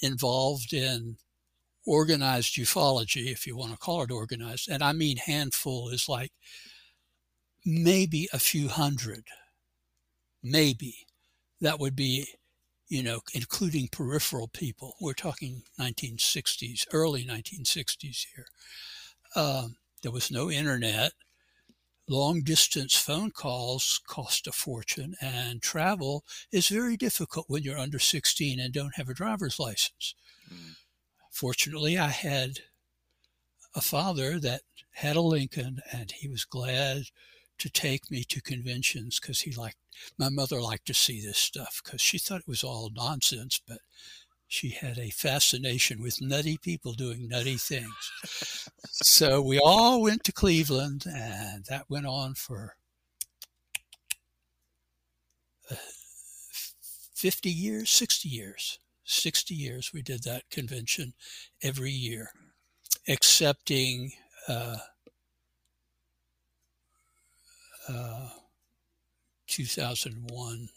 involved 0.00 0.72
in 0.72 1.16
organized 1.86 2.56
ufology, 2.56 3.26
if 3.30 3.46
you 3.46 3.56
want 3.56 3.72
to 3.72 3.78
call 3.78 4.02
it 4.02 4.10
organized, 4.10 4.68
and 4.68 4.82
I 4.82 4.92
mean 4.92 5.16
handful 5.18 5.88
is 5.88 6.08
like 6.08 6.32
maybe 7.64 8.28
a 8.32 8.38
few 8.38 8.68
hundred, 8.68 9.24
maybe. 10.42 11.06
That 11.60 11.80
would 11.80 11.96
be, 11.96 12.26
you 12.88 13.02
know, 13.02 13.20
including 13.34 13.88
peripheral 13.88 14.48
people. 14.48 14.94
We're 15.00 15.14
talking 15.14 15.62
1960s, 15.80 16.86
early 16.92 17.24
1960s 17.24 18.26
here. 18.34 18.46
Um, 19.34 19.76
there 20.02 20.12
was 20.12 20.30
no 20.30 20.50
internet. 20.50 21.12
Long 22.08 22.42
distance 22.42 22.94
phone 22.94 23.32
calls 23.32 24.00
cost 24.06 24.46
a 24.46 24.52
fortune, 24.52 25.16
and 25.20 25.60
travel 25.60 26.24
is 26.52 26.68
very 26.68 26.96
difficult 26.96 27.46
when 27.48 27.64
you're 27.64 27.78
under 27.78 27.98
16 27.98 28.60
and 28.60 28.72
don't 28.72 28.94
have 28.94 29.08
a 29.08 29.14
driver's 29.14 29.58
license. 29.58 30.14
Mm. 30.52 30.76
Fortunately, 31.30 31.98
I 31.98 32.08
had 32.08 32.60
a 33.74 33.80
father 33.80 34.38
that 34.38 34.62
had 34.92 35.16
a 35.16 35.20
Lincoln, 35.20 35.80
and 35.92 36.12
he 36.12 36.28
was 36.28 36.44
glad 36.44 37.06
to 37.58 37.70
take 37.70 38.10
me 38.10 38.22
to 38.24 38.40
conventions 38.40 39.18
because 39.18 39.40
he 39.40 39.52
liked 39.52 39.76
my 40.18 40.28
mother 40.28 40.60
liked 40.60 40.86
to 40.86 40.94
see 40.94 41.20
this 41.20 41.38
stuff 41.38 41.80
because 41.82 42.00
she 42.00 42.18
thought 42.18 42.40
it 42.40 42.48
was 42.48 42.62
all 42.62 42.90
nonsense, 42.94 43.60
but 43.66 43.78
she 44.48 44.70
had 44.70 44.98
a 44.98 45.10
fascination 45.10 46.00
with 46.00 46.20
nutty 46.20 46.56
people 46.56 46.92
doing 46.92 47.28
nutty 47.28 47.56
things. 47.56 48.70
so 48.90 49.42
we 49.42 49.58
all 49.58 50.00
went 50.02 50.24
to 50.24 50.32
Cleveland, 50.32 51.04
and 51.06 51.64
that 51.66 51.90
went 51.90 52.06
on 52.06 52.34
for 52.34 52.76
uh, 55.70 55.76
50 57.14 57.50
years, 57.50 57.90
60 57.90 58.28
years. 58.28 58.78
60 59.08 59.54
years 59.54 59.92
we 59.92 60.02
did 60.02 60.24
that 60.24 60.50
convention 60.50 61.14
every 61.62 61.92
year, 61.92 62.30
excepting 63.06 64.10
uh, 64.48 64.78
uh, 67.88 68.28
2001 69.46 70.68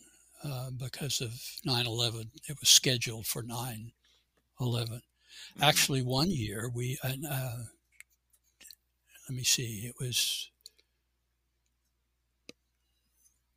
uh, 0.44 0.70
because 0.72 1.22
of 1.22 1.32
9/11. 1.66 2.30
It 2.48 2.60
was 2.60 2.70
scheduled 2.70 3.28
for 3.28 3.44
9/11. 3.44 3.92
Mm-hmm. 4.60 5.64
Actually, 5.64 6.02
one 6.02 6.30
year 6.30 6.70
we 6.74 6.98
uh, 7.04 7.64
let 9.30 9.36
me 9.38 9.44
see, 9.44 9.86
it 9.86 9.94
was 10.00 10.50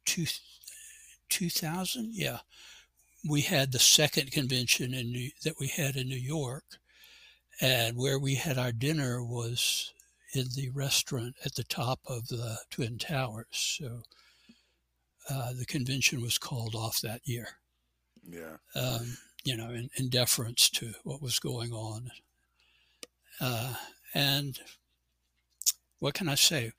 two, 0.05 0.27
2000. 1.31 2.11
Yeah, 2.13 2.41
we 3.27 3.41
had 3.41 3.73
the 3.73 3.79
second 3.79 4.33
convention 4.33 4.93
in 4.93 5.13
New, 5.13 5.31
that 5.45 5.59
we 5.59 5.69
had 5.69 5.97
in 5.97 6.09
New 6.09 6.15
York, 6.15 6.65
and 7.59 7.97
where 7.97 8.19
we 8.19 8.35
had 8.35 8.59
our 8.59 8.73
dinner 8.73 9.25
was 9.25 9.95
in 10.35 10.49
the 10.55 10.69
restaurant 10.69 11.37
at 11.45 11.55
the 11.55 11.65
top 11.65 12.01
of 12.07 12.29
the 12.29 12.59
Twin 12.71 12.99
Towers. 12.99 13.47
So 13.79 14.03
uh, 15.29 15.53
the 15.53 15.67
convention 15.67 16.21
was 16.21 16.39
called 16.39 16.75
off 16.75 17.01
that 17.01 17.21
year. 17.25 17.49
Yeah. 18.29 18.57
Um, 18.75 19.17
you 19.45 19.57
know, 19.57 19.71
in, 19.71 19.91
in, 19.97 20.09
deference 20.09 20.71
to 20.71 20.93
what 21.03 21.21
was 21.21 21.39
going 21.39 21.73
on. 21.73 22.11
Uh, 23.41 23.75
and 24.15 24.59
what 25.99 26.15
can 26.15 26.29
I 26.29 26.37
say? 26.37 26.73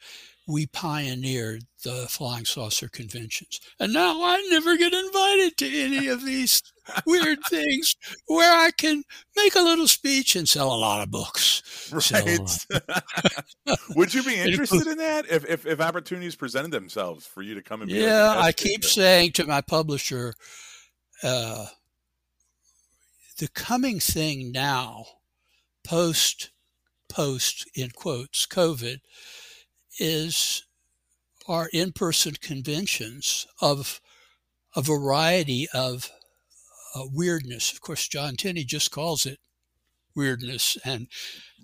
We 0.47 0.65
pioneered 0.67 1.63
the 1.83 2.05
flying 2.09 2.45
saucer 2.45 2.89
conventions. 2.89 3.59
And 3.79 3.93
now 3.93 4.23
I 4.23 4.45
never 4.49 4.77
get 4.77 4.93
invited 4.93 5.57
to 5.57 5.81
any 5.81 6.07
of 6.07 6.25
these 6.25 6.61
weird 7.05 7.39
things 7.49 7.95
where 8.27 8.53
I 8.53 8.71
can 8.71 9.03
make 9.35 9.55
a 9.55 9.61
little 9.61 9.87
speech 9.87 10.35
and 10.35 10.47
sell 10.47 10.73
a 10.73 10.75
lot 10.75 11.01
of 11.01 11.11
books. 11.11 11.89
Right. 11.91 12.39
Would 13.95 14.13
you 14.13 14.23
be 14.23 14.35
interested 14.39 14.87
in 14.87 14.97
that 14.97 15.25
if, 15.29 15.45
if, 15.49 15.65
if, 15.65 15.79
opportunities 15.79 16.35
presented 16.35 16.71
themselves 16.71 17.25
for 17.25 17.41
you 17.41 17.55
to 17.55 17.61
come 17.61 17.81
and 17.81 17.89
be 17.89 17.97
Yeah, 17.97 18.29
like 18.29 18.45
I 18.45 18.51
keep 18.51 18.83
saying 18.83 19.31
to 19.33 19.45
my 19.45 19.61
publisher, 19.61 20.33
uh, 21.21 21.67
the 23.39 23.47
coming 23.47 23.99
thing 23.99 24.51
now, 24.51 25.05
post, 25.83 26.51
post, 27.09 27.69
in 27.75 27.91
quotes, 27.91 28.45
COVID, 28.45 28.99
is 29.99 30.65
our 31.47 31.69
in-person 31.73 32.35
conventions 32.41 33.47
of 33.61 34.01
a 34.75 34.81
variety 34.81 35.67
of 35.73 36.09
uh, 36.95 37.03
weirdness. 37.11 37.71
Of 37.71 37.81
course, 37.81 38.07
John 38.07 38.35
Tenney 38.35 38.63
just 38.63 38.91
calls 38.91 39.25
it 39.25 39.39
weirdness, 40.15 40.77
and 40.85 41.07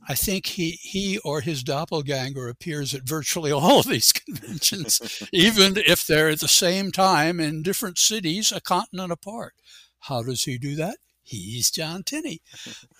I 0.07 0.15
think 0.15 0.47
he 0.47 0.71
he 0.81 1.19
or 1.19 1.41
his 1.41 1.63
doppelganger 1.63 2.47
appears 2.47 2.93
at 2.93 3.03
virtually 3.03 3.51
all 3.51 3.79
of 3.79 3.85
these 3.89 4.11
conventions, 4.11 5.23
even 5.33 5.75
if 5.77 6.05
they're 6.05 6.29
at 6.29 6.39
the 6.39 6.47
same 6.47 6.91
time 6.91 7.39
in 7.39 7.63
different 7.63 7.97
cities, 7.97 8.51
a 8.51 8.61
continent 8.61 9.11
apart. 9.11 9.53
How 10.01 10.23
does 10.23 10.43
he 10.43 10.57
do 10.57 10.75
that? 10.75 10.97
He's 11.21 11.69
John 11.71 12.03
Tenney. 12.03 12.41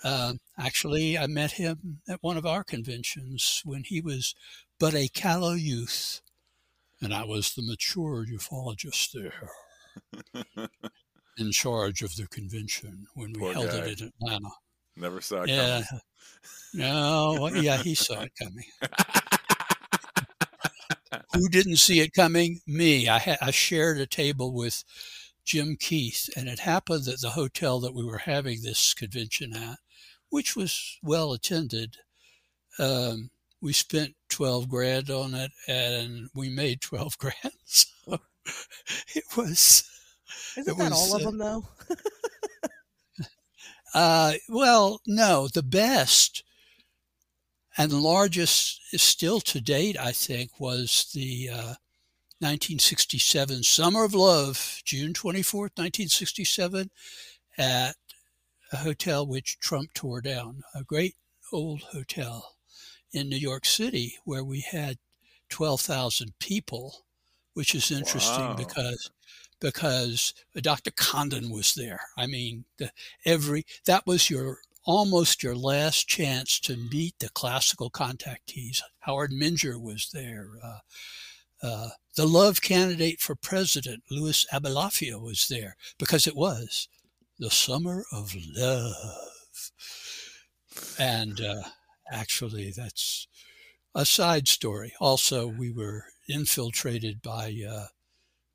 Uh, 0.02 0.32
actually, 0.58 1.18
I 1.18 1.26
met 1.26 1.52
him 1.52 2.00
at 2.08 2.22
one 2.22 2.38
of 2.38 2.46
our 2.46 2.64
conventions 2.64 3.60
when 3.66 3.84
he 3.84 4.00
was 4.00 4.34
but 4.80 4.94
a 4.94 5.06
callow 5.08 5.52
youth, 5.52 6.22
and 7.00 7.14
I 7.14 7.24
was 7.24 7.54
the 7.54 7.62
mature 7.62 8.26
ufologist 8.26 9.12
there, 9.12 9.50
in 11.38 11.52
charge 11.52 12.02
of 12.02 12.16
the 12.16 12.26
convention 12.26 13.06
when 13.14 13.34
we 13.34 13.40
Poor 13.40 13.52
held 13.52 13.70
guy. 13.70 13.76
it 13.76 14.00
in 14.00 14.12
Atlanta. 14.20 14.50
Never 14.96 15.20
saw 15.20 15.42
it 15.42 15.50
yeah. 15.50 15.84
coming. 15.88 16.02
No, 16.72 17.48
yeah, 17.48 17.76
he 17.76 17.94
saw 17.94 18.22
it 18.22 18.32
coming. 18.40 18.64
Who 21.34 21.48
didn't 21.48 21.76
see 21.76 22.00
it 22.00 22.12
coming? 22.12 22.60
Me. 22.66 23.08
I, 23.08 23.18
ha- 23.18 23.36
I 23.40 23.50
shared 23.50 23.98
a 23.98 24.06
table 24.06 24.52
with 24.52 24.84
Jim 25.44 25.76
Keith, 25.78 26.28
and 26.36 26.48
it 26.48 26.60
happened 26.60 27.04
that 27.04 27.20
the 27.20 27.30
hotel 27.30 27.80
that 27.80 27.94
we 27.94 28.04
were 28.04 28.18
having 28.18 28.62
this 28.62 28.94
convention 28.94 29.54
at, 29.54 29.78
which 30.30 30.56
was 30.56 30.98
well 31.02 31.32
attended, 31.32 31.98
um, 32.78 33.30
we 33.60 33.72
spent 33.72 34.14
12 34.40 34.70
grand 34.70 35.10
on 35.10 35.34
it 35.34 35.50
and 35.68 36.30
we 36.34 36.48
made 36.48 36.80
12 36.80 37.18
grand. 37.18 37.34
So 37.66 38.18
it 39.14 39.24
was. 39.36 39.84
Isn't 40.56 40.72
it 40.72 40.78
that 40.78 40.90
was, 40.90 40.92
all 40.92 41.16
of 41.16 41.20
uh, 41.20 41.24
them 41.26 41.36
though? 41.36 41.64
uh, 43.94 44.32
well, 44.48 45.02
no, 45.06 45.46
the 45.46 45.62
best 45.62 46.42
and 47.76 47.90
the 47.90 47.98
largest 47.98 48.80
still 48.98 49.40
to 49.40 49.60
date, 49.60 49.98
I 50.00 50.12
think, 50.12 50.58
was 50.58 51.10
the 51.12 51.50
uh, 51.50 51.74
1967 52.40 53.62
Summer 53.62 54.04
of 54.04 54.14
Love, 54.14 54.80
June 54.86 55.12
24th, 55.12 55.76
1967, 55.76 56.90
at 57.58 57.94
a 58.72 58.78
hotel 58.78 59.26
which 59.26 59.58
Trump 59.60 59.92
tore 59.92 60.22
down, 60.22 60.62
a 60.74 60.82
great 60.82 61.16
old 61.52 61.82
hotel 61.82 62.54
in 63.12 63.28
New 63.28 63.36
York 63.36 63.66
City 63.66 64.16
where 64.24 64.44
we 64.44 64.60
had 64.60 64.98
12,000 65.50 66.32
people, 66.38 67.04
which 67.54 67.74
is 67.74 67.90
interesting 67.90 68.44
wow. 68.44 68.54
because 68.54 69.10
because 69.60 70.32
Dr. 70.56 70.90
Condon 70.90 71.50
was 71.50 71.74
there. 71.74 72.00
I 72.16 72.26
mean, 72.26 72.64
the, 72.78 72.90
every 73.26 73.66
that 73.84 74.06
was 74.06 74.30
your 74.30 74.58
almost 74.84 75.42
your 75.42 75.54
last 75.54 76.08
chance 76.08 76.58
to 76.60 76.76
meet 76.76 77.18
the 77.18 77.28
classical 77.30 77.90
contactees. 77.90 78.80
Howard 79.00 79.32
Menger 79.32 79.80
was 79.80 80.08
there. 80.12 80.48
Uh, 80.62 80.78
uh, 81.62 81.88
the 82.16 82.26
love 82.26 82.62
candidate 82.62 83.20
for 83.20 83.34
president, 83.34 84.02
Louis 84.10 84.46
Abolafia, 84.52 85.20
was 85.20 85.46
there 85.48 85.76
because 85.98 86.26
it 86.26 86.34
was 86.34 86.88
the 87.38 87.50
summer 87.50 88.04
of 88.12 88.34
love. 88.56 89.70
And 90.98 91.40
uh, 91.40 91.62
actually, 92.10 92.72
that's 92.76 93.26
a 93.94 94.04
side 94.04 94.48
story. 94.48 94.92
Also, 95.00 95.46
we 95.46 95.70
were 95.70 96.04
infiltrated 96.28 97.22
by 97.22 97.54
uh, 97.68 97.86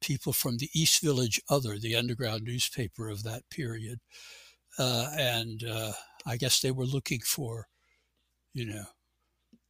people 0.02 0.34
from 0.34 0.58
the 0.58 0.70
East 0.74 1.02
Village 1.02 1.42
Other, 1.50 1.78
the 1.78 1.96
underground 1.96 2.44
newspaper 2.44 3.10
of 3.10 3.24
that 3.24 3.50
period. 3.50 4.00
Uh, 4.78 5.10
and 5.18 5.64
uh, 5.64 5.94
I 6.26 6.38
guess 6.38 6.62
they 6.62 6.72
were 6.72 6.86
looking 6.86 7.22
for, 7.22 7.68
you 8.54 8.66
know, 8.66 8.84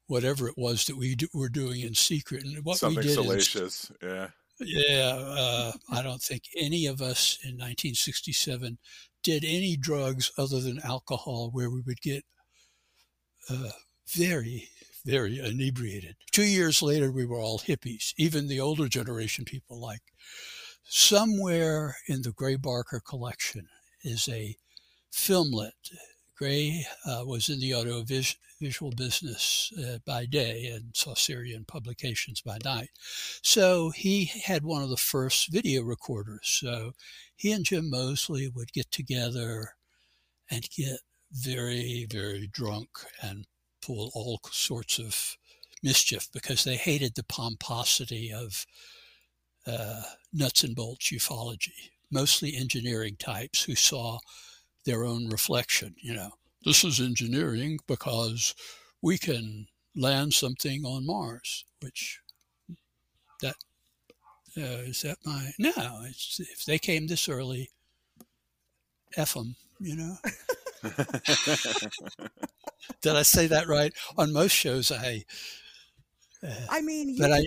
whatever 0.07 0.47
it 0.47 0.55
was 0.57 0.85
that 0.85 0.97
we 0.97 1.15
do, 1.15 1.27
were 1.33 1.49
doing 1.49 1.81
in 1.81 1.95
secret. 1.95 2.43
And 2.43 2.63
what 2.63 2.77
Something 2.77 2.97
we 2.97 3.03
did 3.03 3.13
salacious, 3.13 3.91
yeah. 4.01 4.27
Yeah, 4.59 5.17
uh, 5.19 5.71
I 5.91 6.01
don't 6.01 6.21
think 6.21 6.43
any 6.57 6.85
of 6.85 7.01
us 7.01 7.37
in 7.43 7.55
1967 7.55 8.77
did 9.21 9.43
any 9.43 9.75
drugs 9.75 10.31
other 10.37 10.61
than 10.61 10.79
alcohol, 10.79 11.49
where 11.51 11.69
we 11.69 11.81
would 11.81 11.99
get 11.99 12.23
very, 14.07 14.69
very 15.05 15.39
inebriated. 15.39 16.15
Two 16.31 16.43
years 16.43 16.81
later, 16.81 17.11
we 17.11 17.25
were 17.25 17.39
all 17.39 17.59
hippies, 17.59 18.13
even 18.17 18.47
the 18.47 18.59
older 18.59 18.87
generation 18.87 19.45
people 19.45 19.79
like. 19.79 20.01
Somewhere 20.87 21.95
in 22.07 22.21
the 22.21 22.31
Gray 22.31 22.55
Barker 22.55 23.01
collection 23.05 23.67
is 24.03 24.29
a 24.29 24.55
filmlet. 25.11 25.71
Gray 26.37 26.85
uh, 27.05 27.23
was 27.25 27.49
in 27.49 27.59
the 27.59 27.73
audiovisual 27.73 28.91
business 28.91 29.71
uh, 29.79 29.97
by 30.05 30.25
day 30.25 30.67
and 30.67 30.93
Saucerian 30.93 31.65
publications 31.65 32.41
by 32.41 32.57
night. 32.63 32.89
So 33.41 33.89
he 33.91 34.25
had 34.25 34.63
one 34.63 34.83
of 34.83 34.89
the 34.89 34.97
first 34.97 35.51
video 35.51 35.81
recorders. 35.81 36.59
So 36.59 36.91
he 37.35 37.51
and 37.51 37.63
Jim 37.65 37.89
Moseley 37.89 38.49
would 38.53 38.73
get 38.73 38.91
together 38.91 39.75
and 40.51 40.69
get 40.75 40.99
very, 41.35 42.07
very 42.09 42.47
drunk 42.47 42.89
and 43.21 43.45
pull 43.81 44.11
all 44.15 44.39
sorts 44.51 44.99
of 44.99 45.37
mischief 45.83 46.27
because 46.33 46.63
they 46.63 46.75
hated 46.75 47.15
the 47.15 47.23
pomposity 47.23 48.31
of 48.33 48.65
uh, 49.67 50.01
nuts 50.33 50.63
and 50.63 50.75
bolts 50.75 51.11
ufology, 51.11 51.91
mostly 52.11 52.55
engineering 52.55 53.15
types 53.17 53.63
who 53.63 53.75
saw 53.75 54.17
their 54.85 55.03
own 55.03 55.27
reflection. 55.29 55.95
You 56.01 56.15
know, 56.15 56.31
this 56.63 56.83
is 56.83 56.99
engineering 56.99 57.79
because 57.87 58.55
we 59.01 59.17
can 59.17 59.67
land 59.95 60.33
something 60.33 60.83
on 60.85 61.05
Mars, 61.05 61.65
which 61.81 62.21
that 63.41 63.55
uh, 64.57 64.83
is 64.87 65.01
that 65.01 65.17
my 65.25 65.51
no. 65.59 65.71
It's 66.05 66.39
if 66.39 66.65
they 66.65 66.79
came 66.79 67.07
this 67.07 67.27
early, 67.27 67.69
f 69.17 69.33
them 69.33 69.55
you 69.79 69.95
know. 69.95 70.17
Did 73.01 73.15
I 73.15 73.23
say 73.23 73.47
that 73.47 73.67
right? 73.67 73.93
On 74.17 74.33
most 74.33 74.51
shows, 74.51 74.91
I. 74.91 75.23
Uh, 76.45 76.53
I 76.69 76.81
mean, 76.81 77.17
but 77.17 77.31
I, 77.31 77.45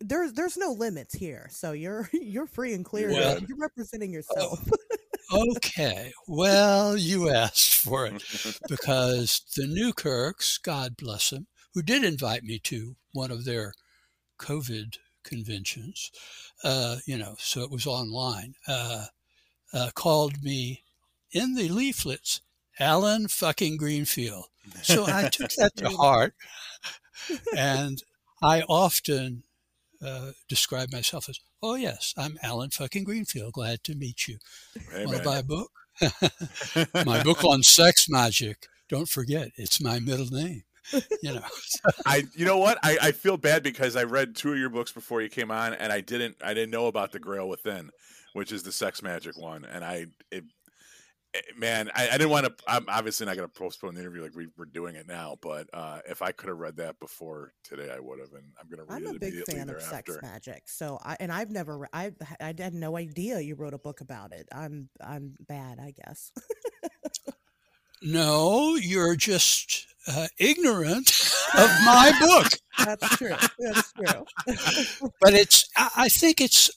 there's 0.00 0.32
there's 0.32 0.56
no 0.56 0.72
limits 0.72 1.14
here, 1.14 1.48
so 1.50 1.72
you're 1.72 2.08
you're 2.12 2.46
free 2.46 2.74
and 2.74 2.84
clear. 2.84 3.10
Well, 3.10 3.38
you're 3.40 3.58
representing 3.58 4.12
yourself. 4.12 4.66
okay, 5.56 6.12
well, 6.26 6.96
you 6.96 7.30
asked 7.30 7.76
for 7.76 8.06
it 8.06 8.22
because 8.68 9.42
the 9.56 9.66
Newkirks, 9.66 10.58
God 10.58 10.96
bless 10.96 11.30
them, 11.30 11.46
who 11.74 11.82
did 11.82 12.04
invite 12.04 12.42
me 12.42 12.58
to 12.60 12.96
one 13.12 13.30
of 13.30 13.44
their 13.44 13.74
COVID 14.38 14.98
conventions, 15.24 16.10
uh, 16.64 16.96
you 17.06 17.16
know, 17.16 17.36
so 17.38 17.62
it 17.62 17.70
was 17.70 17.86
online, 17.86 18.54
uh, 18.66 19.06
uh, 19.72 19.90
called 19.94 20.42
me 20.42 20.82
in 21.32 21.54
the 21.54 21.68
leaflets, 21.68 22.40
Allen 22.78 23.28
fucking 23.28 23.76
Greenfield. 23.76 24.46
So 24.82 25.06
I 25.06 25.28
took 25.32 25.50
that 25.52 25.76
to 25.76 25.90
heart. 25.90 26.34
And 27.56 28.02
I 28.42 28.62
often 28.62 29.44
uh, 30.04 30.32
describe 30.48 30.92
myself 30.92 31.28
as, 31.28 31.38
oh, 31.62 31.74
yes, 31.74 32.14
I'm 32.16 32.38
Allen 32.42 32.70
fucking 32.70 33.04
Greenfield. 33.04 33.52
Glad 33.52 33.84
to 33.84 33.94
meet 33.94 34.26
you. 34.26 34.38
Hey, 34.90 35.06
Want 35.06 35.18
to 35.18 35.24
buy 35.24 35.38
a 35.38 35.42
book? 35.42 35.70
my 37.06 37.22
book 37.22 37.44
on 37.44 37.62
sex 37.62 38.08
magic. 38.08 38.66
Don't 38.88 39.08
forget, 39.08 39.50
it's 39.56 39.80
my 39.80 40.00
middle 40.00 40.26
name. 40.26 40.64
You 41.22 41.34
know, 41.34 41.44
I 42.06 42.24
you 42.34 42.44
know 42.44 42.58
what 42.58 42.78
I, 42.82 42.98
I 43.00 43.12
feel 43.12 43.36
bad 43.36 43.62
because 43.62 43.96
I 43.96 44.02
read 44.02 44.34
two 44.34 44.52
of 44.52 44.58
your 44.58 44.68
books 44.68 44.90
before 44.92 45.22
you 45.22 45.28
came 45.28 45.50
on, 45.50 45.74
and 45.74 45.92
I 45.92 46.00
didn't 46.00 46.36
I 46.42 46.54
didn't 46.54 46.70
know 46.70 46.86
about 46.86 47.12
the 47.12 47.18
Grail 47.18 47.48
Within, 47.48 47.90
which 48.32 48.52
is 48.52 48.62
the 48.64 48.72
sex 48.72 49.02
magic 49.02 49.38
one, 49.38 49.64
and 49.64 49.84
I 49.84 50.06
it 50.30 50.44
man, 51.56 51.90
I, 51.94 52.08
I, 52.08 52.12
didn't 52.12 52.30
want 52.30 52.46
to. 52.46 52.54
I'm 52.66 52.84
obviously 52.88 53.26
not 53.26 53.36
going 53.36 53.48
to 53.48 53.52
postpone 53.52 53.94
the 53.94 54.00
interview 54.00 54.22
like 54.22 54.34
we 54.34 54.48
were 54.56 54.66
doing 54.66 54.96
it 54.96 55.06
now. 55.06 55.36
But 55.40 55.68
uh, 55.72 56.00
if 56.08 56.22
I 56.22 56.32
could 56.32 56.48
have 56.48 56.58
read 56.58 56.76
that 56.76 56.98
before 57.00 57.52
today, 57.64 57.90
I 57.94 58.00
would 58.00 58.18
have. 58.18 58.32
And 58.32 58.44
I'm 58.60 58.68
going 58.68 58.78
to 58.78 58.84
read 58.84 58.96
I'm 58.96 59.06
it. 59.06 59.08
I'm 59.08 59.16
a 59.16 59.18
big 59.18 59.44
fan 59.46 59.68
of 59.70 59.80
sex 59.80 60.16
magic. 60.22 60.64
So 60.66 60.98
I 61.02 61.16
and 61.20 61.32
I've 61.32 61.50
never. 61.50 61.88
I 61.92 62.12
I 62.40 62.54
had 62.58 62.74
no 62.74 62.96
idea 62.96 63.40
you 63.40 63.54
wrote 63.54 63.74
a 63.74 63.78
book 63.78 64.00
about 64.00 64.32
it. 64.32 64.48
I'm 64.54 64.88
I'm 65.04 65.34
bad, 65.48 65.78
I 65.80 65.92
guess. 66.04 66.32
no, 68.02 68.74
you're 68.74 69.16
just 69.16 69.86
uh, 70.08 70.28
ignorant 70.38 71.10
of 71.54 71.70
my 71.84 72.12
book. 72.20 72.52
That's 72.84 73.16
true. 73.16 73.36
That's 73.58 73.92
true. 73.92 75.10
but 75.20 75.32
it's. 75.34 75.68
I 75.76 76.08
think 76.08 76.40
it's 76.40 76.70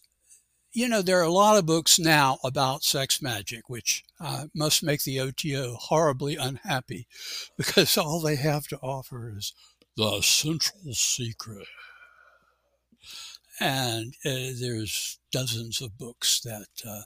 you 0.75 0.89
know, 0.89 1.01
there 1.01 1.19
are 1.19 1.23
a 1.23 1.31
lot 1.31 1.57
of 1.57 1.65
books 1.65 1.97
now 1.97 2.37
about 2.43 2.83
sex 2.83 3.21
magic, 3.21 3.69
which 3.69 4.03
uh, 4.19 4.47
must 4.53 4.83
make 4.83 5.03
the 5.03 5.21
OTO 5.21 5.75
horribly 5.75 6.35
unhappy 6.35 7.07
because 7.57 7.97
all 7.97 8.19
they 8.19 8.35
have 8.35 8.67
to 8.67 8.79
offer 8.79 9.33
is 9.35 9.53
the 9.95 10.21
central 10.21 10.93
secret. 10.93 11.67
And 13.57 14.15
uh, 14.25 14.51
there's 14.59 15.17
dozens 15.31 15.81
of 15.81 15.97
books 15.97 16.41
that 16.41 16.67
uh, 16.85 17.03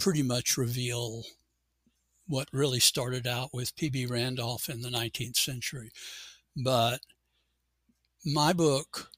pretty 0.00 0.24
much 0.24 0.56
reveal 0.56 1.22
what 2.26 2.48
really 2.52 2.80
started 2.80 3.24
out 3.24 3.50
with 3.52 3.76
P.B. 3.76 4.06
Randolph 4.06 4.68
in 4.68 4.80
the 4.80 4.88
19th 4.88 5.36
century. 5.36 5.92
But 6.56 7.00
my 8.24 8.52
book 8.52 9.10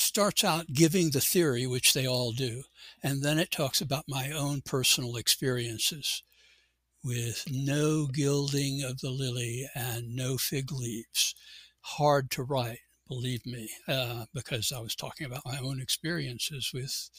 starts 0.00 0.44
out 0.44 0.72
giving 0.72 1.10
the 1.10 1.20
theory, 1.20 1.66
which 1.66 1.92
they 1.92 2.06
all 2.06 2.32
do, 2.32 2.62
and 3.02 3.22
then 3.22 3.38
it 3.38 3.50
talks 3.50 3.80
about 3.80 4.04
my 4.08 4.30
own 4.30 4.62
personal 4.62 5.16
experiences 5.16 6.22
with 7.04 7.44
no 7.50 8.06
gilding 8.06 8.82
of 8.82 9.00
the 9.00 9.10
lily 9.10 9.68
and 9.74 10.14
no 10.14 10.36
fig 10.36 10.72
leaves. 10.72 11.34
Hard 11.80 12.30
to 12.32 12.42
write, 12.42 12.80
believe 13.06 13.46
me, 13.46 13.70
uh, 13.86 14.24
because 14.34 14.72
I 14.72 14.80
was 14.80 14.94
talking 14.94 15.26
about 15.26 15.46
my 15.46 15.58
own 15.58 15.80
experiences 15.80 16.70
with 16.74 17.10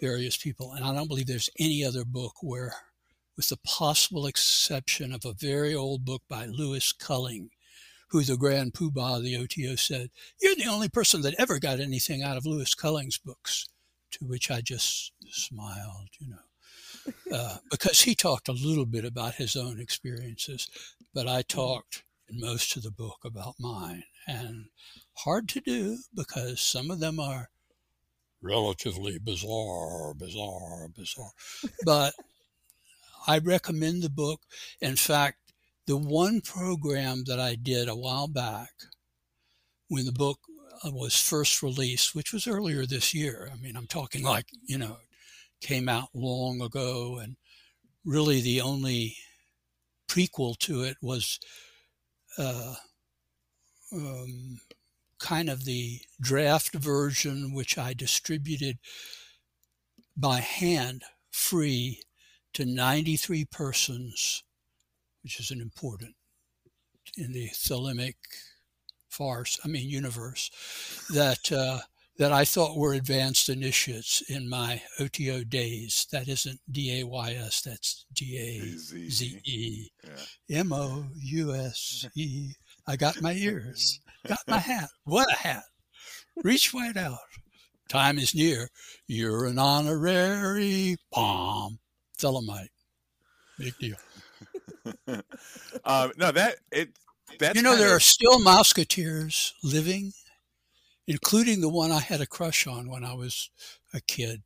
various 0.00 0.36
people. 0.36 0.72
And 0.72 0.84
I 0.84 0.94
don't 0.94 1.08
believe 1.08 1.26
there's 1.26 1.50
any 1.58 1.84
other 1.84 2.04
book 2.04 2.34
where, 2.42 2.74
with 3.36 3.48
the 3.48 3.58
possible 3.58 4.26
exception 4.26 5.12
of 5.12 5.24
a 5.24 5.34
very 5.34 5.74
old 5.74 6.04
book 6.04 6.22
by 6.28 6.46
Louis 6.46 6.92
Culling, 6.92 7.50
who 8.14 8.22
the 8.22 8.36
grand 8.36 8.72
poobah 8.72 9.16
of 9.16 9.24
the 9.24 9.36
OTO 9.36 9.74
said, 9.74 10.08
You're 10.40 10.54
the 10.54 10.68
only 10.70 10.88
person 10.88 11.22
that 11.22 11.34
ever 11.36 11.58
got 11.58 11.80
anything 11.80 12.22
out 12.22 12.36
of 12.36 12.46
Louis 12.46 12.72
Culling's 12.72 13.18
books. 13.18 13.66
To 14.12 14.24
which 14.24 14.52
I 14.52 14.60
just 14.60 15.10
smiled, 15.28 16.10
you 16.20 16.28
know, 16.30 17.36
uh, 17.36 17.56
because 17.72 18.02
he 18.02 18.14
talked 18.14 18.48
a 18.48 18.52
little 18.52 18.86
bit 18.86 19.04
about 19.04 19.34
his 19.34 19.56
own 19.56 19.80
experiences, 19.80 20.68
but 21.12 21.26
I 21.26 21.42
talked 21.42 22.04
in 22.28 22.38
most 22.38 22.76
of 22.76 22.84
the 22.84 22.92
book 22.92 23.18
about 23.24 23.56
mine. 23.58 24.04
And 24.28 24.66
hard 25.14 25.48
to 25.48 25.60
do 25.60 25.98
because 26.14 26.60
some 26.60 26.92
of 26.92 27.00
them 27.00 27.18
are 27.18 27.50
relatively 28.40 29.18
bizarre, 29.18 30.14
bizarre, 30.14 30.86
bizarre. 30.96 31.32
But 31.84 32.14
I 33.26 33.38
recommend 33.38 34.04
the 34.04 34.10
book. 34.10 34.42
In 34.80 34.94
fact, 34.94 35.38
the 35.86 35.96
one 35.96 36.40
program 36.40 37.24
that 37.26 37.38
I 37.38 37.56
did 37.56 37.88
a 37.88 37.96
while 37.96 38.28
back 38.28 38.70
when 39.88 40.06
the 40.06 40.12
book 40.12 40.38
uh, 40.84 40.90
was 40.90 41.20
first 41.20 41.62
released, 41.62 42.14
which 42.14 42.32
was 42.32 42.46
earlier 42.46 42.86
this 42.86 43.14
year. 43.14 43.50
I 43.52 43.56
mean, 43.56 43.76
I'm 43.76 43.86
talking 43.86 44.22
like, 44.22 44.46
you 44.66 44.78
know, 44.78 44.96
came 45.60 45.88
out 45.88 46.08
long 46.14 46.60
ago. 46.60 47.18
And 47.22 47.36
really 48.04 48.40
the 48.40 48.60
only 48.60 49.16
prequel 50.08 50.58
to 50.58 50.82
it 50.82 50.96
was 51.02 51.38
uh, 52.38 52.74
um, 53.92 54.60
kind 55.18 55.48
of 55.48 55.64
the 55.64 56.00
draft 56.20 56.74
version, 56.74 57.54
which 57.54 57.78
I 57.78 57.94
distributed 57.94 58.78
by 60.16 60.40
hand 60.40 61.02
free 61.30 62.02
to 62.54 62.64
93 62.64 63.46
persons 63.46 64.44
which 65.24 65.40
is 65.40 65.50
an 65.50 65.60
important 65.60 66.14
in 67.16 67.32
the 67.32 67.48
Thelemic 67.48 68.14
farce, 69.08 69.58
I 69.64 69.68
mean 69.68 69.88
universe, 69.88 70.50
that 71.12 71.50
uh, 71.50 71.80
that 72.18 72.30
I 72.30 72.44
thought 72.44 72.76
were 72.76 72.94
advanced 72.94 73.48
initiates 73.48 74.22
in 74.28 74.48
my 74.48 74.80
OTO 75.00 75.44
days. 75.44 76.06
That 76.12 76.28
isn't 76.28 76.60
D 76.70 77.00
A 77.00 77.06
Y 77.06 77.32
S, 77.32 77.62
that's 77.62 78.04
D 78.12 78.38
A 78.38 79.08
Z 79.10 79.40
E 79.44 79.88
M 80.50 80.72
O 80.72 81.06
U 81.16 81.54
S 81.54 82.06
E. 82.14 82.52
I 82.86 82.96
got 82.96 83.22
my 83.22 83.32
ears, 83.32 84.00
got 84.26 84.38
my 84.46 84.58
hat. 84.58 84.90
What 85.04 85.32
a 85.32 85.36
hat! 85.36 85.64
Reach 86.42 86.74
right 86.74 86.96
out. 86.96 87.18
Time 87.88 88.18
is 88.18 88.34
near. 88.34 88.68
You're 89.06 89.46
an 89.46 89.58
honorary 89.58 90.96
palm 91.12 91.78
Thelemite. 92.18 92.68
Big 93.58 93.78
deal. 93.78 93.96
um, 95.84 96.12
no, 96.16 96.32
that 96.32 96.56
it. 96.72 96.90
That's 97.38 97.56
you 97.56 97.62
know, 97.62 97.76
there 97.76 97.88
of... 97.88 97.96
are 97.96 98.00
still 98.00 98.38
musketeers 98.38 99.54
living, 99.62 100.12
including 101.06 101.60
the 101.60 101.68
one 101.68 101.90
I 101.90 102.00
had 102.00 102.20
a 102.20 102.26
crush 102.26 102.66
on 102.66 102.88
when 102.88 103.04
I 103.04 103.14
was 103.14 103.50
a 103.92 104.00
kid, 104.00 104.42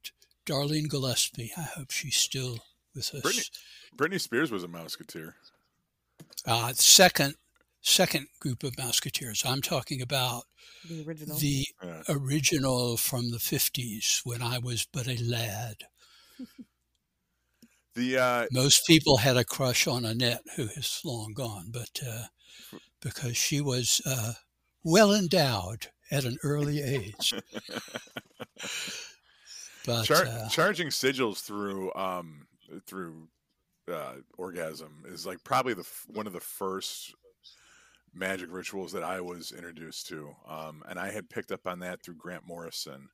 Darlene 0.47 0.89
Gillespie. 0.89 1.53
I 1.57 1.63
hope 1.63 1.91
she's 1.91 2.17
still 2.17 2.59
with 2.95 3.15
us. 3.15 3.23
Britney, 3.23 3.51
Britney 3.97 4.21
Spears 4.21 4.51
was 4.51 4.65
a 4.65 4.69
musketeer. 4.69 5.37
Uh, 6.47 6.73
second, 6.75 7.35
second 7.81 8.29
group 8.41 8.63
of 8.63 8.79
musketeers. 8.79 9.45
I'm 9.45 9.61
talking 9.61 10.01
about 10.01 10.45
the 10.89 11.05
original, 11.05 11.37
the 11.37 11.67
yeah. 11.83 12.03
original 12.09 12.97
from 12.97 13.31
the 13.31 13.39
'50s 13.39 14.21
when 14.25 14.43
I 14.43 14.59
was 14.59 14.87
but 14.91 15.09
a 15.09 15.23
lad. 15.23 15.85
The 17.99 18.17
uh, 18.17 18.47
most 18.53 18.87
people 18.87 19.17
had 19.17 19.37
a 19.37 19.43
crush 19.43 19.89
on 19.89 20.05
Annette, 20.05 20.45
who 20.55 20.63
is 20.77 21.01
long 21.05 21.33
gone, 21.33 21.73
but 21.73 22.01
uh, 22.09 22.27
because 23.03 23.37
she 23.37 23.61
was 23.61 24.01
uh, 24.07 24.35
well 24.85 25.13
endowed 25.13 25.89
at 26.13 26.25
an 26.25 26.37
early 26.45 26.81
age. 26.81 27.35
but 29.85 30.05
Char- 30.05 30.27
uh, 30.27 30.49
charging 30.49 30.91
sigils 30.91 31.43
through 31.43 31.93
um, 31.95 32.47
through 32.87 33.27
uh, 33.93 34.15
orgasm 34.37 35.03
is 35.09 35.27
like 35.27 35.43
probably 35.43 35.75
the 35.75 35.89
one 36.07 36.29
of 36.29 36.33
the 36.33 36.39
first 36.39 37.13
magic 38.15 38.47
rituals 38.53 38.93
that 38.93 39.03
I 39.03 39.21
was 39.21 39.51
introduced 39.51 40.07
to, 40.07 40.37
um, 40.49 40.85
and 40.89 41.01
I 41.01 41.11
had 41.11 41.29
picked 41.29 41.51
up 41.51 41.67
on 41.67 41.81
that 41.81 42.05
through 42.05 42.15
Grant 42.15 42.47
Morrison 42.47 43.09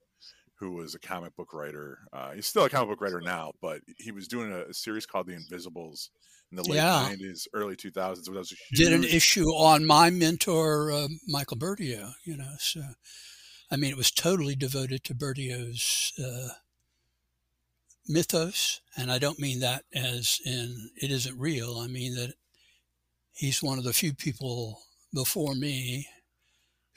who 0.64 0.72
was 0.72 0.94
a 0.94 0.98
comic 0.98 1.36
book 1.36 1.52
writer. 1.52 1.98
Uh, 2.10 2.30
he's 2.32 2.46
still 2.46 2.64
a 2.64 2.70
comic 2.70 2.88
book 2.88 3.02
writer 3.02 3.20
now, 3.20 3.52
but 3.60 3.82
he 3.98 4.12
was 4.12 4.26
doing 4.26 4.50
a, 4.50 4.70
a 4.70 4.74
series 4.74 5.04
called 5.04 5.26
The 5.26 5.34
Invisibles 5.34 6.08
in 6.50 6.56
the 6.56 6.62
late 6.62 6.76
yeah. 6.76 7.10
90s, 7.10 7.46
early 7.52 7.76
2000s. 7.76 8.24
That 8.24 8.32
was 8.32 8.50
huge... 8.50 8.78
Did 8.78 8.92
an 8.94 9.04
issue 9.04 9.48
on 9.48 9.84
my 9.84 10.08
mentor, 10.08 10.90
uh, 10.90 11.08
Michael 11.28 11.58
Bertiaux, 11.58 12.12
you 12.24 12.36
know. 12.36 12.54
So, 12.58 12.80
I 13.70 13.76
mean, 13.76 13.90
it 13.90 13.96
was 13.98 14.10
totally 14.10 14.56
devoted 14.56 15.04
to 15.04 15.14
Bertiaux's 15.14 16.12
uh, 16.18 16.54
mythos, 18.08 18.80
and 18.96 19.12
I 19.12 19.18
don't 19.18 19.38
mean 19.38 19.60
that 19.60 19.84
as 19.94 20.40
in 20.46 20.90
it 20.96 21.10
isn't 21.10 21.38
real. 21.38 21.78
I 21.78 21.88
mean 21.88 22.14
that 22.14 22.34
he's 23.32 23.62
one 23.62 23.76
of 23.76 23.84
the 23.84 23.92
few 23.92 24.14
people 24.14 24.80
before 25.12 25.54
me 25.54 26.08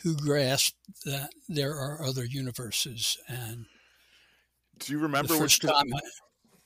who 0.04 0.16
grasped 0.16 0.78
that 1.06 1.32
there 1.50 1.74
are 1.74 2.04
other 2.04 2.26
universes. 2.26 3.18
And 3.28 3.66
do 4.80 4.94
you 4.94 5.00
remember 5.00 5.34
the 5.34 5.40
first 5.40 5.62
time? 5.62 5.94
I, 5.94 6.00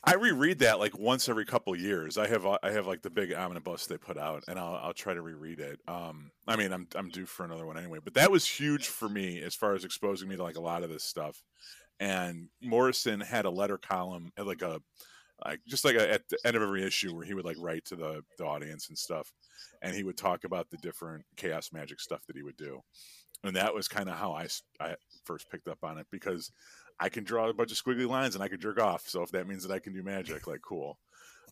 I 0.04 0.16
reread 0.16 0.60
that 0.60 0.80
like 0.80 0.98
once 0.98 1.30
every 1.30 1.46
couple 1.46 1.76
years. 1.76 2.18
I 2.18 2.28
have 2.28 2.46
I 2.46 2.72
have 2.72 2.88
like 2.88 3.04
the 3.04 3.10
big 3.10 3.34
omnibus 3.34 3.86
they 3.86 3.98
put 3.98 4.18
out, 4.18 4.44
and 4.48 4.58
I'll 4.58 4.76
I'll 4.76 4.94
try 4.94 5.14
to 5.14 5.22
reread 5.22 5.60
it. 5.60 5.80
Um, 5.88 6.32
I 6.48 6.56
mean, 6.56 6.74
I'm 6.74 6.88
I'm 6.96 7.10
due 7.10 7.28
for 7.28 7.46
another 7.46 7.66
one 7.66 7.78
anyway, 7.78 8.00
but 8.04 8.16
that 8.16 8.32
was 8.32 8.48
huge 8.48 8.88
for 8.88 9.08
me 9.08 9.42
as 9.42 9.56
far 9.56 9.76
as 9.76 9.86
exposing 9.86 10.28
me 10.28 10.36
to 10.38 10.44
like 10.44 10.58
a 10.58 10.62
lot 10.62 10.84
of 10.84 10.90
this 10.90 11.04
stuff. 11.04 11.44
And 12.00 12.50
Morrison 12.62 13.20
had 13.20 13.46
a 13.46 13.52
letter 13.52 13.78
column, 13.78 14.32
like 14.38 14.64
a 14.64 14.82
like 15.46 15.60
just 15.68 15.86
like 15.86 15.96
a, 15.96 16.12
at 16.12 16.28
the 16.30 16.38
end 16.46 16.56
of 16.56 16.64
every 16.64 16.84
issue 16.84 17.16
where 17.16 17.26
he 17.26 17.36
would 17.36 17.46
like 17.46 17.58
write 17.60 17.86
to 17.86 17.96
the 17.96 18.24
the 18.40 18.46
audience 18.46 18.90
and 18.90 18.98
stuff, 18.98 19.32
and 19.84 19.96
he 19.96 20.04
would 20.04 20.18
talk 20.18 20.44
about 20.44 20.70
the 20.72 20.78
different 20.78 21.26
chaos 21.38 21.70
magic 21.72 22.00
stuff 22.00 22.26
that 22.26 22.36
he 22.36 22.44
would 22.44 22.58
do, 22.58 22.82
and 23.44 23.56
that 23.56 23.74
was 23.74 23.88
kind 23.88 24.10
of 24.10 24.16
how 24.16 24.34
I 24.34 24.48
I 24.80 24.96
first 25.26 25.50
picked 25.50 25.68
up 25.68 25.80
on 25.84 25.98
it 25.98 26.08
because 26.12 26.52
I 27.00 27.10
can 27.10 27.24
draw 27.24 27.50
a 27.50 27.54
bunch 27.54 27.72
of 27.72 27.78
squiggly 27.78 28.08
lines 28.08 28.36
and 28.36 28.44
I 28.44 28.48
can 28.48 28.60
jerk 28.60 28.80
off. 28.80 29.08
So 29.08 29.24
if 29.24 29.32
that 29.32 29.48
means 29.48 29.66
that 29.66 29.74
I 29.74 29.80
can 29.80 29.94
do 29.94 30.04
magic, 30.04 30.48
like 30.48 30.62
cool. 30.62 31.00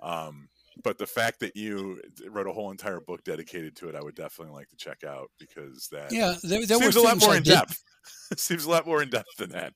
Um, 0.02 0.50
but 0.84 0.98
the 0.98 1.08
fact 1.08 1.40
that 1.42 1.56
you 1.56 2.02
wrote 2.30 2.48
a 2.48 2.54
whole 2.54 2.72
entire 2.72 3.00
book 3.00 3.24
dedicated 3.24 3.76
to 3.78 3.90
it, 3.90 3.96
I 3.96 4.02
would 4.02 4.16
definitely 4.16 4.54
like 4.54 4.70
to 4.70 4.78
check 4.78 5.04
out 5.04 5.30
because 5.40 5.90
that 5.92 6.12
yeah, 6.12 6.36
there, 6.44 6.66
there 6.66 6.80
seems 6.80 6.96
a 6.96 7.02
lot 7.02 7.20
more 7.20 7.32
I 7.32 7.38
in 7.38 7.44
did... 7.44 7.52
depth. 7.52 7.84
seems 8.38 8.66
a 8.66 8.70
lot 8.70 8.86
more 8.86 9.02
in 9.02 9.10
depth 9.10 9.36
than 9.38 9.50
that. 9.50 9.74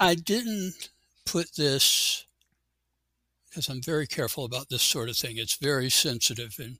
I 0.00 0.14
didn't 0.14 0.90
put 1.26 1.56
this 1.56 2.24
because 3.48 3.68
I'm 3.68 3.82
very 3.82 4.06
careful 4.06 4.44
about 4.44 4.68
this 4.70 4.82
sort 4.82 5.08
of 5.08 5.16
thing. 5.16 5.36
It's 5.36 5.56
very 5.56 5.90
sensitive, 5.90 6.54
and 6.58 6.78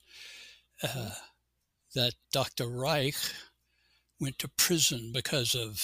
uh, 0.83 1.11
that 1.95 2.13
Dr. 2.33 2.69
Reich 2.69 3.17
went 4.21 4.39
to 4.39 4.49
prison 4.49 5.11
because 5.13 5.55
of 5.55 5.83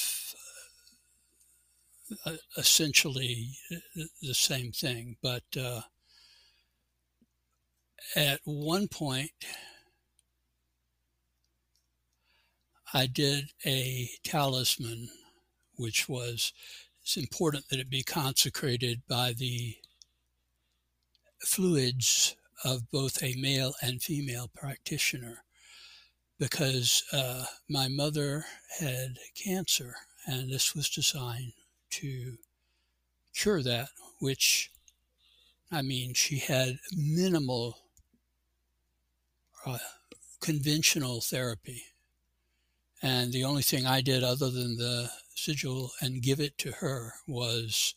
uh, 2.27 2.37
essentially 2.57 3.51
uh, 3.73 4.05
the 4.23 4.35
same 4.35 4.73
thing. 4.73 5.17
But 5.23 5.45
uh, 5.59 5.83
at 8.17 8.41
one 8.45 8.89
point, 8.89 9.33
I 12.95 13.07
did 13.07 13.51
a 13.65 14.11
talisman, 14.23 15.09
which 15.77 16.09
was 16.09 16.53
it's 17.03 17.17
important 17.17 17.69
that 17.69 17.81
it 17.81 17.91
be 17.91 18.03
consecrated 18.03 19.03
by 19.09 19.33
the 19.33 19.77
fluids 21.41 22.37
of 22.65 22.91
both 22.91 23.23
a 23.23 23.35
male 23.37 23.75
and 23.83 24.01
female 24.03 24.49
practitioner 24.55 25.43
because 26.39 27.05
uh, 27.13 27.45
my 27.69 27.89
mother 27.89 28.45
had 28.81 29.19
cancer 29.35 29.95
and 30.27 30.51
this 30.51 30.75
was 30.75 30.89
designed 30.89 31.53
to 31.91 32.37
cure 33.35 33.63
that, 33.63 33.89
which, 34.21 34.71
I 35.71 35.83
mean, 35.83 36.15
she 36.15 36.39
had 36.39 36.79
minimal 36.97 37.79
uh, 39.67 39.79
conventional 40.41 41.21
therapy. 41.21 41.85
And 43.03 43.33
the 43.33 43.45
only 43.45 43.63
thing 43.63 43.87
I 43.87 44.01
did 44.01 44.23
other 44.23 44.51
than 44.51 44.77
the 44.77 45.11
sigil 45.35 45.91
and 46.01 46.23
give 46.23 46.41
it 46.41 46.57
to 46.59 46.73
her 46.73 47.15
was, 47.27 47.95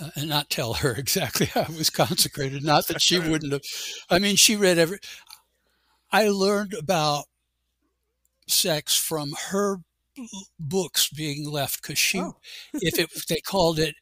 uh, 0.00 0.10
and 0.14 0.28
not 0.28 0.48
tell 0.48 0.74
her 0.74 0.92
exactly 0.96 1.46
how 1.46 1.62
it 1.62 1.76
was 1.76 1.90
consecrated. 1.90 2.62
Not 2.62 2.86
that 2.88 3.02
she 3.02 3.18
wouldn't 3.28 3.52
have. 3.52 3.62
I 4.10 4.18
mean, 4.18 4.36
she 4.36 4.54
read 4.54 4.78
every. 4.78 5.00
I 6.10 6.28
learned 6.28 6.74
about 6.74 7.24
sex 8.46 8.96
from 8.96 9.34
her 9.50 9.78
books 10.58 11.08
being 11.10 11.48
left 11.48 11.82
because 11.82 11.98
she, 11.98 12.18
oh. 12.20 12.36
if 12.74 12.98
it 12.98 13.10
they 13.28 13.40
called 13.40 13.78
it 13.78 13.94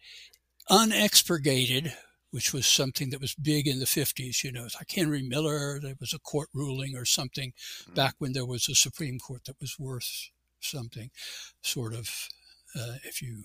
unexpurgated, 0.71 1.93
which 2.31 2.53
was 2.53 2.67
something 2.67 3.11
that 3.11 3.21
was 3.21 3.35
big 3.35 3.67
in 3.67 3.79
the 3.79 3.87
50s, 3.87 4.43
you 4.43 4.53
know, 4.53 4.69
like 4.75 4.91
Henry 4.91 5.23
Miller, 5.23 5.79
there 5.81 5.95
was 6.01 6.13
a 6.13 6.19
court 6.19 6.49
ruling 6.53 6.97
or 6.97 7.05
something 7.05 7.53
mm. 7.89 7.95
back 7.95 8.15
when 8.19 8.33
there 8.33 8.47
was 8.47 8.69
a 8.69 8.75
Supreme 8.75 9.19
Court 9.19 9.45
that 9.45 9.61
was 9.61 9.79
worth 9.79 10.31
something, 10.61 11.11
sort 11.61 11.95
of, 11.95 12.29
uh, 12.79 12.97
if 13.05 13.23
you 13.23 13.45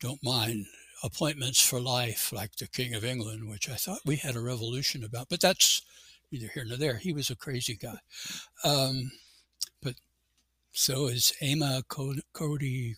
don't 0.00 0.22
mind 0.22 0.66
appointments 1.02 1.60
for 1.60 1.80
life, 1.80 2.32
like 2.32 2.56
the 2.56 2.66
King 2.66 2.94
of 2.94 3.04
England, 3.04 3.48
which 3.48 3.68
I 3.68 3.74
thought 3.74 4.00
we 4.04 4.16
had 4.16 4.36
a 4.36 4.40
revolution 4.40 5.04
about, 5.04 5.28
but 5.28 5.40
that's 5.40 5.82
neither 6.30 6.48
here 6.52 6.64
nor 6.64 6.76
there. 6.76 6.96
He 6.96 7.12
was 7.12 7.30
a 7.30 7.36
crazy 7.36 7.76
guy. 7.76 7.98
Um, 8.64 9.12
but 9.82 9.94
so 10.72 11.06
is 11.06 11.32
Emma 11.40 11.82
Cody. 11.88 12.96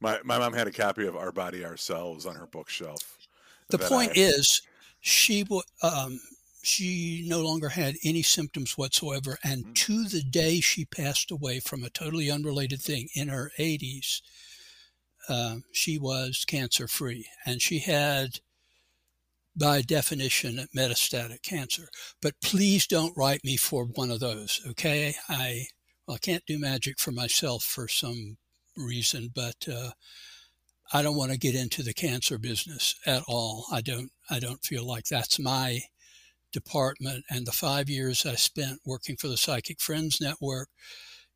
My 0.00 0.18
my 0.24 0.38
mom 0.38 0.54
had 0.54 0.66
a 0.66 0.72
copy 0.72 1.06
of 1.06 1.16
Our 1.16 1.32
Body 1.32 1.64
Ourselves 1.64 2.26
on 2.26 2.34
her 2.36 2.46
bookshelf. 2.46 3.18
The 3.68 3.78
point 3.78 4.12
I... 4.16 4.20
is, 4.20 4.62
she 5.00 5.46
um, 5.82 6.20
she 6.62 7.24
no 7.26 7.40
longer 7.40 7.68
had 7.70 7.96
any 8.04 8.22
symptoms 8.22 8.76
whatsoever, 8.76 9.38
and 9.44 9.64
mm-hmm. 9.64 9.72
to 9.74 10.04
the 10.04 10.22
day 10.22 10.60
she 10.60 10.84
passed 10.84 11.30
away 11.30 11.60
from 11.60 11.84
a 11.84 11.90
totally 11.90 12.30
unrelated 12.30 12.80
thing 12.80 13.08
in 13.14 13.28
her 13.28 13.50
80s, 13.58 14.20
uh, 15.28 15.56
she 15.72 15.98
was 15.98 16.44
cancer 16.46 16.88
free, 16.88 17.26
and 17.46 17.62
she 17.62 17.78
had 17.80 18.40
by 19.60 19.82
definition 19.82 20.66
metastatic 20.74 21.42
cancer. 21.42 21.88
But 22.22 22.40
please 22.42 22.86
don't 22.86 23.16
write 23.16 23.44
me 23.44 23.56
for 23.56 23.84
one 23.84 24.10
of 24.10 24.18
those, 24.18 24.60
okay? 24.70 25.14
I 25.28 25.66
well, 26.08 26.16
I 26.16 26.18
can't 26.18 26.46
do 26.46 26.58
magic 26.58 26.98
for 26.98 27.12
myself 27.12 27.62
for 27.62 27.86
some 27.86 28.38
reason, 28.76 29.28
but 29.32 29.68
uh, 29.70 29.90
I 30.92 31.02
don't 31.02 31.16
want 31.16 31.30
to 31.30 31.38
get 31.38 31.54
into 31.54 31.82
the 31.82 31.94
cancer 31.94 32.38
business 32.38 32.96
at 33.06 33.22
all. 33.28 33.66
I 33.70 33.82
don't. 33.82 34.10
I 34.28 34.40
don't 34.40 34.64
feel 34.64 34.84
like 34.84 35.04
that's 35.04 35.38
my 35.38 35.80
department. 36.52 37.24
And 37.30 37.46
the 37.46 37.52
five 37.52 37.88
years 37.88 38.26
I 38.26 38.34
spent 38.34 38.80
working 38.84 39.16
for 39.16 39.28
the 39.28 39.36
Psychic 39.36 39.80
Friends 39.80 40.20
Network, 40.20 40.68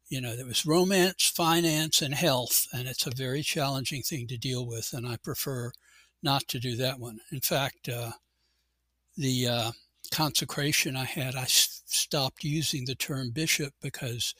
you 0.09 0.21
know, 0.21 0.35
there 0.35 0.47
was 0.47 0.67
romance, 0.67 1.33
finance, 1.35 2.03
and 2.03 2.15
health, 2.15 2.67
and 2.73 2.89
it's 2.89 3.07
a 3.07 3.15
very 3.15 3.43
challenging 3.43 4.03
thing 4.03 4.27
to 4.29 4.37
deal 4.37 4.67
with. 4.67 4.93
And 4.93 5.07
I 5.07 5.19
prefer 5.23 5.73
not 6.25 6.49
to 6.49 6.59
do 6.59 6.75
that 6.77 6.99
one. 6.99 7.21
In 7.31 7.41
fact, 7.41 7.89
uh, 7.89 8.13
the 9.17 9.47
uh, 9.47 9.73
consecration 10.11 10.97
I 10.97 11.05
had, 11.05 11.37
I 11.37 11.45
stopped 11.47 12.43
using 12.43 12.85
the 12.85 12.95
term 12.95 13.31
bishop 13.31 13.75
because 13.81 14.35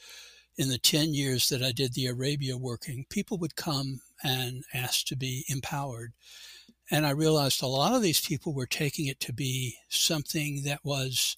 in 0.57 0.69
the 0.69 0.77
10 0.77 1.13
years 1.13 1.49
that 1.49 1.61
I 1.61 1.71
did 1.71 1.93
the 1.93 2.07
Arabia 2.07 2.57
working, 2.57 3.05
people 3.09 3.37
would 3.37 3.55
come 3.55 3.99
and 4.23 4.63
ask 4.73 5.05
to 5.07 5.15
be 5.15 5.45
empowered. 5.47 6.13
And 6.91 7.05
I 7.05 7.11
realized 7.11 7.61
a 7.61 7.67
lot 7.67 7.93
of 7.93 8.01
these 8.01 8.21
people 8.21 8.53
were 8.53 8.65
taking 8.65 9.07
it 9.07 9.19
to 9.21 9.33
be 9.33 9.75
something 9.89 10.63
that 10.63 10.79
was 10.83 11.37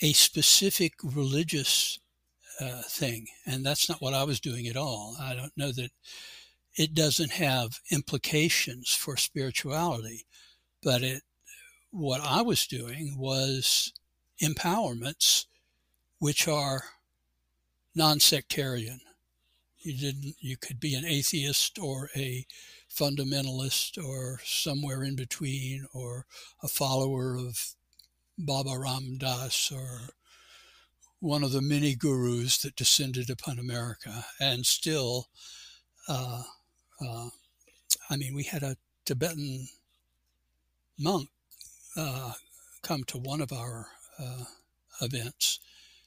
a 0.00 0.12
specific 0.12 0.94
religious 1.02 1.98
uh, 2.60 2.82
thing. 2.82 3.26
And 3.46 3.64
that's 3.64 3.88
not 3.88 4.00
what 4.00 4.14
I 4.14 4.24
was 4.24 4.40
doing 4.40 4.66
at 4.66 4.76
all. 4.76 5.16
I 5.20 5.34
don't 5.34 5.56
know 5.56 5.72
that 5.72 5.90
it 6.76 6.94
doesn't 6.94 7.32
have 7.32 7.80
implications 7.90 8.94
for 8.94 9.16
spirituality, 9.16 10.26
but 10.82 11.02
it 11.02 11.22
what 11.90 12.22
I 12.22 12.40
was 12.40 12.66
doing 12.66 13.16
was 13.18 13.92
empowerments 14.42 15.44
which 16.18 16.48
are 16.48 16.84
non-sectarian. 17.94 19.00
You 19.80 19.98
didn't 19.98 20.36
you 20.40 20.56
could 20.56 20.80
be 20.80 20.94
an 20.94 21.04
atheist 21.04 21.78
or 21.78 22.08
a 22.16 22.46
fundamentalist 22.90 24.02
or 24.02 24.40
somewhere 24.44 25.02
in 25.02 25.16
between 25.16 25.86
or 25.92 26.26
a 26.62 26.68
follower 26.68 27.36
of 27.36 27.74
Baba 28.38 28.78
Ram 28.78 29.18
Dass 29.18 29.70
or 29.70 30.10
one 31.20 31.44
of 31.44 31.52
the 31.52 31.62
many 31.62 31.94
gurus 31.94 32.58
that 32.58 32.76
descended 32.76 33.30
upon 33.30 33.58
America 33.58 34.24
and 34.40 34.66
still 34.66 35.28
uh, 36.08 36.42
uh, 37.02 37.28
I 38.10 38.16
mean, 38.16 38.34
we 38.34 38.44
had 38.44 38.62
a 38.62 38.76
Tibetan 39.04 39.68
monk 40.98 41.28
uh, 41.96 42.32
come 42.82 43.04
to 43.04 43.18
one 43.18 43.40
of 43.40 43.52
our 43.52 43.88
uh, 44.18 44.44
events. 45.00 45.58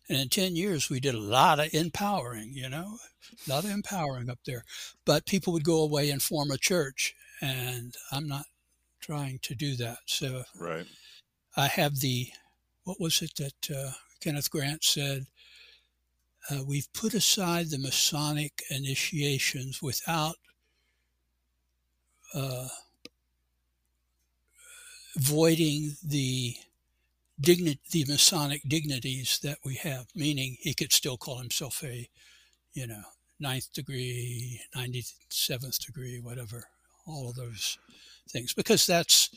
And 0.07 0.19
in 0.19 0.29
10 0.29 0.55
years, 0.55 0.89
we 0.89 0.99
did 0.99 1.15
a 1.15 1.19
lot 1.19 1.59
of 1.59 1.73
empowering, 1.73 2.51
you 2.53 2.69
know, 2.69 2.99
a 3.47 3.49
lot 3.49 3.63
of 3.63 3.71
empowering 3.71 4.29
up 4.29 4.39
there. 4.45 4.63
But 5.03 5.25
people 5.25 5.51
would 5.53 5.63
go 5.63 5.81
away 5.81 6.11
and 6.11 6.21
form 6.21 6.51
a 6.51 6.57
church. 6.57 7.15
And 7.41 7.95
I'm 8.11 8.27
not 8.27 8.45
trying 9.01 9.39
to 9.43 9.55
do 9.55 9.75
that. 9.77 9.97
So 10.05 10.43
right. 10.59 10.85
I 11.57 11.67
have 11.67 11.99
the, 11.99 12.27
what 12.83 13.01
was 13.01 13.21
it 13.21 13.31
that 13.37 13.75
uh, 13.75 13.91
Kenneth 14.21 14.51
Grant 14.51 14.83
said? 14.83 15.25
uh, 16.49 16.63
we've 16.65 16.91
put 16.93 17.13
aside 17.13 17.69
the 17.69 17.79
Masonic 17.79 18.63
initiations 18.69 19.81
without 19.81 20.35
uh, 22.35 22.67
voiding 25.17 25.95
the 26.03 26.55
dignity, 27.39 27.79
the 27.91 28.05
Masonic 28.05 28.61
dignities 28.67 29.39
that 29.43 29.57
we 29.63 29.75
have, 29.75 30.07
meaning 30.15 30.57
he 30.59 30.73
could 30.73 30.91
still 30.91 31.17
call 31.17 31.37
himself 31.37 31.83
a, 31.83 32.09
you 32.73 32.87
know, 32.87 33.01
ninth 33.39 33.71
degree, 33.73 34.61
97th 34.75 35.85
degree, 35.85 36.19
whatever, 36.19 36.65
all 37.07 37.29
of 37.29 37.35
those 37.35 37.77
things, 38.29 38.53
because 38.53 38.85
that's, 38.85 39.29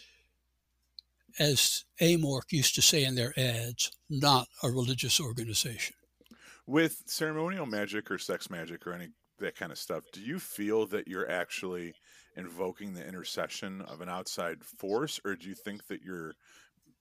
as 1.39 1.85
AMORC 2.01 2.51
used 2.51 2.75
to 2.75 2.83
say 2.83 3.05
in 3.05 3.15
their 3.15 3.33
ads, 3.39 3.93
not 4.11 4.49
a 4.63 4.71
religious 4.71 5.21
organization. 5.21 5.95
With 6.67 7.03
ceremonial 7.07 7.67
magic 7.67 8.11
or 8.11 8.19
sex 8.19 8.51
magic 8.51 8.87
or 8.87 8.93
any 8.93 9.09
that 9.39 9.57
kind 9.57 9.71
of 9.71 9.79
stuff, 9.79 10.03
do 10.13 10.21
you 10.21 10.41
feel 10.41 10.87
that 10.87 11.07
you're 11.07 11.31
actually 11.31 11.95
invoking 12.39 12.95
the 12.95 13.07
intercession 13.07 13.83
of 13.83 14.01
an 14.01 14.09
outside 14.09 14.65
force, 14.65 15.21
or 15.25 15.35
do 15.35 15.49
you 15.49 15.55
think 15.55 15.87
that 15.89 16.03
you're 16.03 16.35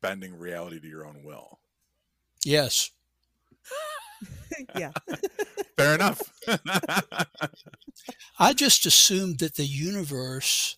bending 0.01 0.37
reality 0.37 0.79
to 0.79 0.87
your 0.87 1.05
own 1.05 1.23
will? 1.23 1.59
Yes. 2.43 2.91
yeah. 4.75 4.91
Fair 5.77 5.95
enough. 5.95 6.21
I 8.39 8.53
just 8.53 8.85
assumed 8.85 9.39
that 9.39 9.55
the 9.55 9.65
universe, 9.65 10.77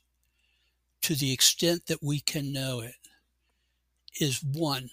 to 1.02 1.16
the 1.16 1.32
extent 1.32 1.86
that 1.88 2.04
we 2.04 2.20
can 2.20 2.52
know 2.52 2.82
it, 2.82 2.96
is 4.20 4.44
one. 4.44 4.90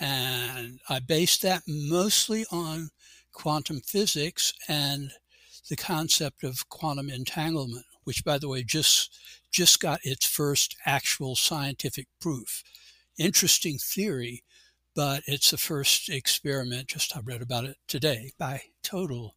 And 0.00 0.80
I 0.88 0.98
base 0.98 1.38
that 1.38 1.62
mostly 1.66 2.44
on 2.50 2.90
quantum 3.32 3.80
physics 3.80 4.52
and 4.68 5.12
the 5.68 5.76
concept 5.76 6.42
of 6.44 6.68
quantum 6.68 7.10
entanglement, 7.10 7.84
which, 8.04 8.24
by 8.24 8.38
the 8.38 8.48
way, 8.48 8.62
just 8.62 9.16
just 9.50 9.80
got 9.80 10.00
its 10.04 10.26
first 10.26 10.76
actual 10.84 11.34
scientific 11.34 12.06
proof. 12.20 12.62
Interesting 13.18 13.78
theory, 13.78 14.44
but 14.94 15.22
it's 15.26 15.50
the 15.50 15.56
first 15.56 16.08
experiment. 16.08 16.88
Just 16.88 17.16
I 17.16 17.20
read 17.20 17.42
about 17.42 17.64
it 17.64 17.76
today 17.86 18.32
by 18.38 18.62
total 18.82 19.36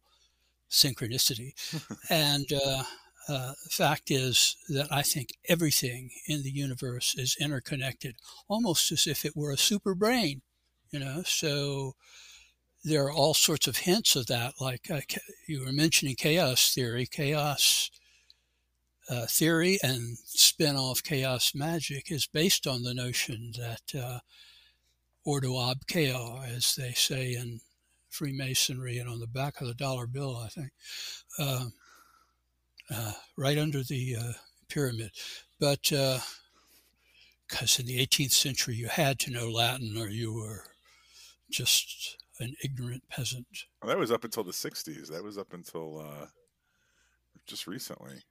synchronicity. 0.70 1.52
and 2.10 2.46
uh, 2.52 2.84
uh, 3.28 3.52
the 3.64 3.70
fact 3.70 4.10
is 4.10 4.56
that 4.68 4.88
I 4.90 5.02
think 5.02 5.30
everything 5.48 6.10
in 6.26 6.42
the 6.42 6.50
universe 6.50 7.14
is 7.16 7.36
interconnected, 7.40 8.16
almost 8.48 8.90
as 8.92 9.06
if 9.06 9.24
it 9.24 9.36
were 9.36 9.52
a 9.52 9.56
super 9.56 9.94
brain, 9.94 10.42
you 10.90 10.98
know. 10.98 11.22
So 11.24 11.94
there 12.84 13.04
are 13.04 13.12
all 13.12 13.34
sorts 13.34 13.66
of 13.66 13.78
hints 13.78 14.16
of 14.16 14.26
that. 14.26 14.54
Like 14.60 14.90
uh, 14.90 15.00
you 15.46 15.64
were 15.64 15.72
mentioning 15.72 16.16
chaos 16.16 16.74
theory, 16.74 17.06
chaos 17.06 17.90
uh, 19.08 19.26
theory 19.26 19.78
and 19.82 20.18
spin 20.18 20.76
off 20.76 21.02
chaos 21.02 21.54
magic 21.54 22.10
is 22.10 22.26
based 22.26 22.66
on 22.66 22.82
the 22.82 22.94
notion 22.94 23.52
that 23.58 24.00
uh, 24.00 24.20
ordo 25.24 25.70
ab 25.70 25.78
chao, 25.88 26.42
as 26.44 26.74
they 26.76 26.92
say 26.92 27.34
in 27.34 27.60
Freemasonry 28.08 28.98
and 28.98 29.08
on 29.08 29.20
the 29.20 29.26
back 29.26 29.60
of 29.60 29.66
the 29.66 29.74
dollar 29.74 30.06
bill, 30.06 30.36
I 30.36 30.48
think, 30.48 30.70
uh, 31.38 31.66
uh 32.90 33.12
right 33.36 33.58
under 33.58 33.82
the 33.82 34.16
uh, 34.16 34.32
pyramid. 34.68 35.10
But 35.58 35.82
because 35.82 36.20
uh, 37.78 37.80
in 37.80 37.86
the 37.86 38.06
18th 38.06 38.32
century 38.32 38.74
you 38.74 38.88
had 38.88 39.18
to 39.20 39.30
know 39.30 39.48
Latin 39.48 39.96
or 39.96 40.08
you 40.08 40.32
were 40.34 40.64
just 41.50 42.18
an 42.40 42.54
ignorant 42.64 43.02
peasant. 43.08 43.46
Well, 43.82 43.88
that 43.88 43.98
was 43.98 44.10
up 44.10 44.24
until 44.24 44.42
the 44.42 44.52
60s. 44.52 45.08
That 45.08 45.22
was 45.22 45.38
up 45.38 45.52
until 45.52 46.28
just 47.46 47.66
recently. 47.66 48.22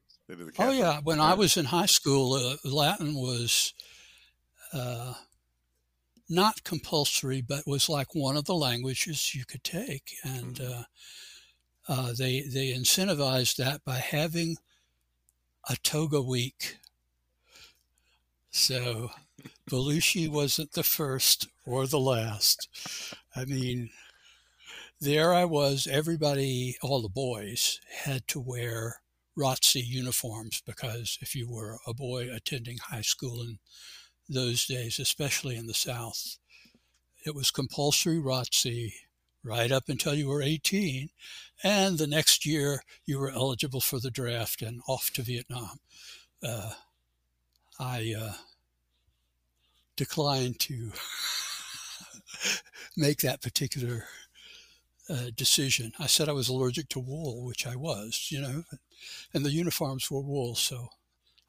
Oh 0.60 0.72
yeah, 0.72 1.00
when 1.04 1.20
I 1.20 1.34
was 1.34 1.58
in 1.58 1.66
high 1.66 1.88
school, 1.88 2.34
uh, 2.34 2.56
Latin 2.64 3.16
was 3.16 3.74
uh, 4.74 5.14
not 6.30 6.64
compulsory, 6.64 7.42
but 7.42 7.68
was 7.68 7.90
like 7.90 8.16
one 8.16 8.38
of 8.38 8.46
the 8.46 8.56
languages 8.56 9.36
you 9.36 9.44
could 9.46 9.64
take, 9.64 10.14
and 10.24 10.56
mm-hmm. 10.56 10.82
uh, 10.82 10.84
uh, 11.88 12.14
they 12.18 12.42
they 12.42 12.74
incentivized 12.74 13.58
that 13.58 13.84
by 13.84 13.98
having 13.98 14.58
a 15.70 15.76
toga 15.84 16.22
week. 16.22 16.78
So 18.50 19.12
Belushi 19.70 20.30
wasn't 20.30 20.74
the 20.74 20.84
first 20.84 21.48
or 21.66 21.88
the 21.88 22.00
last. 22.00 22.68
I 23.36 23.46
mean, 23.46 23.90
there 25.00 25.34
I 25.34 25.46
was. 25.46 25.88
Everybody, 25.88 26.78
all 26.82 27.02
the 27.02 27.10
boys, 27.10 27.80
had 28.04 28.28
to 28.30 28.40
wear 28.40 29.02
ROTC 29.38 29.82
uniforms 29.86 30.62
because 30.66 31.18
if 31.22 31.36
you 31.36 31.50
were 31.50 31.80
a 31.88 31.94
boy 31.94 32.30
attending 32.32 32.78
high 32.78 33.02
school 33.02 33.42
in 33.42 33.60
those 34.28 34.66
days, 34.66 35.00
especially 35.00 35.56
in 35.56 35.68
the 35.68 35.74
South, 35.74 36.38
it 37.26 37.36
was 37.36 37.52
compulsory 37.52 38.18
ROTC 38.18 38.92
right 39.44 39.72
up 39.72 39.84
until 39.88 40.14
you 40.14 40.28
were 40.28 40.42
18. 40.42 41.10
And 41.64 41.98
the 41.98 42.08
next 42.08 42.46
year, 42.46 42.84
you 43.06 43.20
were 43.20 43.32
eligible 43.32 43.82
for 43.82 44.00
the 44.00 44.12
draft 44.12 44.62
and 44.62 44.82
off 44.88 45.12
to 45.14 45.22
Vietnam. 45.22 45.80
Uh, 46.44 46.74
I 47.80 48.14
uh, 48.18 48.34
declined 49.96 50.60
to 50.62 50.92
make 52.98 53.20
that 53.20 53.42
particular 53.42 54.06
uh, 55.12 55.32
decision. 55.36 55.91
I 55.99 56.07
said 56.07 56.30
I 56.30 56.34
was 56.34 56.49
allergic 56.49 56.88
to 56.89 56.99
wool, 56.99 57.45
which 57.45 57.68
I 57.68 57.76
was, 57.76 58.28
you 58.30 58.41
know, 58.41 58.64
and 59.34 59.45
the 59.45 59.51
uniforms 59.51 60.09
were 60.09 60.22
wool, 60.22 60.55
so 60.55 60.88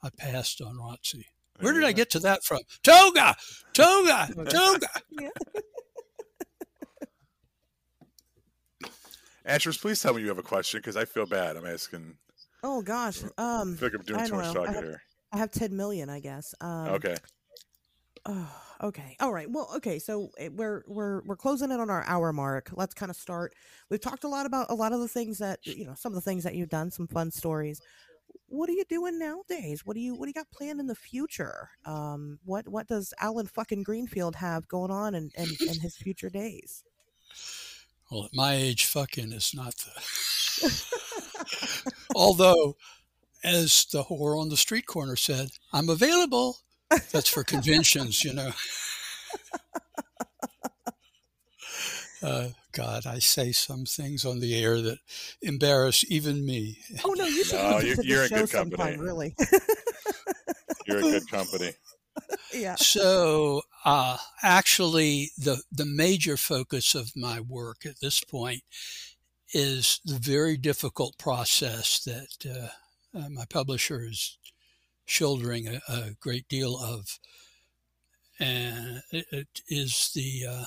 I 0.03 0.11
passed 0.11 0.61
on 0.61 0.77
ROTC. 0.77 1.25
Where 1.61 1.73
did 1.73 1.85
I 1.85 1.93
get 1.93 2.11
to 2.11 2.19
that 2.21 2.43
from? 2.43 2.61
Toga, 2.83 3.37
toga, 3.73 4.29
toga. 4.49 4.89
Ashes, 9.45 9.77
please 9.77 10.01
tell 10.01 10.15
me 10.15 10.23
you 10.23 10.29
have 10.29 10.39
a 10.39 10.43
question 10.43 10.79
because 10.81 10.97
I 10.97 11.05
feel 11.05 11.27
bad. 11.27 11.57
I'm 11.57 11.67
asking. 11.67 12.15
Oh 12.65 12.83
gosh, 12.83 13.23
um, 13.39 13.75
I 13.75 13.77
feel 13.77 13.89
like 13.89 13.95
I'm 13.95 14.05
doing 14.05 14.27
too 14.27 14.37
much 14.37 14.55
talking 14.55 14.75
here. 14.75 15.03
I 15.33 15.39
have 15.39 15.51
10 15.51 15.75
million, 15.75 16.11
I 16.11 16.21
guess. 16.21 16.55
Um, 16.61 16.89
okay. 16.89 17.17
Oh, 18.27 18.63
okay. 18.83 19.17
All 19.21 19.33
right. 19.33 19.51
Well, 19.51 19.71
okay. 19.77 19.99
So 19.99 20.31
eh, 20.39 20.49
we're 20.53 20.83
we're 20.87 21.23
we're 21.25 21.37
closing 21.37 21.71
in 21.71 21.81
on 21.81 21.91
our 21.91 22.05
hour 22.07 22.33
mark. 22.33 22.71
Let's 22.73 22.95
kind 22.95 23.11
of 23.11 23.17
start. 23.17 23.55
We've 23.91 24.01
talked 24.01 24.25
a 24.25 24.29
lot 24.29 24.47
about 24.47 24.67
a 24.71 24.75
lot 24.75 24.93
of 24.93 25.01
the 25.01 25.09
things 25.09 25.39
that 25.39 25.61
you 25.67 25.87
know, 25.87 25.95
some 25.95 26.13
of 26.13 26.17
the 26.17 26.21
things 26.21 26.45
that 26.45 26.55
you've 26.55 26.69
done, 26.69 26.91
some 26.91 27.07
fun 27.07 27.31
stories. 27.31 27.81
What 28.49 28.69
are 28.69 28.73
you 28.73 28.85
doing 28.89 29.19
nowadays? 29.19 29.85
What 29.85 29.95
do 29.95 30.01
you 30.01 30.15
what 30.15 30.27
do 30.27 30.31
you 30.31 30.35
got 30.35 30.51
planned 30.51 30.81
in 30.81 30.87
the 30.87 30.95
future? 30.95 31.71
Um, 31.85 32.39
what 32.45 32.69
what 32.69 32.87
does 32.87 33.15
Allen 33.21 33.47
fucking 33.47 33.83
Greenfield 33.83 34.37
have 34.37 34.69
going 34.69 34.91
on 34.91 35.15
in, 35.15 35.31
in, 35.37 35.49
in 35.61 35.81
his 35.81 35.97
future 35.97 36.31
days? 36.31 36.85
Well, 38.11 38.27
at 38.27 38.35
my 38.35 38.55
age, 38.55 38.85
fucking 38.85 39.33
is 39.33 39.55
not 39.55 39.75
the. 39.77 40.85
Although, 42.15 42.77
as 43.43 43.87
the 43.87 44.05
whore 44.05 44.39
on 44.39 44.51
the 44.51 44.57
street 44.59 44.85
corner 44.85 45.17
said, 45.17 45.49
I'm 45.73 45.89
available. 45.89 46.59
That's 47.13 47.29
for 47.29 47.45
conventions, 47.45 48.25
you 48.25 48.33
know. 48.33 48.53
Uh, 52.23 52.51
God, 52.71 53.05
I 53.05 53.19
say 53.19 53.51
some 53.51 53.85
things 53.85 54.25
on 54.25 54.39
the 54.39 54.55
air 54.55 54.81
that 54.81 54.99
embarrass 55.43 56.05
even 56.09 56.47
me. 56.47 56.79
Oh 57.05 57.15
no, 57.15 57.25
you 57.25 57.45
should 57.45 57.59
no, 57.59 57.81
you're, 57.81 58.03
you're 58.03 58.23
a 58.23 58.29
good 58.29 58.51
company. 58.51 58.97
Really, 58.97 59.35
you're 60.87 60.99
a 60.99 61.03
good 61.03 61.29
company. 61.29 61.73
Yeah. 62.55 62.75
So, 62.77 63.63
uh, 63.87 64.19
actually, 64.43 65.31
the 65.39 65.63
the 65.73 65.87
major 65.87 66.37
focus 66.37 66.95
of 66.95 67.17
my 67.17 67.41
work 67.41 67.87
at 67.87 68.01
this 68.01 68.21
point 68.21 68.63
is 69.55 69.99
the 70.05 70.19
very 70.19 70.59
difficult 70.59 71.17
process 71.17 72.01
that 72.05 72.29
uh, 72.47 73.19
uh, 73.19 73.31
my 73.31 73.47
publisher 73.47 74.05
is 74.07 74.37
shouldering 75.05 75.69
a, 75.69 75.81
a 75.89 76.11
great 76.21 76.49
deal 76.49 76.77
of. 76.77 77.19
And 78.39 79.03
it, 79.11 79.27
it 79.31 79.61
is 79.69 80.11
the 80.15 80.47
uh, 80.49 80.65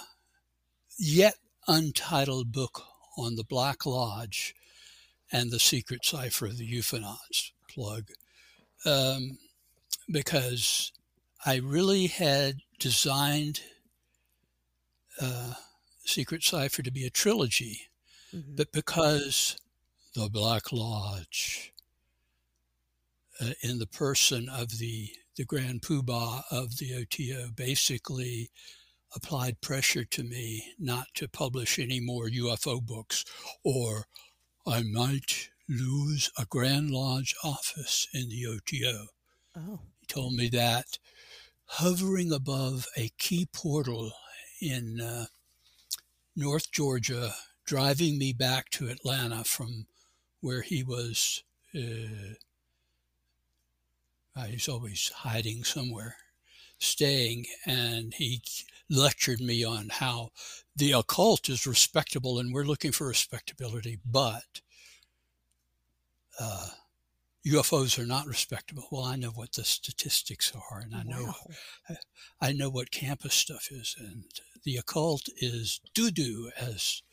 yet 0.98 1.36
untitled 1.68 2.52
book 2.52 2.84
on 3.18 3.36
the 3.36 3.44
Black 3.44 3.86
Lodge 3.86 4.56
and 5.32 5.52
the 5.52 5.60
secret 5.60 6.06
cipher 6.06 6.46
of 6.46 6.58
the 6.58 6.80
UFOnauts 6.80 7.52
plug. 7.70 8.10
Um, 8.86 9.38
because 10.10 10.92
I 11.46 11.56
really 11.58 12.08
had 12.08 12.58
designed 12.80 13.62
uh, 15.20 15.54
Secret 16.06 16.44
Cipher 16.44 16.84
to 16.84 16.92
be 16.92 17.06
a 17.06 17.10
trilogy, 17.10 17.82
mm-hmm. 18.34 18.56
but 18.56 18.72
because 18.72 19.58
the 20.14 20.30
Black 20.30 20.72
Lodge 20.72 21.74
uh, 23.42 23.52
in 23.62 23.80
the 23.80 23.88
person 23.88 24.50
of 24.50 24.78
the 24.80 25.10
the 25.36 25.46
Grand 25.46 25.82
Poobah 25.82 26.44
of 26.50 26.78
the 26.78 26.94
OTO 26.96 27.50
basically 27.56 28.50
applied 29.14 29.62
pressure 29.62 30.06
to 30.06 30.24
me 30.24 30.74
not 30.80 31.08
to 31.16 31.28
publish 31.28 31.78
any 31.78 32.00
more 32.00 32.30
UFO 32.30 32.82
books, 32.82 33.26
or 33.64 34.06
I 34.66 34.84
might 34.84 35.50
lose 35.68 36.32
a 36.38 36.46
Grand 36.46 36.90
Lodge 36.92 37.36
office 37.44 38.08
in 38.14 38.30
the 38.30 38.46
OTO. 38.46 39.08
Oh. 39.58 39.80
He 40.00 40.06
told 40.08 40.34
me 40.34 40.50
that 40.50 40.98
hovering 41.66 42.32
above 42.32 42.88
a 42.96 43.10
key 43.18 43.48
portal 43.52 44.12
in 44.62 45.02
uh, 45.02 45.26
North 46.36 46.72
Georgia, 46.72 47.34
driving 47.66 48.18
me 48.18 48.34
back 48.34 48.70
to 48.72 48.88
Atlanta 48.88 49.44
from 49.44 49.88
where 50.42 50.62
he 50.62 50.84
was. 50.84 51.44
Uh, 51.74 52.36
uh, 54.36 54.46
he's 54.46 54.68
always 54.68 55.12
hiding 55.18 55.64
somewhere, 55.64 56.18
staying, 56.80 57.46
and 57.66 58.14
he 58.14 58.42
lectured 58.90 59.40
me 59.40 59.64
on 59.64 59.90
how 59.90 60.30
the 60.76 60.92
occult 60.92 61.50
is 61.50 61.66
respectable 61.66 62.38
and 62.38 62.54
we're 62.54 62.64
looking 62.64 62.92
for 62.92 63.08
respectability, 63.08 64.00
but 64.06 64.62
uh, 66.40 66.68
UFOs 67.48 67.98
are 68.00 68.06
not 68.06 68.26
respectable. 68.26 68.88
Well, 68.92 69.04
I 69.04 69.16
know 69.16 69.30
what 69.30 69.54
the 69.54 69.64
statistics 69.64 70.52
are, 70.56 70.80
and 70.80 70.96
I 70.96 71.04
know 71.04 71.26
wow. 71.90 71.96
I, 72.42 72.52
know 72.52 72.70
what 72.70 72.92
campus 72.92 73.36
stuff 73.36 73.68
is, 73.70 73.96
and 74.00 74.24
the 74.64 74.78
occult 74.78 75.30
is 75.38 75.80
doo 75.94 76.10
doo, 76.10 76.52
as 76.60 77.04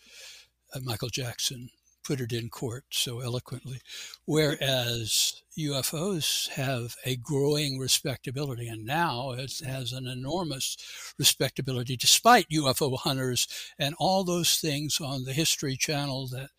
uh, 0.75 0.81
Michael 0.83 1.11
Jackson 1.11 1.69
put 2.05 2.21
it 2.21 2.33
in 2.33 2.49
court 2.49 2.85
so 2.91 3.21
eloquently. 3.21 3.81
Whereas 4.25 5.43
UFOs 5.59 6.49
have 6.51 6.97
a 7.05 7.17
growing 7.17 7.79
respectability, 7.79 8.69
and 8.69 8.85
now 8.85 9.33
it 9.33 9.61
has 9.65 9.93
an 9.93 10.07
enormous 10.07 10.77
respectability, 11.19 11.97
despite 11.97 12.49
UFO 12.51 12.99
hunters 12.99 13.47
and 13.79 13.95
all 13.99 14.25
those 14.25 14.59
things 14.59 15.01
on 15.01 15.25
the 15.25 15.33
History 15.33 15.77
Channel 15.77 16.29
that 16.29 16.51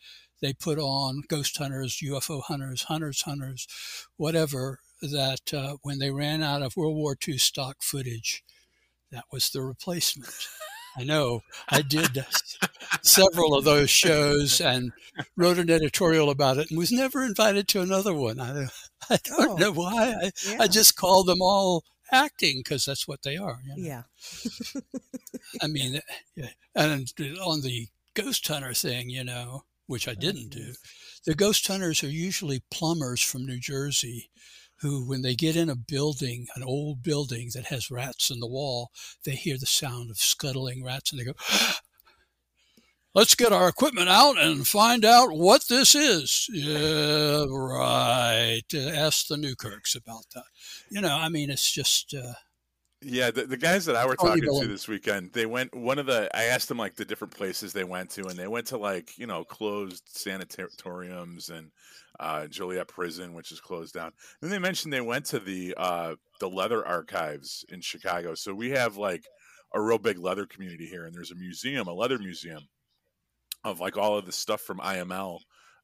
they 0.41 0.54
put 0.54 0.78
on 0.78 1.24
ghost 1.28 1.58
hunters, 1.58 2.02
UFO 2.04 2.44
hunters, 2.44 2.84
hunters, 2.84 3.22
hunters, 3.22 3.68
whatever, 4.18 4.80
that 5.02 5.54
uh, 5.54 5.78
when 5.82 6.00
they 6.00 6.12
ran 6.12 6.44
out 6.44 6.62
of 6.62 6.78
World 6.78 6.96
War 6.96 7.18
II 7.28 7.38
stock 7.38 7.78
footage, 7.82 8.44
that 9.12 9.26
was 9.32 9.50
the 9.50 9.62
replacement. 9.62 10.34
I 10.98 11.04
know. 11.04 11.41
I 11.70 11.82
did 11.82 12.26
several 13.02 13.56
of 13.56 13.64
those 13.64 13.89
shows 13.89 14.62
and 14.62 14.91
wrote 15.36 15.58
an 15.58 15.70
editorial 15.70 16.30
about 16.30 16.58
it 16.58 16.70
and 16.70 16.78
was 16.78 16.91
never 16.91 17.24
invited 17.24 17.68
to 17.70 17.82
another 17.82 18.14
one. 18.14 18.39
I, 18.39 18.68
I 19.10 19.18
don't 19.24 19.52
oh, 19.52 19.56
know 19.56 19.72
why. 19.72 20.16
I, 20.24 20.32
yeah. 20.48 20.58
I 20.62 20.68
just 20.68 20.96
called 20.96 21.28
them 21.28 21.41
all 21.41 21.84
acting 22.12 22.60
because 22.60 22.86
that's 22.86 23.08
what 23.08 23.24
they 23.24 23.38
are. 23.38 23.60
You 23.66 23.76
know? 23.76 23.88
Yeah. 23.88 24.04
I 25.62 25.68
mean, 25.68 26.00
eh, 26.38 26.48
and 26.76 27.12
on 27.44 27.62
the 27.62 27.88
ghost 28.14 28.48
hunter 28.48 28.74
thing, 28.74 29.10
you 29.10 29.24
know, 29.24 29.64
which 29.88 30.08
I 30.08 30.12
oh, 30.12 30.16
didn't 30.16 30.50
do. 30.50 30.74
The 31.26 31.36
ghost 31.36 31.68
hunters 31.68 32.04
are 32.04 32.10
usually 32.10 32.64
plumbers 32.70 33.22
from 33.22 33.46
New 33.46 33.60
Jersey 33.60 34.30
who, 34.84 35.07
when 35.07 35.21
they 35.21 35.34
get 35.34 35.55
in 35.55 35.69
a 35.69 35.75
building, 35.75 36.45
an 36.55 36.61
old 36.61 37.01
building 37.01 37.49
that 37.55 37.65
has 37.65 37.89
rats 37.89 38.29
in 38.29 38.41
the 38.41 38.47
wall, 38.47 38.91
they 39.23 39.31
hear 39.31 39.57
the 39.57 39.65
sound 39.65 40.11
of 40.11 40.17
scuttling 40.17 40.84
rats 40.84 41.11
and 41.11 41.19
they 41.19 41.25
go, 41.25 41.34
Let's 43.15 43.36
get 43.36 43.53
our 43.53 43.69
equipment 43.69 44.09
out 44.09 44.39
and 44.39 44.67
find 44.67 45.05
out 45.05 45.31
what 45.31 45.67
this 45.69 45.93
is. 45.93 46.49
Yeah, 46.51 47.45
right. 47.47 48.63
Ask 48.73 49.27
the 49.27 49.38
Newkirks 49.38 49.95
about 49.95 50.25
that. 50.34 50.45
You 50.89 50.99
know, 50.99 51.15
I 51.15 51.29
mean, 51.29 51.51
it's 51.51 51.71
just. 51.71 52.15
Uh, 52.15 52.34
yeah, 53.03 53.29
the, 53.29 53.45
the 53.45 53.57
guys 53.57 53.86
that 53.86 53.95
I 53.95 54.07
were 54.07 54.15
talking 54.15 54.41
to 54.41 54.67
this 54.67 54.88
weekend, 54.88 55.31
they 55.34 55.45
went 55.45 55.75
one 55.75 55.99
of 55.99 56.07
the. 56.07 56.27
I 56.36 56.45
asked 56.45 56.69
them 56.69 56.79
like 56.79 56.95
the 56.95 57.05
different 57.05 57.36
places 57.36 57.71
they 57.71 57.84
went 57.84 58.09
to, 58.11 58.25
and 58.25 58.38
they 58.39 58.47
went 58.47 58.65
to 58.67 58.77
like 58.79 59.15
you 59.15 59.27
know 59.27 59.43
closed 59.43 60.03
sanatoriums 60.07 61.49
and 61.49 61.69
uh, 62.20 62.47
Joliet 62.47 62.88
Prison, 62.88 63.34
which 63.34 63.51
is 63.51 63.59
closed 63.59 63.93
down. 63.93 64.11
Then 64.41 64.51
they 64.51 64.59
mentioned 64.59 64.93
they 64.93 65.01
went 65.01 65.26
to 65.26 65.39
the 65.39 65.74
uh, 65.78 66.16
the 66.39 66.49
leather 66.49 66.86
archives 66.86 67.66
in 67.70 67.82
Chicago. 67.82 68.36
So 68.36 68.53
we 68.53 68.72
have 68.72 68.97
like 68.97 69.26
a 69.74 69.82
real 69.82 69.97
big 69.97 70.20
leather 70.20 70.45
community 70.45 70.86
here, 70.86 71.05
and 71.05 71.14
there's 71.14 71.32
a 71.32 71.36
museum, 71.36 71.88
a 71.88 71.93
leather 71.93 72.20
museum, 72.20 72.68
of 73.64 73.80
like 73.80 73.97
all 73.97 74.18
of 74.18 74.26
the 74.26 74.32
stuff 74.32 74.61
from 74.61 74.80
IML 74.80 75.39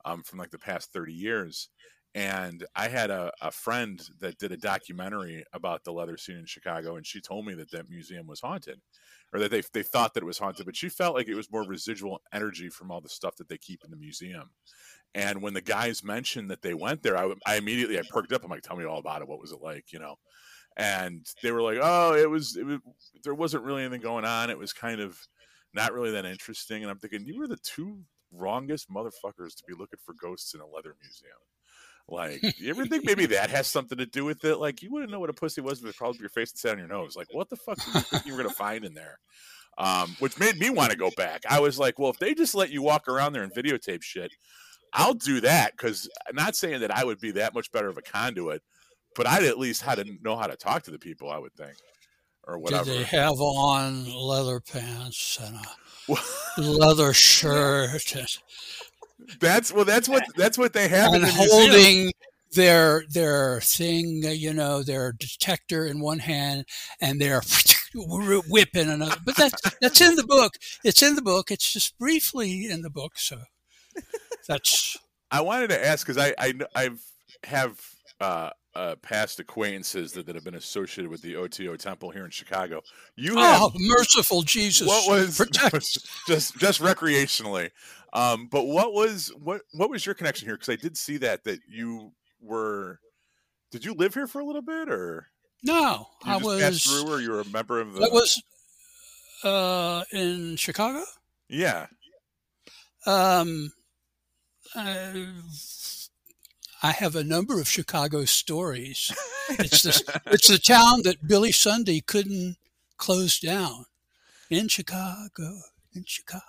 um, 0.06 0.24
from 0.24 0.40
like 0.40 0.52
the 0.52 0.60
past 0.60 0.92
thirty 0.94 1.14
years 1.14 1.70
and 2.16 2.66
I 2.76 2.88
had 2.88 3.12
a, 3.12 3.32
a 3.42 3.52
friend 3.52 4.02
that 4.20 4.40
did 4.40 4.52
a 4.52 4.58
documentary 4.58 5.44
about 5.54 5.84
the 5.84 5.94
leather 5.94 6.18
scene 6.18 6.38
in 6.38 6.46
Chicago, 6.46 6.96
and 6.96 7.06
she 7.06 7.22
told 7.22 7.46
me 7.46 7.54
that 7.56 7.72
that 7.72 7.90
museum 7.90 8.26
was 8.26 8.42
haunted, 8.42 8.82
or 9.32 9.40
that 9.40 9.52
they 9.52 9.62
they 9.74 9.84
thought 9.84 10.14
that 10.14 10.24
it 10.24 10.26
was 10.26 10.40
haunted, 10.40 10.66
but 10.66 10.76
she 10.76 10.90
felt 10.90 11.16
like 11.16 11.28
it 11.28 11.36
was 11.36 11.52
more 11.52 11.64
residual 11.64 12.22
energy 12.34 12.70
from 12.70 12.90
all 12.90 13.02
the 13.02 13.10
stuff 13.10 13.36
that 13.36 13.48
they 13.48 13.58
keep 13.58 13.84
in 13.84 13.92
the 13.92 13.98
museum. 13.98 14.50
And 15.16 15.42
when 15.42 15.54
the 15.54 15.62
guys 15.62 16.04
mentioned 16.04 16.52
that 16.52 16.62
they 16.62 16.74
went 16.74 17.02
there, 17.02 17.18
I, 17.18 17.34
I 17.46 17.56
immediately 17.56 17.98
I 17.98 18.04
perked 18.10 18.32
up. 18.32 18.44
I'm 18.44 18.52
like, 18.52 18.62
"Tell 18.62 18.78
me 18.78 18.86
all 18.86 19.00
about 19.00 19.22
it. 19.22 19.28
What 19.28 19.42
was 19.42 19.52
it 19.52 19.62
like?" 19.62 19.92
You 19.92 20.00
know. 20.00 20.16
And 20.78 21.26
they 21.42 21.52
were 21.52 21.62
like, 21.62 21.80
"Oh, 21.82 22.16
it 22.16 22.30
was, 22.30 22.56
it 22.56 22.66
was 22.66 22.80
there 23.24 23.34
wasn't 23.34 23.64
really 23.64 23.84
anything 23.84 24.02
going 24.02 24.26
on. 24.26 24.50
It 24.50 24.58
was 24.58 24.72
kind 24.72 25.02
of 25.02 25.20
not 25.74 25.94
really 25.94 26.12
that 26.12 26.26
interesting." 26.26 26.84
And 26.84 26.92
I'm 26.92 27.00
thinking, 27.00 27.26
you 27.26 27.40
were 27.40 27.48
the 27.48 27.58
two 27.58 28.00
wrongest 28.32 28.90
motherfuckers 28.90 29.56
to 29.56 29.64
be 29.68 29.74
looking 29.74 30.00
for 30.06 30.14
ghosts 30.14 30.54
in 30.54 30.62
a 30.62 30.68
leather 30.68 30.96
museum. 31.02 31.38
Like, 32.08 32.42
you 32.60 32.70
ever 32.70 32.86
think 32.86 33.06
maybe 33.06 33.26
that 33.28 33.50
has 33.50 33.68
something 33.68 33.98
to 33.98 34.06
do 34.06 34.26
with 34.26 34.44
it? 34.46 34.58
Like, 34.58 34.82
you 34.82 34.92
wouldn't 34.92 35.12
know 35.12 35.20
what 35.20 35.30
a 35.30 35.34
pussy 35.34 35.62
was 35.62 35.82
if 35.82 35.90
it 35.90 35.98
crawled 35.98 36.16
up 36.16 36.22
your 36.22 36.30
face 36.30 36.52
and 36.52 36.60
sat 36.60 36.72
on 36.74 36.80
your 36.80 36.88
nose. 36.88 37.16
Like, 37.16 37.28
what 37.32 37.50
the 37.50 37.56
fuck 37.56 37.78
did 37.78 37.94
you 37.94 38.02
think 38.02 38.26
you 38.26 38.34
were 38.34 38.40
going 38.40 38.50
to 38.50 38.56
find 38.56 38.86
in 38.86 38.94
there? 38.94 39.20
Um, 39.78 40.16
which 40.20 40.38
made 40.40 40.58
me 40.58 40.70
want 40.70 40.92
to 40.92 40.98
go 40.98 41.10
back. 41.16 41.44
I 41.50 41.60
was 41.60 41.80
like, 41.80 42.00
well, 42.00 42.10
if 42.10 42.20
they 42.20 42.34
just 42.34 42.56
let 42.56 42.70
you 42.70 42.82
walk 42.82 43.08
around 43.08 43.34
there 43.34 43.44
and 43.44 43.54
videotape 43.54 44.04
shit, 44.04 44.34
I'll 44.94 45.14
do 45.14 45.42
that. 45.42 45.74
Because 45.74 46.10
I'm 46.28 46.38
uh, 46.38 46.44
not 46.44 46.56
saying 46.56 46.82
that 46.82 46.96
I 46.96 47.04
would 47.04 47.20
be 47.20 47.32
that 47.32 47.54
much 47.54 47.72
better 47.72 47.90
of 47.90 47.98
a 47.98 48.02
conduit, 48.02 48.62
but 49.16 49.28
I'd 49.28 49.44
at 49.44 49.60
least 49.60 49.82
how 49.82 49.96
to 49.96 50.06
know 50.22 50.36
how 50.36 50.48
to 50.48 50.56
talk 50.56 50.84
to 50.84 50.92
the 50.92 51.00
people. 51.00 51.30
I 51.30 51.38
would 51.38 51.54
think, 51.54 51.76
or 52.48 52.58
whatever. 52.58 52.86
Did 52.86 53.00
they 53.00 53.18
have 53.18 53.40
on 53.40 54.06
leather 54.12 54.60
pants 54.60 55.40
and 55.42 55.58
a 55.58 56.62
leather 56.62 57.14
shirt? 57.14 58.16
That's 59.40 59.72
well. 59.72 59.86
That's 59.86 60.10
what 60.10 60.24
that's 60.36 60.58
what 60.58 60.74
they 60.74 60.88
have. 60.88 61.14
And 61.14 61.24
the 61.24 61.32
holding 61.32 62.12
their 62.54 63.04
their 63.10 63.62
thing, 63.62 64.24
uh, 64.26 64.30
you 64.30 64.54
know, 64.54 64.84
their 64.84 65.12
detector 65.12 65.86
in 65.86 66.00
one 66.00 66.20
hand, 66.20 66.66
and 67.02 67.20
their 67.20 67.42
whip 67.96 68.70
in 68.76 68.90
another. 68.90 69.18
But 69.24 69.36
that's 69.36 69.62
that's 69.82 70.02
in 70.02 70.16
the 70.16 70.26
book. 70.26 70.54
It's 70.84 71.02
in 71.02 71.16
the 71.16 71.22
book. 71.22 71.52
It's 71.52 71.72
just 71.72 71.98
briefly 71.98 72.66
in 72.66 72.82
the 72.82 72.90
book. 72.90 73.14
So 73.18 73.42
that's. 74.50 74.98
I 75.32 75.42
wanted 75.42 75.70
to 75.70 75.86
ask 75.86 76.06
because 76.06 76.18
I 76.18 76.34
I 76.38 76.54
I've 76.76 77.02
have 77.46 77.80
uh, 78.20 78.50
uh, 78.76 78.96
past 78.96 79.40
acquaintances 79.40 80.12
that, 80.14 80.26
that 80.26 80.36
have 80.36 80.44
been 80.44 80.56
associated 80.56 81.10
with 81.10 81.22
the 81.22 81.36
OTO 81.36 81.78
temple 81.78 82.10
here 82.10 82.26
in 82.26 82.32
Chicago. 82.32 82.82
You 83.16 83.38
have, 83.38 83.62
oh, 83.62 83.72
merciful 83.76 84.42
Jesus! 84.42 84.88
What 84.88 85.08
was 85.74 86.04
just 86.28 86.58
just 86.58 86.82
recreationally? 86.82 87.70
Um, 88.12 88.48
but 88.52 88.66
what 88.66 88.94
was 88.94 89.32
what 89.42 89.62
what 89.74 89.90
was 89.90 90.06
your 90.06 90.16
connection 90.16 90.48
here? 90.48 90.56
Because 90.56 90.70
I 90.70 90.76
did 90.76 90.98
see 90.98 91.18
that 91.18 91.44
that 91.46 91.60
you 91.70 92.12
were. 92.42 93.00
Did 93.72 93.86
you 93.86 93.94
live 93.94 94.16
here 94.16 94.26
for 94.26 94.40
a 94.40 94.46
little 94.46 94.64
bit, 94.64 94.90
or 94.90 95.28
no? 95.64 96.08
I 96.26 96.38
was 96.38 96.84
through, 96.84 97.14
or 97.14 97.22
you 97.22 97.32
were 97.32 97.42
a 97.42 97.46
member 97.46 97.80
of 97.80 97.94
the. 97.94 98.00
That 98.00 98.12
was 98.12 98.42
uh, 99.44 100.04
in 100.12 100.56
Chicago. 100.56 101.04
Yeah. 101.48 101.86
Um, 103.06 103.72
I, 104.76 105.28
I 106.84 106.92
have 106.92 107.16
a 107.16 107.24
number 107.24 107.60
of 107.60 107.68
Chicago 107.68 108.26
stories. 108.26 109.12
It's 109.50 109.82
this. 109.82 110.04
it's 110.28 110.48
the 110.48 110.60
town 110.60 111.02
that 111.04 111.28
Billy 111.28 111.52
Sunday 111.52 112.02
couldn't 112.02 112.58
close 112.98 113.40
down 113.40 113.86
in 114.50 114.68
Chicago 114.68 115.62
in 115.96 116.04
Chicago, 116.06 116.44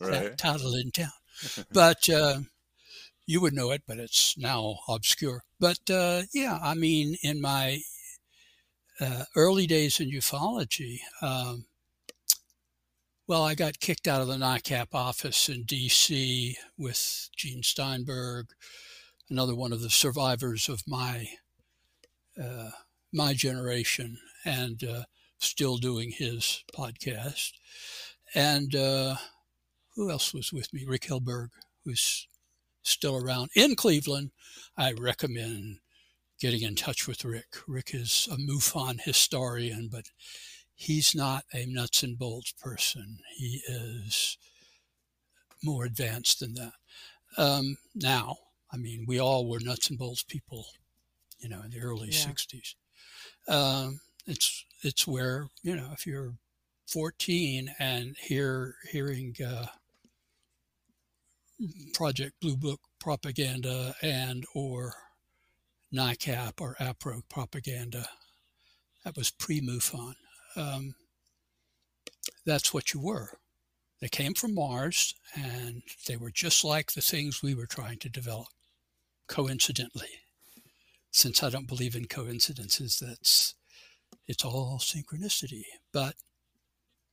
right. 0.00 0.10
that 0.10 0.38
title 0.38 0.74
in 0.74 0.90
town. 0.90 1.08
but 1.72 2.08
uh, 2.08 2.40
you 3.26 3.40
would 3.40 3.54
know 3.54 3.70
it, 3.70 3.82
but 3.86 3.98
it's 3.98 4.36
now 4.36 4.78
obscure. 4.88 5.42
But 5.58 5.90
uh, 5.90 6.22
yeah, 6.32 6.58
I 6.62 6.74
mean, 6.74 7.16
in 7.22 7.40
my 7.40 7.80
uh, 9.00 9.24
early 9.36 9.66
days 9.66 10.00
in 10.00 10.10
ufology, 10.10 10.98
um, 11.22 11.66
well, 13.26 13.42
I 13.42 13.54
got 13.54 13.80
kicked 13.80 14.06
out 14.06 14.20
of 14.20 14.28
the 14.28 14.36
NICAP 14.36 14.88
office 14.92 15.48
in 15.48 15.64
D.C. 15.64 16.56
with 16.76 17.30
Gene 17.34 17.62
Steinberg, 17.62 18.48
another 19.30 19.54
one 19.54 19.72
of 19.72 19.80
the 19.80 19.90
survivors 19.90 20.68
of 20.68 20.82
my 20.86 21.26
uh, 22.42 22.70
my 23.12 23.32
generation, 23.32 24.18
and 24.44 24.84
uh, 24.84 25.04
still 25.38 25.76
doing 25.76 26.10
his 26.10 26.64
podcast. 26.76 27.52
And 28.34 28.74
uh, 28.74 29.16
who 29.94 30.10
else 30.10 30.34
was 30.34 30.52
with 30.52 30.72
me? 30.74 30.84
Rick 30.86 31.02
Hilberg, 31.02 31.48
who's 31.84 32.28
still 32.82 33.16
around 33.16 33.50
in 33.54 33.76
Cleveland. 33.76 34.32
I 34.76 34.92
recommend 34.92 35.78
getting 36.40 36.62
in 36.62 36.74
touch 36.74 37.06
with 37.06 37.24
Rick. 37.24 37.56
Rick 37.66 37.94
is 37.94 38.28
a 38.30 38.36
MUFON 38.36 39.00
historian, 39.00 39.88
but 39.90 40.10
he's 40.74 41.14
not 41.14 41.44
a 41.52 41.66
nuts 41.66 42.02
and 42.02 42.18
bolts 42.18 42.52
person. 42.52 43.18
He 43.36 43.62
is 43.68 44.36
more 45.62 45.84
advanced 45.84 46.40
than 46.40 46.54
that. 46.54 46.72
Um, 47.36 47.76
now, 47.94 48.36
I 48.72 48.76
mean, 48.76 49.04
we 49.06 49.20
all 49.20 49.48
were 49.48 49.60
nuts 49.60 49.88
and 49.88 49.98
bolts 49.98 50.22
people, 50.22 50.66
you 51.38 51.48
know, 51.48 51.62
in 51.62 51.70
the 51.70 51.80
early 51.80 52.08
yeah. 52.10 52.26
60s. 52.26 52.74
Um, 53.48 54.00
it's 54.26 54.64
it's 54.82 55.06
where 55.06 55.48
you 55.62 55.76
know 55.76 55.90
if 55.92 56.06
you're 56.06 56.34
14 56.88 57.74
and 57.78 58.16
hear 58.18 58.76
hearing 58.90 59.34
uh, 59.44 59.66
Project 61.92 62.40
Blue 62.40 62.56
Book 62.56 62.80
propaganda 63.00 63.94
and 64.02 64.44
or 64.54 64.94
NICAP 65.94 66.60
or 66.60 66.74
APRO 66.80 67.22
propaganda, 67.28 68.08
that 69.04 69.16
was 69.16 69.30
pre-MUFON. 69.30 70.14
Um, 70.56 70.94
that's 72.46 72.72
what 72.72 72.92
you 72.92 73.00
were. 73.00 73.30
They 74.00 74.08
came 74.08 74.34
from 74.34 74.54
Mars 74.54 75.14
and 75.34 75.82
they 76.06 76.16
were 76.16 76.30
just 76.30 76.64
like 76.64 76.92
the 76.92 77.00
things 77.00 77.42
we 77.42 77.54
were 77.54 77.66
trying 77.66 77.98
to 78.00 78.08
develop, 78.08 78.48
coincidentally. 79.28 80.20
Since 81.10 81.42
I 81.42 81.50
don't 81.50 81.68
believe 81.68 81.94
in 81.94 82.06
coincidences, 82.06 82.98
that's 83.00 83.54
it's 84.26 84.44
all 84.44 84.78
synchronicity. 84.78 85.62
But 85.92 86.16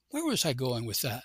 where 0.10 0.26
was 0.26 0.46
I 0.46 0.54
going 0.54 0.86
with 0.86 1.02
that? 1.02 1.24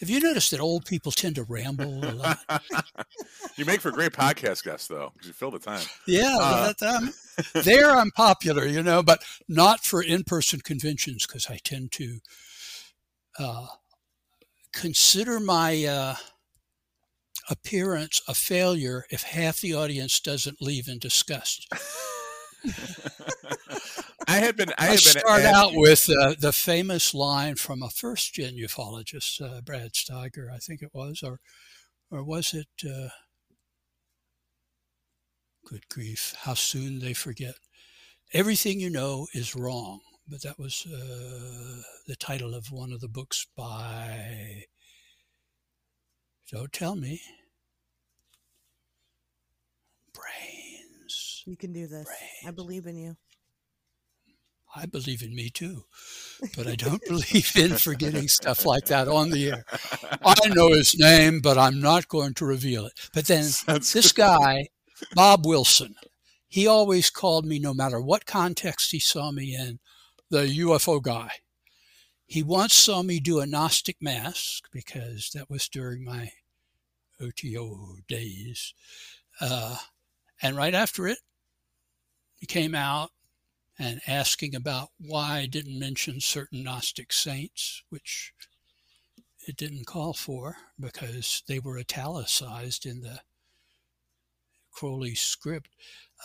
Have 0.00 0.10
you 0.10 0.20
noticed 0.20 0.50
that 0.50 0.60
old 0.60 0.84
people 0.84 1.10
tend 1.10 1.36
to 1.36 1.44
ramble 1.44 2.04
a 2.04 2.12
lot? 2.12 2.38
you 3.56 3.64
make 3.64 3.80
for 3.80 3.90
great 3.90 4.12
podcast 4.12 4.62
guests, 4.62 4.88
though, 4.88 5.10
because 5.14 5.28
you 5.28 5.32
fill 5.32 5.50
the 5.50 5.58
time. 5.58 5.86
Yeah, 6.06 6.36
uh, 6.38 6.72
that, 6.72 6.82
um, 6.82 7.14
there 7.64 7.90
I'm 7.90 8.10
popular, 8.10 8.66
you 8.66 8.82
know, 8.82 9.02
but 9.02 9.22
not 9.48 9.84
for 9.84 10.02
in-person 10.02 10.60
conventions 10.60 11.26
because 11.26 11.48
I 11.48 11.58
tend 11.64 11.92
to 11.92 12.18
uh, 13.38 13.66
consider 14.72 15.40
my 15.40 15.84
uh, 15.84 16.14
appearance 17.48 18.20
a 18.28 18.34
failure 18.34 19.04
if 19.10 19.22
half 19.22 19.60
the 19.60 19.74
audience 19.74 20.20
doesn't 20.20 20.60
leave 20.60 20.88
in 20.88 20.98
disgust. 20.98 21.72
I 24.28 24.38
had 24.38 24.56
been. 24.56 24.70
I, 24.78 24.84
I 24.84 24.86
had 24.86 24.98
start 25.00 25.42
been 25.42 25.54
out 25.54 25.72
with 25.74 26.08
uh, 26.10 26.34
the 26.38 26.52
famous 26.52 27.14
line 27.14 27.54
from 27.56 27.82
a 27.82 27.90
first 27.90 28.34
gen 28.34 28.54
ufologist, 28.54 29.40
uh, 29.40 29.60
Brad 29.60 29.92
Steiger, 29.92 30.52
I 30.52 30.58
think 30.58 30.82
it 30.82 30.90
was, 30.92 31.22
or 31.22 31.40
or 32.10 32.24
was 32.24 32.54
it? 32.54 32.68
Uh, 32.84 33.08
good 35.64 35.88
grief! 35.88 36.34
How 36.40 36.54
soon 36.54 36.98
they 37.00 37.12
forget. 37.14 37.54
Everything 38.32 38.80
you 38.80 38.90
know 38.90 39.26
is 39.32 39.56
wrong. 39.56 40.00
But 40.28 40.42
that 40.42 40.58
was 40.58 40.86
uh, 40.86 41.82
the 42.08 42.16
title 42.16 42.54
of 42.54 42.72
one 42.72 42.92
of 42.92 43.00
the 43.00 43.08
books 43.08 43.46
by. 43.56 44.64
Don't 46.50 46.72
tell 46.72 46.96
me. 46.96 47.20
Brains. 50.12 50.65
You 51.46 51.56
can 51.56 51.72
do 51.72 51.86
this. 51.86 52.04
Brains. 52.04 52.46
I 52.46 52.50
believe 52.50 52.86
in 52.86 52.96
you. 52.96 53.16
I 54.74 54.84
believe 54.84 55.22
in 55.22 55.34
me 55.34 55.48
too, 55.48 55.84
but 56.56 56.66
I 56.66 56.74
don't 56.74 57.02
believe 57.08 57.52
in 57.56 57.76
forgetting 57.78 58.28
stuff 58.28 58.66
like 58.66 58.86
that 58.86 59.08
on 59.08 59.30
the 59.30 59.48
air. 59.50 59.64
I 60.22 60.48
know 60.48 60.70
his 60.70 60.98
name, 60.98 61.40
but 61.40 61.56
I'm 61.56 61.80
not 61.80 62.08
going 62.08 62.34
to 62.34 62.44
reveal 62.44 62.84
it. 62.84 62.92
But 63.14 63.26
then 63.26 63.44
That's 63.66 63.92
this 63.92 64.12
good. 64.12 64.22
guy, 64.22 64.68
Bob 65.14 65.46
Wilson, 65.46 65.94
he 66.48 66.66
always 66.66 67.10
called 67.10 67.46
me, 67.46 67.58
no 67.58 67.72
matter 67.72 68.00
what 68.00 68.26
context 68.26 68.90
he 68.90 68.98
saw 68.98 69.30
me 69.30 69.54
in, 69.54 69.78
the 70.30 70.46
UFO 70.46 71.00
guy. 71.00 71.30
He 72.26 72.42
once 72.42 72.74
saw 72.74 73.02
me 73.02 73.20
do 73.20 73.40
a 73.40 73.46
Gnostic 73.46 73.96
mass 74.00 74.60
because 74.72 75.30
that 75.32 75.48
was 75.48 75.68
during 75.68 76.04
my 76.04 76.32
OTO 77.20 77.96
days. 78.08 78.74
Uh, 79.40 79.76
and 80.42 80.56
right 80.56 80.74
after 80.74 81.06
it, 81.06 81.18
he 81.18 81.35
came 82.44 82.74
out 82.74 83.10
and 83.78 84.00
asking 84.06 84.54
about 84.54 84.88
why 84.98 85.38
I 85.38 85.46
didn't 85.46 85.78
mention 85.78 86.20
certain 86.20 86.62
Gnostic 86.62 87.12
saints, 87.12 87.82
which 87.88 88.32
it 89.46 89.56
didn't 89.56 89.86
call 89.86 90.12
for 90.12 90.56
because 90.78 91.42
they 91.46 91.58
were 91.58 91.78
italicized 91.78 92.84
in 92.84 93.00
the 93.00 93.20
Crowley 94.72 95.14
script, 95.14 95.70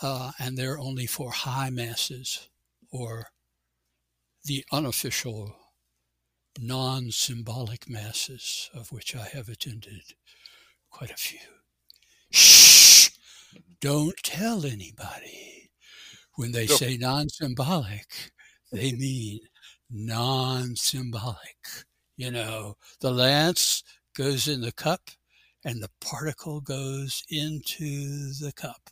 uh, 0.02 0.32
and 0.38 0.58
they're 0.58 0.78
only 0.78 1.06
for 1.06 1.30
high 1.30 1.70
masses 1.70 2.48
or 2.90 3.28
the 4.44 4.64
unofficial 4.72 5.56
non 6.60 7.10
symbolic 7.10 7.88
masses, 7.88 8.68
of 8.74 8.92
which 8.92 9.16
I 9.16 9.24
have 9.32 9.48
attended 9.48 10.14
quite 10.90 11.10
a 11.10 11.16
few. 11.16 11.38
Shh! 12.30 13.10
Don't 13.80 14.16
tell 14.22 14.66
anybody. 14.66 15.70
When 16.36 16.52
they 16.52 16.66
say 16.66 16.96
non 16.96 17.28
symbolic, 17.28 18.32
they 18.70 18.92
mean 18.92 19.40
non 19.90 20.76
symbolic. 20.76 21.84
You 22.16 22.30
know, 22.30 22.76
the 23.00 23.10
lance 23.10 23.82
goes 24.16 24.48
in 24.48 24.60
the 24.60 24.72
cup 24.72 25.10
and 25.64 25.82
the 25.82 25.90
particle 26.00 26.60
goes 26.60 27.22
into 27.28 28.32
the 28.40 28.52
cup. 28.54 28.90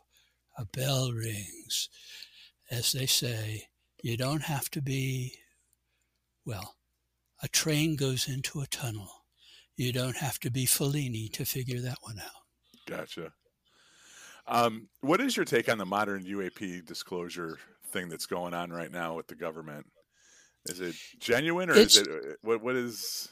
A 0.58 0.64
bell 0.66 1.12
rings. 1.12 1.88
As 2.70 2.92
they 2.92 3.06
say, 3.06 3.68
you 4.02 4.16
don't 4.16 4.42
have 4.42 4.70
to 4.70 4.82
be, 4.82 5.34
well, 6.44 6.76
a 7.42 7.48
train 7.48 7.96
goes 7.96 8.28
into 8.28 8.60
a 8.60 8.66
tunnel. 8.66 9.10
You 9.76 9.92
don't 9.92 10.16
have 10.16 10.38
to 10.40 10.50
be 10.50 10.66
Fellini 10.66 11.32
to 11.32 11.44
figure 11.44 11.80
that 11.80 11.98
one 12.02 12.18
out. 12.18 12.44
Gotcha. 12.86 13.32
Um, 14.46 14.88
what 15.00 15.20
is 15.20 15.36
your 15.36 15.44
take 15.44 15.68
on 15.68 15.78
the 15.78 15.86
modern 15.86 16.24
UAP 16.24 16.84
disclosure 16.86 17.58
thing 17.92 18.08
that's 18.08 18.26
going 18.26 18.54
on 18.54 18.70
right 18.70 18.90
now 18.90 19.16
with 19.16 19.26
the 19.26 19.34
government? 19.34 19.86
Is 20.66 20.80
it 20.80 20.94
genuine 21.18 21.70
or 21.70 21.74
it's, 21.74 21.96
is 21.96 22.06
it 22.06 22.08
uh, 22.08 22.32
what? 22.42 22.62
What 22.62 22.76
is? 22.76 23.28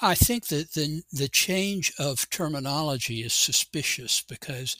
I 0.00 0.14
think 0.14 0.46
that 0.48 0.72
the 0.74 1.02
the 1.12 1.28
change 1.28 1.92
of 1.98 2.28
terminology 2.30 3.22
is 3.22 3.32
suspicious 3.32 4.22
because 4.22 4.76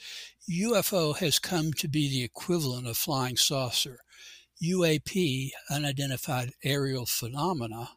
UFO 0.49 1.17
has 1.17 1.39
come 1.39 1.73
to 1.73 1.87
be 1.87 2.09
the 2.09 2.23
equivalent 2.23 2.87
of 2.87 2.97
flying 2.97 3.37
saucer. 3.37 3.99
UAP, 4.63 5.51
unidentified 5.69 6.51
aerial 6.63 7.05
phenomena, 7.05 7.89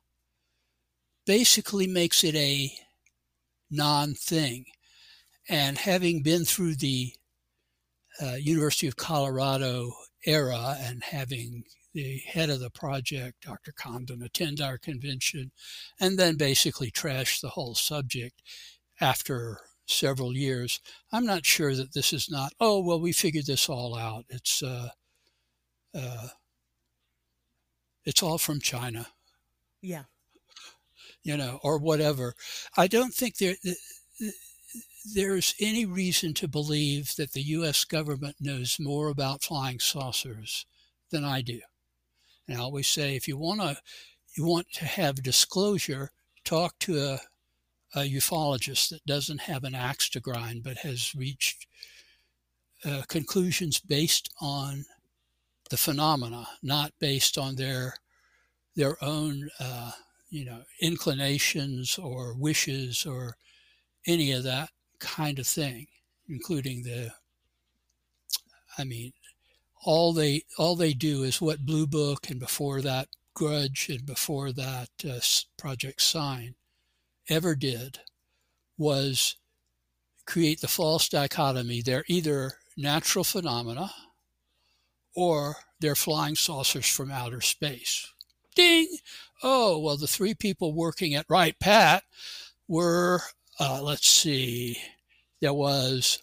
basically 1.25 1.87
makes 1.87 2.25
it 2.25 2.35
a 2.35 2.73
non 3.71 4.15
thing. 4.15 4.65
And 5.49 5.79
having 5.79 6.23
been 6.23 6.45
through 6.45 6.77
the 6.77 7.13
uh, 8.23 8.35
University 8.35 8.87
of 8.87 8.97
Colorado 8.97 9.93
era 10.25 10.77
and 10.81 11.03
having 11.05 11.65
the 11.95 12.19
head 12.19 12.51
of 12.51 12.61
the 12.61 12.71
project, 12.71 13.43
Dr. 13.47 13.73
Condon, 13.73 14.23
attend 14.23 14.61
our 14.61 14.77
convention 14.77 15.51
and 15.99 16.19
then 16.19 16.37
basically 16.37 16.91
trash 16.91 17.41
the 17.41 17.51
whole 17.51 17.75
subject 17.75 18.43
after 19.01 19.61
several 19.87 20.35
years. 20.35 20.81
I'm 21.13 21.25
not 21.25 21.47
sure 21.47 21.75
that 21.75 21.95
this 21.95 22.13
is 22.13 22.31
not, 22.31 22.53
oh, 22.61 22.81
well, 22.83 23.01
we 23.01 23.13
figured 23.13 23.47
this 23.47 23.69
all 23.69 23.97
out. 23.97 24.25
It's, 24.29 24.63
uh, 24.63 24.91
uh, 25.95 26.29
it's 28.05 28.23
all 28.23 28.39
from 28.39 28.61
China. 28.61 29.07
Yeah. 29.81 30.05
You 31.23 31.37
know, 31.37 31.61
or 31.63 31.79
whatever. 31.79 32.35
I 32.77 32.89
don't 32.89 33.15
think 33.15 33.39
there, 33.39 33.57
there's 35.15 35.55
any 35.61 35.85
reason 35.85 36.35
to 36.35 36.49
believe 36.49 37.15
that 37.17 37.33
the 37.33 37.43
U.S. 37.43 37.85
government 37.85 38.37
knows 38.41 38.79
more 38.81 39.09
about 39.09 39.45
flying 39.45 39.79
saucers 39.79 40.67
than 41.11 41.25
I 41.25 41.43
do. 41.43 41.61
And 42.49 42.59
I 42.59 42.61
always 42.61 42.89
say, 42.89 43.15
if 43.15 43.29
you 43.29 43.37
want 43.37 43.61
to, 43.61 43.77
you 44.37 44.45
want 44.45 44.67
to 44.75 44.85
have 44.85 45.23
disclosure, 45.23 46.11
talk 46.45 46.79
to 46.81 46.99
a, 46.99 47.21
a 47.95 48.01
ufologist 48.01 48.91
that 48.91 49.05
doesn't 49.07 49.43
have 49.43 49.65
an 49.65 49.75
axe 49.75 50.09
to 50.11 50.21
grind, 50.21 50.63
but 50.63 50.79
has 50.79 51.15
reached 51.15 51.67
uh, 52.85 53.03
conclusions 53.09 53.81
based 53.81 54.31
on 54.41 54.85
the 55.71 55.77
phenomena, 55.77 56.49
not 56.63 56.93
based 57.01 57.39
on 57.39 57.57
their 57.57 57.95
their 58.77 59.03
own, 59.03 59.49
uh, 59.59 59.91
you 60.29 60.45
know, 60.45 60.63
inclinations 60.83 61.99
or 61.99 62.35
wishes 62.35 63.07
or 63.07 63.39
any 64.07 64.33
of 64.33 64.45
that 64.45 64.69
kind 64.99 65.39
of 65.39 65.47
thing, 65.47 65.87
including 66.29 66.83
the, 66.83 67.13
I 68.79 68.85
mean, 68.85 69.13
all 69.85 70.13
they 70.13 70.43
all 70.59 70.75
they 70.77 70.93
do 70.95 71.23
is 71.23 71.41
what 71.41 71.65
Blue 71.65 71.87
Book 71.87 72.29
and 72.29 72.41
before 72.41 72.83
that 72.83 73.09
Grudge 73.35 73.89
and 73.89 74.05
before 74.05 74.51
that 74.53 74.89
uh, 75.09 75.21
Project 75.57 76.01
Sign 76.03 76.55
ever 77.29 77.55
did 77.55 78.01
was 78.79 79.37
create 80.27 80.61
the 80.61 80.69
false 80.69 81.09
dichotomy. 81.09 81.83
They're 81.83 82.05
either 82.09 82.53
natural 82.77 83.25
phenomena 83.25 83.93
or 85.15 85.57
they're 85.81 85.95
flying 85.95 86.35
saucers 86.35 86.89
from 86.89 87.11
outer 87.11 87.41
space. 87.41 88.13
ding. 88.55 88.89
Oh, 89.43 89.79
well, 89.79 89.97
the 89.97 90.07
three 90.07 90.35
people 90.35 90.75
working 90.75 91.15
at 91.15 91.27
Wright 91.29 91.59
Pat 91.61 92.03
were, 92.67 93.21
uh, 93.59 93.81
let's 93.83 94.09
see, 94.09 94.79
there 95.41 95.55
was 95.55 96.23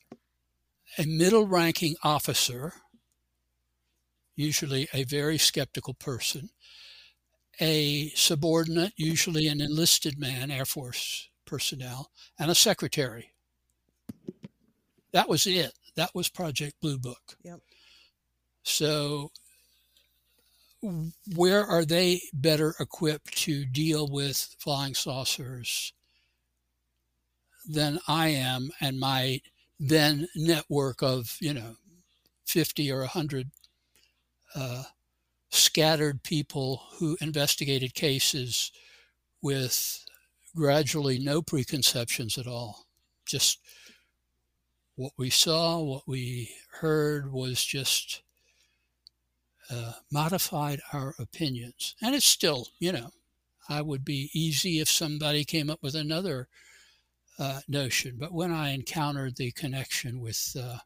a 0.98 1.06
middle 1.06 1.48
ranking 1.48 1.96
officer, 2.04 2.74
usually 4.36 4.88
a 4.94 5.04
very 5.04 5.38
skeptical 5.38 5.94
person, 5.94 6.50
a 7.60 8.10
subordinate, 8.10 8.94
usually 8.96 9.48
an 9.48 9.62
enlisted 9.62 10.20
man, 10.20 10.52
Air 10.52 10.66
Force 10.66 11.30
personnel, 11.46 12.12
and 12.40 12.52
a 12.52 12.56
secretary. 12.56 13.32
That 15.12 15.30
was 15.30 15.46
it. 15.46 15.74
That 15.96 16.14
was 16.16 16.30
Project 16.30 16.76
Blue 16.82 16.98
Book. 16.98 17.38
Yep. 17.44 17.60
So, 18.64 19.32
where 21.36 21.64
are 21.66 21.86
they 21.86 22.22
better 22.34 22.74
equipped 22.80 23.38
to 23.44 23.66
deal 23.66 24.08
with 24.08 24.56
flying 24.60 24.96
saucers 24.96 25.94
than 27.68 28.00
I 28.08 28.30
am 28.30 28.72
and 28.80 29.00
my 29.00 29.42
then 29.80 30.28
network 30.36 31.02
of, 31.02 31.38
you 31.40 31.54
know, 31.54 31.76
50 32.46 32.92
or 32.92 33.00
100 33.00 33.50
uh, 34.56 34.84
scattered 35.50 36.24
people 36.24 36.84
who 36.98 37.18
investigated 37.22 37.94
cases 37.94 38.72
with 39.42 40.06
gradually 40.56 41.20
no 41.20 41.42
preconceptions 41.42 42.38
at 42.38 42.48
all. 42.48 42.86
Just 43.26 43.60
what 44.96 45.14
we 45.18 45.30
saw, 45.30 45.80
what 45.80 46.08
we 46.08 46.52
heard 46.80 47.32
was 47.32 47.64
just 47.64 48.22
uh, 49.70 49.94
modified 50.12 50.82
our 50.92 51.16
opinions. 51.18 51.96
And 52.02 52.14
it's 52.16 52.26
still, 52.26 52.68
you 52.80 52.92
know, 52.92 53.10
I 53.70 53.82
would 53.82 54.04
be 54.04 54.30
easy 54.34 54.80
if 54.80 54.90
somebody 54.90 55.46
came 55.46 55.70
up 55.70 55.82
with 55.82 55.96
another 55.96 56.48
uh, 57.40 57.62
notion. 57.68 58.18
But 58.20 58.34
when 58.34 58.52
I 58.52 58.72
encountered 58.72 59.36
the 59.36 59.52
connection 59.52 60.20
with 60.20 60.56
uh, 60.60 60.78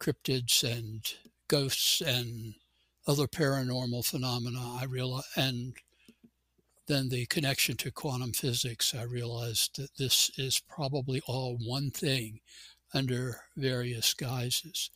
cryptids 0.00 0.62
and 0.62 1.02
ghosts 1.48 2.00
and 2.00 2.54
other 3.06 3.26
paranormal 3.26 4.04
phenomena, 4.04 4.76
I 4.80 4.84
realized, 4.84 5.26
and 5.36 5.74
then 6.86 7.08
the 7.08 7.26
connection 7.26 7.76
to 7.78 7.90
quantum 7.90 8.32
physics, 8.32 8.94
I 8.94 9.02
realized 9.02 9.76
that 9.76 9.96
this 9.98 10.30
is 10.36 10.60
probably 10.68 11.20
all 11.26 11.56
one 11.64 11.90
thing 11.90 12.40
under 12.94 13.40
various 13.56 14.14
guises. 14.14 14.90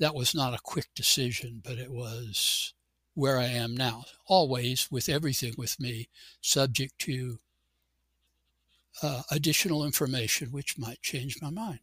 That 0.00 0.14
was 0.14 0.34
not 0.34 0.54
a 0.54 0.62
quick 0.62 0.86
decision, 0.94 1.60
but 1.64 1.78
it 1.78 1.90
was 1.90 2.74
where 3.14 3.38
I 3.38 3.46
am 3.46 3.76
now. 3.76 4.04
Always 4.26 4.90
with 4.90 5.08
everything 5.08 5.54
with 5.56 5.78
me, 5.78 6.08
subject 6.40 6.98
to 7.00 7.38
uh, 9.02 9.22
additional 9.30 9.84
information 9.84 10.52
which 10.52 10.78
might 10.78 11.02
change 11.02 11.40
my 11.42 11.50
mind. 11.50 11.80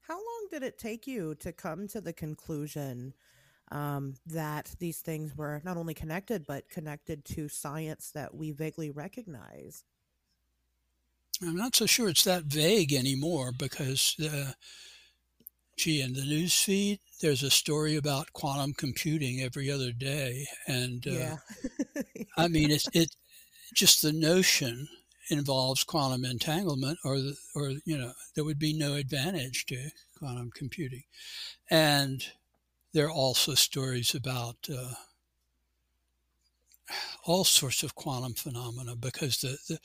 How 0.00 0.14
long 0.16 0.48
did 0.50 0.62
it 0.62 0.78
take 0.78 1.06
you 1.06 1.34
to 1.36 1.52
come 1.52 1.86
to 1.88 2.00
the 2.00 2.12
conclusion 2.12 3.14
um, 3.70 4.14
that 4.26 4.74
these 4.78 5.00
things 5.00 5.36
were 5.36 5.60
not 5.64 5.76
only 5.76 5.94
connected, 5.94 6.46
but 6.46 6.70
connected 6.70 7.24
to 7.26 7.48
science 7.48 8.10
that 8.12 8.34
we 8.34 8.50
vaguely 8.52 8.90
recognize? 8.90 9.84
I'm 11.42 11.56
not 11.56 11.76
so 11.76 11.86
sure 11.86 12.08
it's 12.08 12.24
that 12.24 12.44
vague 12.44 12.92
anymore 12.92 13.52
because, 13.56 14.16
uh, 14.20 14.52
gee, 15.76 16.00
in 16.00 16.14
the 16.14 16.24
news 16.24 16.54
feed, 16.54 17.00
there's 17.20 17.42
a 17.42 17.50
story 17.50 17.96
about 17.96 18.32
quantum 18.32 18.72
computing 18.72 19.40
every 19.40 19.70
other 19.70 19.92
day, 19.92 20.46
and 20.66 21.06
uh, 21.06 21.10
yeah. 21.10 21.36
I 22.36 22.48
mean, 22.48 22.70
it's 22.70 22.88
it 22.92 23.14
just 23.74 24.02
the 24.02 24.12
notion 24.12 24.88
involves 25.30 25.84
quantum 25.84 26.24
entanglement, 26.24 26.98
or 27.04 27.18
or 27.54 27.72
you 27.84 27.96
know, 27.98 28.12
there 28.34 28.44
would 28.44 28.58
be 28.58 28.72
no 28.72 28.94
advantage 28.94 29.66
to 29.66 29.90
quantum 30.18 30.50
computing, 30.54 31.04
and 31.70 32.24
there 32.92 33.06
are 33.06 33.12
also 33.12 33.54
stories 33.54 34.14
about. 34.14 34.56
Uh, 34.72 34.94
all 37.24 37.44
sorts 37.44 37.82
of 37.82 37.94
quantum 37.94 38.32
phenomena 38.32 38.96
because 38.96 39.42
the, 39.42 39.58
the 39.68 39.78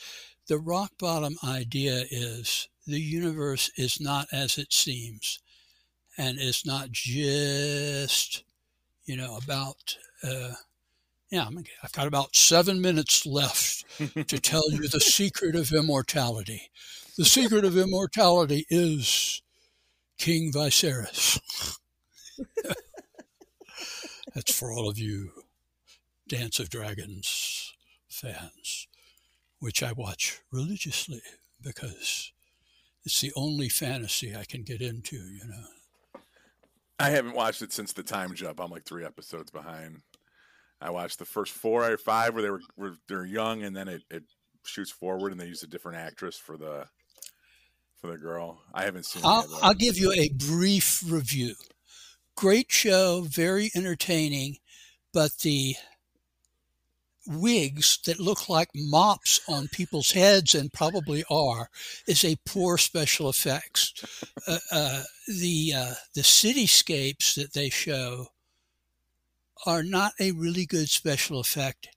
the 0.48 0.58
rock 0.58 0.92
bottom 0.98 1.38
idea 1.44 2.06
is 2.10 2.70
the 2.88 3.02
universe 3.02 3.70
is 3.78 4.00
not 4.00 4.28
as 4.32 4.58
it 4.58 4.72
seems 4.72 5.40
and 6.18 6.38
it's 6.40 6.66
not 6.66 6.92
just 6.92 8.44
you 9.06 9.16
know 9.16 9.38
about 9.44 9.98
uh, 10.24 10.54
yeah 11.34 11.48
i've 11.84 11.92
got 11.92 12.08
about 12.08 12.36
seven 12.36 12.80
minutes 12.80 13.26
left 13.26 13.84
to 14.28 14.40
tell 14.40 14.72
you 14.72 14.88
the 14.88 15.00
secret 15.00 15.56
of 15.56 15.72
immortality 15.72 16.70
the 17.18 17.26
secret 17.38 17.66
of 17.66 17.78
immortality 17.78 18.66
is 18.70 19.42
king 20.18 20.52
viserys 20.54 21.40
that's 24.36 24.54
for 24.58 24.72
all 24.72 24.90
of 24.90 24.98
you 24.98 25.32
dance 26.28 26.60
of 26.60 26.70
dragons 26.70 27.74
fans 28.08 28.88
which 29.64 29.82
I 29.82 29.94
watch 29.94 30.42
religiously 30.52 31.22
because 31.62 32.34
it's 33.06 33.22
the 33.22 33.32
only 33.38 33.70
fantasy 33.70 34.36
I 34.36 34.44
can 34.44 34.64
get 34.64 34.82
into, 34.82 35.16
you 35.16 35.48
know. 35.48 36.20
I 37.00 37.12
haven't 37.12 37.34
watched 37.34 37.62
it 37.62 37.72
since 37.72 37.94
the 37.94 38.04
time 38.04 38.34
jump. 38.34 38.60
I'm 38.60 38.72
like 38.72 38.84
three 38.84 39.06
episodes 39.06 39.52
behind. 39.52 40.02
I 40.84 40.90
watched 40.90 41.18
the 41.18 41.26
first 41.26 41.54
four 41.54 41.90
or 41.90 41.98
five 41.98 42.34
where 42.34 42.44
they 42.44 42.50
were, 42.50 42.62
were 42.76 42.96
they're 43.08 43.26
young, 43.26 43.64
and 43.64 43.74
then 43.76 43.88
it, 43.88 44.04
it 44.12 44.24
shoots 44.66 44.92
forward, 44.92 45.32
and 45.32 45.40
they 45.40 45.48
use 45.48 45.64
a 45.64 45.68
different 45.68 45.98
actress 45.98 46.36
for 46.36 46.58
the 46.58 46.86
for 48.02 48.12
the 48.12 48.18
girl. 48.18 48.60
I 48.74 48.84
haven't 48.84 49.06
seen. 49.06 49.22
I'll, 49.26 49.48
I'll 49.62 49.74
give 49.74 49.98
you 49.98 50.12
a 50.12 50.30
brief 50.30 51.02
review. 51.08 51.56
Great 52.36 52.70
show, 52.70 53.26
very 53.26 53.72
entertaining, 53.76 54.58
but 55.14 55.32
the 55.38 55.76
wigs 57.26 58.00
that 58.06 58.20
look 58.20 58.50
like 58.50 58.68
mops 58.76 59.40
on 59.48 59.70
people's 59.70 60.12
heads 60.12 60.54
and 60.54 60.74
probably 60.74 61.24
are 61.32 61.70
is 62.08 62.26
a 62.26 62.36
poor 62.46 62.78
special 62.78 63.30
effects. 63.30 63.94
Uh, 64.46 64.58
uh, 64.70 65.04
the 65.30 65.74
uh, 65.74 65.94
the 66.14 66.22
cityscapes 66.22 67.36
that 67.36 67.54
they 67.54 67.70
show 67.70 68.28
are 69.66 69.84
not 69.84 70.14
a 70.20 70.32
really 70.32 70.66
good 70.66 70.90
special 70.90 71.40
effect, 71.40 71.90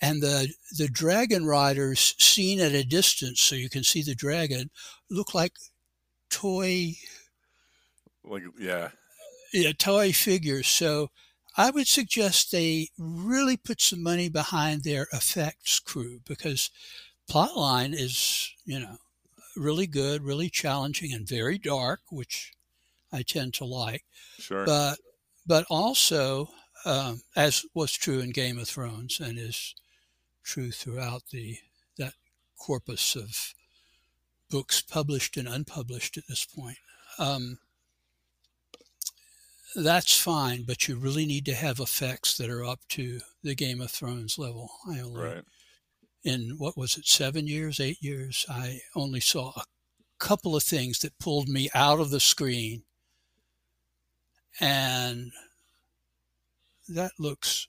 and 0.00 0.22
the 0.22 0.52
the 0.76 0.88
dragon 0.88 1.46
riders 1.46 2.14
seen 2.18 2.60
at 2.60 2.72
a 2.72 2.84
distance, 2.84 3.40
so 3.40 3.54
you 3.54 3.68
can 3.70 3.84
see 3.84 4.02
the 4.02 4.14
dragon, 4.14 4.70
look 5.10 5.34
like 5.34 5.54
toy. 6.30 6.94
Like 8.24 8.42
yeah, 8.58 8.90
yeah, 9.52 9.72
toy 9.72 10.12
figures. 10.12 10.68
So 10.68 11.10
I 11.56 11.70
would 11.70 11.88
suggest 11.88 12.52
they 12.52 12.88
really 12.98 13.56
put 13.56 13.80
some 13.80 14.02
money 14.02 14.28
behind 14.28 14.84
their 14.84 15.08
effects 15.12 15.80
crew 15.80 16.20
because 16.26 16.70
plotline 17.30 17.94
is, 17.94 18.52
you 18.64 18.78
know, 18.80 18.96
really 19.56 19.86
good, 19.86 20.22
really 20.22 20.50
challenging, 20.50 21.12
and 21.12 21.28
very 21.28 21.58
dark, 21.58 22.00
which 22.10 22.52
I 23.12 23.22
tend 23.22 23.54
to 23.54 23.64
like. 23.64 24.04
Sure. 24.38 24.64
But 24.66 24.98
but 25.46 25.64
also, 25.70 26.50
um, 26.84 27.22
as 27.36 27.64
was 27.74 27.92
true 27.92 28.20
in 28.20 28.30
Game 28.30 28.58
of 28.58 28.68
Thrones 28.68 29.20
and 29.20 29.38
is 29.38 29.74
true 30.42 30.70
throughout 30.70 31.22
the 31.30 31.58
that 31.98 32.14
corpus 32.58 33.16
of 33.16 33.54
books 34.50 34.80
published 34.80 35.36
and 35.36 35.48
unpublished 35.48 36.16
at 36.16 36.26
this 36.28 36.44
point. 36.44 36.78
Um, 37.18 37.58
that's 39.74 40.18
fine, 40.18 40.64
but 40.66 40.88
you 40.88 40.96
really 40.96 41.26
need 41.26 41.44
to 41.46 41.54
have 41.54 41.78
effects 41.78 42.36
that 42.38 42.48
are 42.48 42.64
up 42.64 42.80
to 42.90 43.20
the 43.42 43.54
Game 43.54 43.80
of 43.80 43.90
Thrones 43.90 44.38
level. 44.38 44.70
I 44.88 45.00
only, 45.00 45.20
right. 45.20 45.44
in 46.24 46.54
what 46.58 46.76
was 46.76 46.96
it, 46.96 47.06
seven 47.06 47.46
years, 47.46 47.78
eight 47.78 47.98
years, 48.00 48.46
I 48.48 48.80
only 48.96 49.20
saw 49.20 49.52
a 49.56 49.64
couple 50.18 50.56
of 50.56 50.62
things 50.62 51.00
that 51.00 51.18
pulled 51.18 51.48
me 51.48 51.68
out 51.74 52.00
of 52.00 52.10
the 52.10 52.20
screen. 52.20 52.82
And 54.60 55.32
that 56.88 57.12
looks 57.18 57.68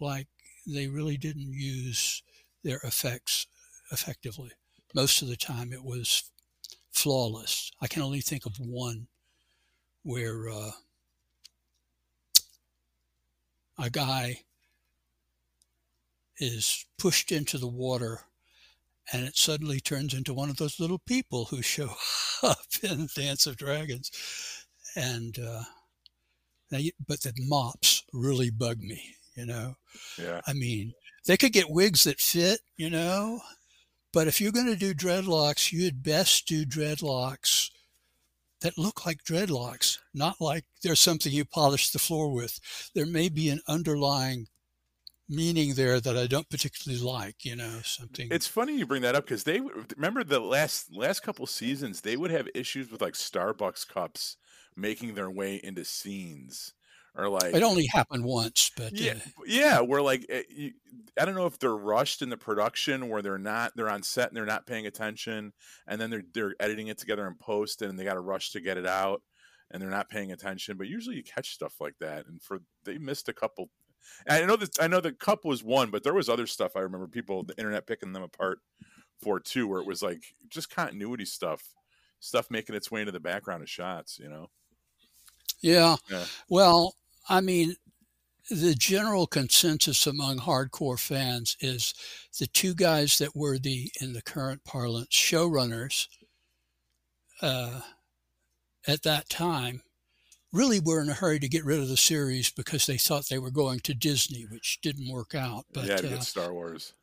like 0.00 0.26
they 0.66 0.86
really 0.86 1.16
didn't 1.16 1.52
use 1.52 2.22
their 2.62 2.78
effects 2.84 3.46
effectively. 3.90 4.50
Most 4.94 5.22
of 5.22 5.28
the 5.28 5.36
time 5.36 5.72
it 5.72 5.84
was 5.84 6.30
flawless. 6.92 7.70
I 7.80 7.86
can 7.86 8.02
only 8.02 8.20
think 8.20 8.46
of 8.46 8.58
one 8.58 9.06
where 10.02 10.48
uh, 10.48 10.70
a 13.78 13.90
guy 13.90 14.40
is 16.38 16.84
pushed 16.98 17.32
into 17.32 17.58
the 17.58 17.68
water 17.68 18.20
and 19.12 19.24
it 19.24 19.36
suddenly 19.36 19.80
turns 19.80 20.12
into 20.12 20.34
one 20.34 20.50
of 20.50 20.56
those 20.56 20.78
little 20.78 20.98
people 20.98 21.46
who 21.46 21.62
show 21.62 21.94
up 22.42 22.58
in 22.82 23.08
Dance 23.14 23.46
of 23.46 23.56
Dragons. 23.56 24.10
And, 24.94 25.38
uh, 25.38 25.62
you, 26.70 26.92
but 27.06 27.22
the 27.22 27.32
mops 27.38 27.97
really 28.12 28.50
bug 28.50 28.80
me. 28.80 29.14
You 29.34 29.46
know. 29.46 29.74
Yeah. 30.18 30.40
I 30.46 30.52
mean, 30.52 30.94
they 31.26 31.36
could 31.36 31.52
get 31.52 31.70
wigs 31.70 32.04
that 32.04 32.20
fit. 32.20 32.60
You 32.76 32.90
know. 32.90 33.40
But 34.12 34.26
if 34.26 34.40
you're 34.40 34.52
going 34.52 34.66
to 34.66 34.76
do 34.76 34.94
dreadlocks, 34.94 35.70
you'd 35.70 36.02
best 36.02 36.46
do 36.46 36.64
dreadlocks 36.64 37.70
that 38.60 38.78
look 38.78 39.06
like 39.06 39.22
dreadlocks, 39.22 39.98
not 40.14 40.40
like 40.40 40.64
there's 40.82 41.00
something 41.00 41.32
you 41.32 41.44
polish 41.44 41.90
the 41.90 41.98
floor 41.98 42.32
with. 42.32 42.58
There 42.94 43.06
may 43.06 43.28
be 43.28 43.48
an 43.50 43.60
underlying 43.68 44.46
meaning 45.28 45.74
there 45.74 46.00
that 46.00 46.16
I 46.16 46.26
don't 46.26 46.48
particularly 46.48 47.02
like, 47.02 47.44
you 47.44 47.54
know, 47.54 47.80
something. 47.84 48.28
It's 48.30 48.46
funny 48.46 48.76
you 48.76 48.86
bring 48.86 49.02
that 49.02 49.14
up 49.14 49.24
because 49.24 49.44
they 49.44 49.60
remember 49.96 50.24
the 50.24 50.40
last 50.40 50.94
last 50.94 51.20
couple 51.20 51.46
seasons 51.46 52.00
they 52.00 52.16
would 52.16 52.30
have 52.30 52.48
issues 52.54 52.90
with 52.90 53.02
like 53.02 53.14
Starbucks 53.14 53.86
cups 53.86 54.36
making 54.74 55.14
their 55.14 55.30
way 55.30 55.60
into 55.62 55.84
scenes 55.84 56.72
or 57.18 57.28
like 57.28 57.52
it 57.52 57.62
only 57.64 57.86
happened 57.86 58.24
once, 58.24 58.70
but 58.76 58.92
yeah, 58.92 59.14
uh, 59.14 59.42
yeah, 59.44 59.80
we're 59.80 60.00
like 60.00 60.24
eh, 60.28 60.70
I 61.20 61.24
don't 61.24 61.34
know 61.34 61.46
if 61.46 61.58
they're 61.58 61.76
rushed 61.76 62.22
in 62.22 62.30
the 62.30 62.36
production 62.36 63.08
where 63.08 63.22
they're 63.22 63.38
not 63.38 63.72
they're 63.74 63.90
on 63.90 64.04
set 64.04 64.28
and 64.28 64.36
they're 64.36 64.46
not 64.46 64.66
paying 64.66 64.86
attention, 64.86 65.52
and 65.88 66.00
then 66.00 66.10
they're 66.10 66.22
they're 66.32 66.54
editing 66.60 66.86
it 66.86 66.96
together 66.96 67.26
in 67.26 67.34
post 67.34 67.82
and 67.82 67.98
they 67.98 68.04
got 68.04 68.14
to 68.14 68.20
rush 68.20 68.52
to 68.52 68.60
get 68.60 68.78
it 68.78 68.86
out, 68.86 69.22
and 69.70 69.82
they're 69.82 69.90
not 69.90 70.08
paying 70.08 70.30
attention. 70.30 70.76
But 70.76 70.86
usually 70.86 71.16
you 71.16 71.24
catch 71.24 71.54
stuff 71.54 71.74
like 71.80 71.96
that, 71.98 72.26
and 72.26 72.40
for 72.40 72.60
they 72.84 72.98
missed 72.98 73.28
a 73.28 73.34
couple. 73.34 73.68
I 74.28 74.44
know 74.44 74.56
that 74.56 74.80
I 74.80 74.86
know 74.86 75.00
the 75.00 75.12
cup 75.12 75.44
was 75.44 75.64
one, 75.64 75.90
but 75.90 76.04
there 76.04 76.14
was 76.14 76.28
other 76.28 76.46
stuff 76.46 76.76
I 76.76 76.80
remember 76.80 77.08
people 77.08 77.42
the 77.42 77.58
internet 77.58 77.86
picking 77.86 78.12
them 78.12 78.22
apart 78.22 78.60
for 79.20 79.40
too, 79.40 79.66
where 79.66 79.80
it 79.80 79.86
was 79.86 80.02
like 80.02 80.22
just 80.48 80.70
continuity 80.70 81.24
stuff, 81.24 81.74
stuff 82.20 82.48
making 82.48 82.76
its 82.76 82.92
way 82.92 83.00
into 83.00 83.12
the 83.12 83.18
background 83.18 83.62
of 83.62 83.68
shots, 83.68 84.20
you 84.20 84.28
know. 84.28 84.50
Yeah. 85.60 85.96
yeah. 86.08 86.24
Well, 86.48 86.94
I 87.28 87.40
mean, 87.40 87.76
the 88.50 88.74
general 88.74 89.26
consensus 89.26 90.06
among 90.06 90.38
hardcore 90.38 90.98
fans 90.98 91.56
is 91.60 91.94
the 92.38 92.46
two 92.46 92.74
guys 92.74 93.18
that 93.18 93.36
were 93.36 93.58
the, 93.58 93.90
in 94.00 94.14
the 94.14 94.22
current 94.22 94.64
parlance, 94.64 95.08
showrunners 95.10 96.06
uh, 97.42 97.80
at 98.86 99.02
that 99.02 99.28
time 99.28 99.82
really 100.52 100.80
were 100.80 101.02
in 101.02 101.10
a 101.10 101.14
hurry 101.14 101.38
to 101.38 101.48
get 101.48 101.64
rid 101.64 101.80
of 101.80 101.88
the 101.88 101.96
series 101.96 102.50
because 102.50 102.86
they 102.86 102.96
thought 102.96 103.28
they 103.28 103.38
were 103.38 103.50
going 103.50 103.80
to 103.80 103.94
Disney, 103.94 104.46
which 104.50 104.78
didn't 104.82 105.12
work 105.12 105.34
out. 105.34 105.66
But 105.72 105.84
yeah, 105.84 105.96
to 105.96 106.16
uh, 106.16 106.20
Star 106.20 106.52
Wars. 106.52 106.94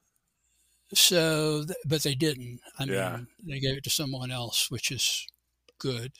So, 0.94 1.66
but 1.86 2.04
they 2.04 2.16
didn't. 2.16 2.60
I 2.80 2.86
yeah. 2.86 3.18
mean, 3.18 3.28
they 3.48 3.60
gave 3.60 3.78
it 3.78 3.84
to 3.84 3.90
someone 3.90 4.32
else, 4.32 4.72
which 4.72 4.92
is 4.92 5.28
good. 5.80 6.12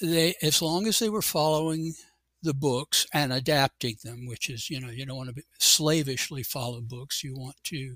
They, 0.00 0.34
as 0.42 0.60
long 0.60 0.86
as 0.86 0.98
they 0.98 1.08
were 1.08 1.22
following 1.22 1.94
the 2.42 2.54
books 2.54 3.06
and 3.12 3.32
adapting 3.32 3.96
them, 4.04 4.26
which 4.26 4.48
is, 4.48 4.70
you 4.70 4.80
know, 4.80 4.90
you 4.90 5.06
don't 5.06 5.16
want 5.16 5.34
to 5.34 5.42
slavishly 5.58 6.42
follow 6.42 6.80
books. 6.80 7.24
You 7.24 7.34
want 7.36 7.56
to 7.64 7.94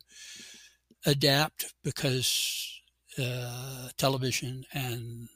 adapt 1.06 1.72
because 1.82 2.80
uh, 3.18 3.88
television 3.96 4.64
and 4.72 5.28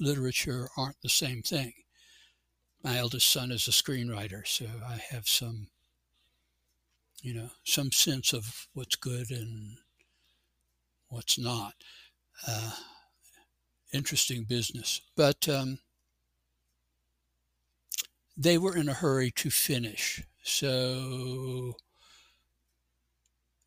literature 0.00 0.68
aren't 0.76 1.00
the 1.02 1.08
same 1.08 1.42
thing. 1.42 1.72
My 2.82 2.98
eldest 2.98 3.32
son 3.32 3.50
is 3.50 3.66
a 3.66 3.72
screenwriter, 3.72 4.46
so 4.46 4.66
I 4.86 5.00
have 5.10 5.26
some, 5.26 5.68
you 7.22 7.34
know, 7.34 7.50
some 7.64 7.90
sense 7.90 8.32
of 8.32 8.68
what's 8.74 8.96
good 8.96 9.30
and 9.30 9.78
what's 11.08 11.38
not. 11.38 11.74
Uh, 12.46 12.72
interesting 13.92 14.44
business. 14.44 15.00
But 15.16 15.48
um, 15.48 15.78
they 18.36 18.58
were 18.58 18.76
in 18.76 18.88
a 18.88 18.94
hurry 18.94 19.30
to 19.32 19.50
finish. 19.50 20.22
So 20.42 21.74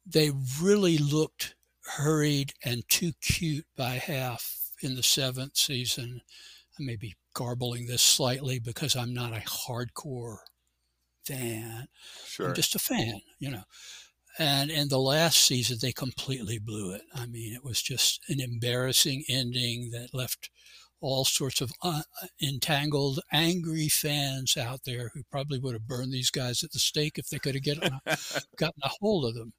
they 0.06 0.32
really 0.62 0.98
looked 0.98 1.56
hurried 1.84 2.54
and 2.64 2.84
too 2.88 3.14
cute 3.22 3.66
by 3.76 3.94
half 3.94 4.72
in 4.82 4.96
the 4.96 5.04
seventh 5.04 5.58
season. 5.58 6.22
I 6.80 6.84
may 6.84 6.96
be 6.96 7.16
garbling 7.34 7.88
this 7.88 8.02
slightly 8.02 8.60
because 8.60 8.96
I'm 8.96 9.14
not 9.14 9.34
a 9.34 9.42
hardcore 9.42 10.38
fan. 11.26 11.88
Sure. 12.26 12.48
I'm 12.48 12.56
just 12.56 12.76
a 12.76 12.80
fan, 12.80 13.22
you 13.40 13.52
know. 13.52 13.64
And 14.38 14.72
in 14.72 14.88
the 14.88 15.00
last 15.00 15.40
season, 15.42 15.80
they 15.82 15.92
completely 15.92 16.60
blew 16.60 16.94
it. 16.94 17.02
I 17.14 17.26
mean, 17.26 17.54
it 17.54 17.64
was 17.64 17.82
just 17.82 18.22
an 18.30 18.40
embarrassing 18.40 19.26
ending 19.28 19.90
that 19.92 20.14
left 20.14 20.50
all 21.02 21.26
sorts 21.26 21.62
of 21.62 21.72
uh, 21.82 22.02
entangled, 22.42 23.20
angry 23.32 23.88
fans 23.88 24.58
out 24.58 24.82
there 24.86 25.12
who 25.14 25.22
probably 25.32 25.60
would 25.60 25.74
have 25.74 25.88
burned 25.88 26.12
these 26.12 26.32
guys 26.32 26.64
at 26.64 26.72
the 26.72 26.80
stake 26.80 27.18
if 27.18 27.30
they 27.30 27.40
could 27.40 27.56
have 27.56 27.64
get, 27.64 27.80
gotten 28.58 28.82
a 28.84 28.90
hold 29.00 29.26
of 29.26 29.36
them. 29.36 29.54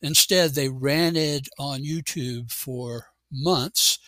Instead, 0.00 0.54
they 0.54 0.68
ranted 0.68 1.48
on 1.58 1.80
YouTube 1.80 2.50
for 2.52 3.06
months, 3.30 3.98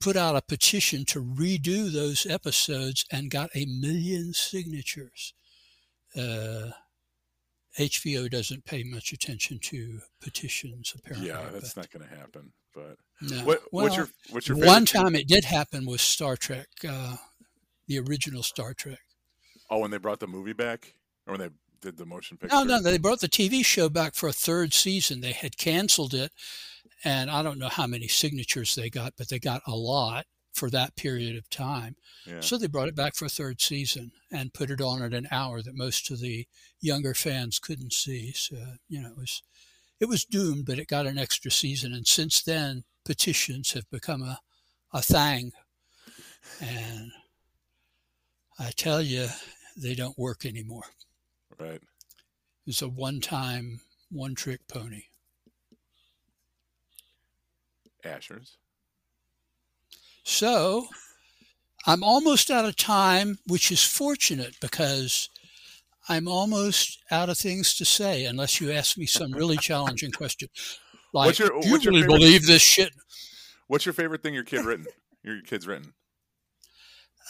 put 0.00 0.16
out 0.16 0.36
a 0.36 0.42
petition 0.42 1.04
to 1.06 1.24
redo 1.24 1.90
those 1.90 2.26
episodes, 2.26 3.04
and 3.10 3.30
got 3.30 3.50
a 3.54 3.66
million 3.66 4.32
signatures. 4.32 5.34
Uh, 6.16 6.70
HBO 7.78 8.30
doesn't 8.30 8.64
pay 8.64 8.82
much 8.84 9.12
attention 9.12 9.58
to 9.60 10.00
petitions, 10.20 10.94
apparently. 10.96 11.28
Yeah, 11.28 11.42
that's 11.52 11.74
but. 11.74 11.82
not 11.82 11.90
going 11.90 12.08
to 12.08 12.16
happen. 12.16 12.52
But 12.74 12.96
no. 13.20 13.36
What, 13.44 13.62
well, 13.72 13.84
what's 13.84 13.96
your 13.96 14.08
what's 14.30 14.48
your 14.48 14.58
one 14.58 14.86
time 14.86 15.14
it 15.14 15.28
did 15.28 15.44
happen 15.44 15.86
with 15.86 16.00
Star 16.00 16.36
Trek, 16.36 16.68
uh, 16.88 17.16
the 17.86 17.98
original 18.00 18.42
Star 18.42 18.74
Trek. 18.74 19.00
Oh, 19.70 19.78
when 19.80 19.90
they 19.90 19.98
brought 19.98 20.20
the 20.20 20.26
movie 20.26 20.52
back, 20.52 20.94
or 21.26 21.32
when 21.32 21.40
they 21.40 21.54
did 21.80 21.96
the 21.96 22.06
motion 22.06 22.36
picture? 22.36 22.54
No, 22.54 22.64
no, 22.64 22.80
they 22.80 22.98
brought 22.98 23.20
the 23.20 23.28
TV 23.28 23.64
show 23.64 23.88
back 23.88 24.14
for 24.14 24.28
a 24.28 24.32
third 24.32 24.72
season. 24.72 25.20
They 25.20 25.32
had 25.32 25.56
canceled 25.56 26.14
it, 26.14 26.32
and 27.04 27.30
I 27.30 27.42
don't 27.42 27.58
know 27.58 27.68
how 27.68 27.86
many 27.86 28.08
signatures 28.08 28.74
they 28.74 28.90
got, 28.90 29.14
but 29.16 29.28
they 29.28 29.38
got 29.38 29.62
a 29.66 29.74
lot 29.74 30.26
for 30.56 30.70
that 30.70 30.96
period 30.96 31.36
of 31.36 31.48
time. 31.50 31.96
Yeah. 32.26 32.40
So 32.40 32.56
they 32.56 32.66
brought 32.66 32.88
it 32.88 32.96
back 32.96 33.14
for 33.14 33.26
a 33.26 33.30
third 33.30 33.60
season 33.60 34.10
and 34.32 34.54
put 34.54 34.70
it 34.70 34.80
on 34.80 35.02
at 35.02 35.12
an 35.12 35.28
hour 35.30 35.60
that 35.62 35.76
most 35.76 36.10
of 36.10 36.20
the 36.20 36.46
younger 36.80 37.12
fans 37.12 37.58
couldn't 37.58 37.92
see. 37.92 38.32
So 38.32 38.56
you 38.88 39.02
know, 39.02 39.10
it 39.10 39.16
was 39.16 39.42
it 40.00 40.08
was 40.08 40.24
doomed, 40.24 40.64
but 40.66 40.78
it 40.78 40.88
got 40.88 41.06
an 41.06 41.18
extra 41.18 41.50
season. 41.50 41.92
And 41.92 42.06
since 42.06 42.42
then, 42.42 42.84
petitions 43.04 43.72
have 43.72 43.88
become 43.90 44.22
a, 44.22 44.40
a 44.92 45.02
thing. 45.02 45.52
And 46.60 47.12
I 48.58 48.70
tell 48.76 49.02
you, 49.02 49.28
they 49.76 49.94
don't 49.94 50.18
work 50.18 50.46
anymore. 50.46 50.84
Right. 51.58 51.80
It's 52.66 52.82
a 52.82 52.88
one 52.88 53.20
time, 53.20 53.80
one 54.10 54.34
trick 54.34 54.60
pony. 54.68 55.04
Ashers. 58.04 58.56
So 60.26 60.88
I'm 61.86 62.02
almost 62.02 62.50
out 62.50 62.64
of 62.64 62.74
time, 62.74 63.38
which 63.46 63.70
is 63.70 63.84
fortunate 63.84 64.56
because 64.60 65.30
I'm 66.08 66.26
almost 66.26 66.98
out 67.12 67.28
of 67.28 67.38
things 67.38 67.76
to 67.76 67.84
say 67.84 68.24
unless 68.24 68.60
you 68.60 68.72
ask 68.72 68.98
me 68.98 69.06
some 69.06 69.30
really 69.30 69.56
challenging 69.56 70.10
question. 70.10 70.48
Like, 71.14 71.26
what's 71.26 71.38
your, 71.38 71.50
do 71.60 71.68
you 71.68 71.78
really 71.78 72.02
favorite, 72.02 72.06
believe 72.08 72.46
this 72.46 72.60
shit? 72.60 72.90
What's 73.68 73.86
your 73.86 73.92
favorite 73.92 74.24
thing 74.24 74.34
your 74.34 74.42
kid 74.42 74.64
written? 74.64 74.86
Your 75.22 75.42
kid's 75.42 75.64
written? 75.64 75.94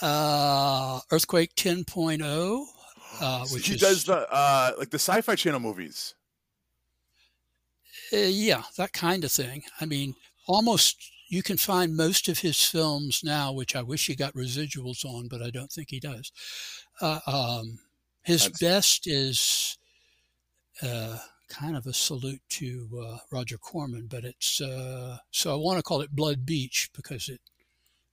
Uh, 0.00 1.00
Earthquake 1.10 1.54
10.0. 1.54 2.64
Uh, 3.20 3.46
which 3.52 3.68
he 3.68 3.74
is, 3.74 3.80
does 3.80 4.04
the 4.04 4.26
uh, 4.32 4.72
like 4.78 4.88
the 4.88 4.98
Sci-Fi 4.98 5.34
Channel 5.34 5.60
movies. 5.60 6.14
Uh, 8.10 8.16
yeah, 8.16 8.62
that 8.78 8.94
kind 8.94 9.22
of 9.22 9.32
thing. 9.32 9.64
I 9.82 9.84
mean, 9.84 10.14
almost 10.46 10.96
you 11.28 11.42
can 11.42 11.56
find 11.56 11.96
most 11.96 12.28
of 12.28 12.40
his 12.40 12.62
films 12.62 13.22
now, 13.24 13.52
which 13.52 13.74
I 13.74 13.82
wish 13.82 14.06
he 14.06 14.14
got 14.14 14.34
residuals 14.34 15.04
on, 15.04 15.28
but 15.28 15.42
I 15.42 15.50
don't 15.50 15.70
think 15.70 15.90
he 15.90 16.00
does. 16.00 16.30
Uh, 17.00 17.20
um, 17.26 17.78
his 18.22 18.44
That's... 18.44 18.60
best 18.60 19.06
is 19.06 19.78
uh, 20.82 21.18
kind 21.48 21.76
of 21.76 21.86
a 21.86 21.92
salute 21.92 22.42
to 22.50 22.88
uh, 23.04 23.18
Roger 23.30 23.58
Corman, 23.58 24.06
but 24.08 24.24
it's 24.24 24.60
uh, 24.60 25.18
so 25.30 25.52
I 25.52 25.56
want 25.56 25.78
to 25.78 25.82
call 25.82 26.00
it 26.00 26.14
Blood 26.14 26.46
Beach 26.46 26.90
because 26.94 27.28
it 27.28 27.40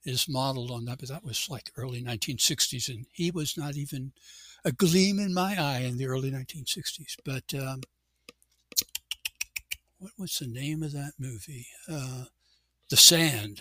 is 0.05 0.27
modeled 0.27 0.71
on 0.71 0.85
that. 0.85 0.99
But 0.99 1.09
that 1.09 1.23
was 1.23 1.49
like 1.49 1.71
early 1.77 2.01
1960s, 2.01 2.89
and 2.89 3.05
he 3.11 3.31
was 3.31 3.57
not 3.57 3.75
even 3.75 4.11
a 4.65 4.71
gleam 4.71 5.19
in 5.19 5.33
my 5.33 5.55
eye 5.59 5.81
in 5.81 5.97
the 5.97 6.07
early 6.07 6.31
1960s. 6.31 7.15
But 7.23 7.53
um, 7.53 7.81
what 9.99 10.13
was 10.17 10.37
the 10.39 10.47
name 10.47 10.83
of 10.83 10.93
that 10.93 11.13
movie? 11.19 11.67
Uh, 11.89 12.25
the 12.93 12.97
Sand, 12.97 13.59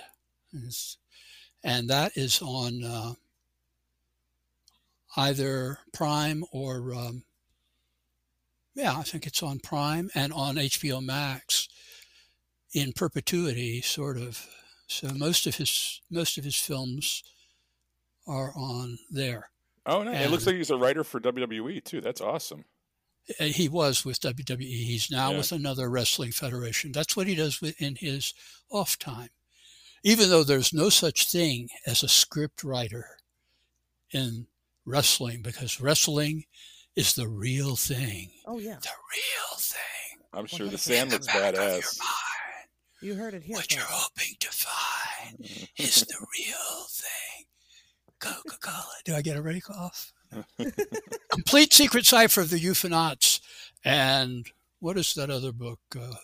and 1.64 1.88
that 1.88 2.12
is 2.16 2.42
on 2.42 2.84
uh, 2.84 3.14
either 5.16 5.78
Prime 5.94 6.44
or 6.52 6.92
um, 6.92 7.22
yeah, 8.74 8.94
I 8.94 9.04
think 9.04 9.26
it's 9.26 9.42
on 9.42 9.59
Prime 9.59 10.10
and 10.14 10.34
on 10.34 10.56
HBO 10.56 11.02
Max 11.02 11.66
in 12.74 12.92
perpetuity, 12.92 13.80
sort 13.80 14.18
of. 14.18 14.46
So 14.86 15.09
most 15.14 15.46
of 15.46 15.54
his 15.54 16.02
most 16.10 16.36
of 16.36 16.44
his 16.44 16.56
films 16.56 17.22
are 18.26 18.52
on 18.54 18.98
there. 19.10 19.48
Oh, 19.86 20.02
no! 20.02 20.12
it 20.12 20.30
looks 20.30 20.46
like 20.46 20.56
he's 20.56 20.68
a 20.68 20.76
writer 20.76 21.04
for 21.04 21.20
WWE 21.20 21.82
too. 21.82 22.02
That's 22.02 22.20
awesome. 22.20 22.66
Uh, 23.40 23.44
he 23.44 23.69
was 23.69 24.05
with 24.05 24.20
WWE. 24.20 24.61
He's 24.61 25.11
now 25.11 25.31
yeah. 25.31 25.39
with 25.39 25.53
another 25.53 25.89
wrestling 25.89 26.32
federation. 26.32 26.93
That's 26.93 27.16
what 27.16 27.27
he 27.27 27.35
does 27.35 27.62
in 27.78 27.97
his 27.97 28.35
off 28.70 28.99
time. 28.99 29.31
Even 30.05 30.31
though 30.31 30.43
there's 30.43 30.73
no 30.73 30.89
such 30.89 31.31
thing 31.31 31.69
as 31.86 32.03
a 32.03 32.09
script 32.09 32.65
writer 32.65 33.07
in 34.11 34.47
wrestling, 34.85 35.43
because 35.43 35.81
wrestling 35.81 36.44
is 36.97 37.15
the 37.15 37.28
real 37.28 37.77
thing. 37.77 38.31
Oh 38.47 38.59
yeah, 38.59 38.78
the 38.82 38.90
real 38.90 39.59
thing. 39.59 40.27
I'm 40.32 40.47
sure 40.47 40.66
the 40.66 40.78
sand 40.78 41.12
looks 41.12 41.28
badass. 41.28 41.99
You 43.01 43.15
heard 43.15 43.35
it 43.35 43.43
here. 43.43 43.57
What 43.57 43.74
you're 43.74 43.85
hoping 43.85 44.35
to 44.40 44.49
find 44.51 45.69
is 45.77 46.05
the 46.05 46.27
real 46.39 46.86
thing. 46.89 47.47
Coca 48.20 48.59
Cola. 48.61 48.94
Do 49.05 49.15
I 49.15 49.23
get 49.23 49.36
a 49.36 49.43
rake 49.43 49.65
cough? 49.65 50.12
Complete 51.30 51.72
Secret 51.72 52.06
Cipher 52.06 52.42
of 52.42 52.50
the 52.50 52.59
UFOnauts. 52.59 53.40
And 53.84 54.46
what 54.80 54.98
is 54.98 55.14
that 55.14 55.30
other 55.30 55.52
book? 55.52 55.80
Uh, 55.98 56.14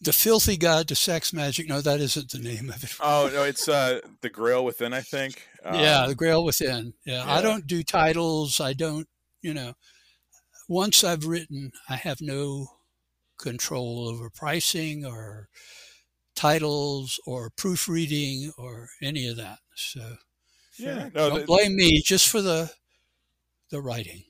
the 0.00 0.12
Filthy 0.12 0.56
Guide 0.56 0.88
to 0.88 0.94
Sex 0.94 1.32
Magic. 1.32 1.68
No, 1.68 1.80
that 1.80 2.00
isn't 2.00 2.30
the 2.30 2.38
name 2.38 2.68
of 2.68 2.84
it. 2.84 2.94
Oh, 3.00 3.30
no, 3.32 3.42
it's 3.42 3.68
uh, 3.68 4.00
The 4.20 4.30
Grail 4.30 4.64
Within, 4.64 4.92
I 4.92 5.00
think. 5.00 5.46
Um, 5.64 5.80
yeah, 5.80 6.06
The 6.06 6.14
Grail 6.14 6.44
Within. 6.44 6.94
Yeah, 7.06 7.24
yeah, 7.24 7.32
I 7.32 7.40
don't 7.40 7.66
do 7.66 7.82
titles. 7.82 8.60
I 8.60 8.74
don't, 8.74 9.08
you 9.40 9.54
know, 9.54 9.74
once 10.68 11.04
I've 11.04 11.26
written, 11.26 11.72
I 11.88 11.96
have 11.96 12.20
no 12.20 12.66
control 13.38 14.08
over 14.08 14.30
pricing 14.30 15.04
or 15.04 15.48
titles 16.34 17.20
or 17.26 17.50
proofreading 17.50 18.52
or 18.58 18.88
any 19.02 19.26
of 19.28 19.36
that. 19.36 19.58
So 19.74 20.16
yeah, 20.78 21.08
no, 21.14 21.30
don't 21.30 21.46
blame 21.46 21.76
me 21.76 22.02
just 22.02 22.28
for 22.28 22.42
the 22.42 22.70
the 23.70 23.80
writing. 23.80 24.22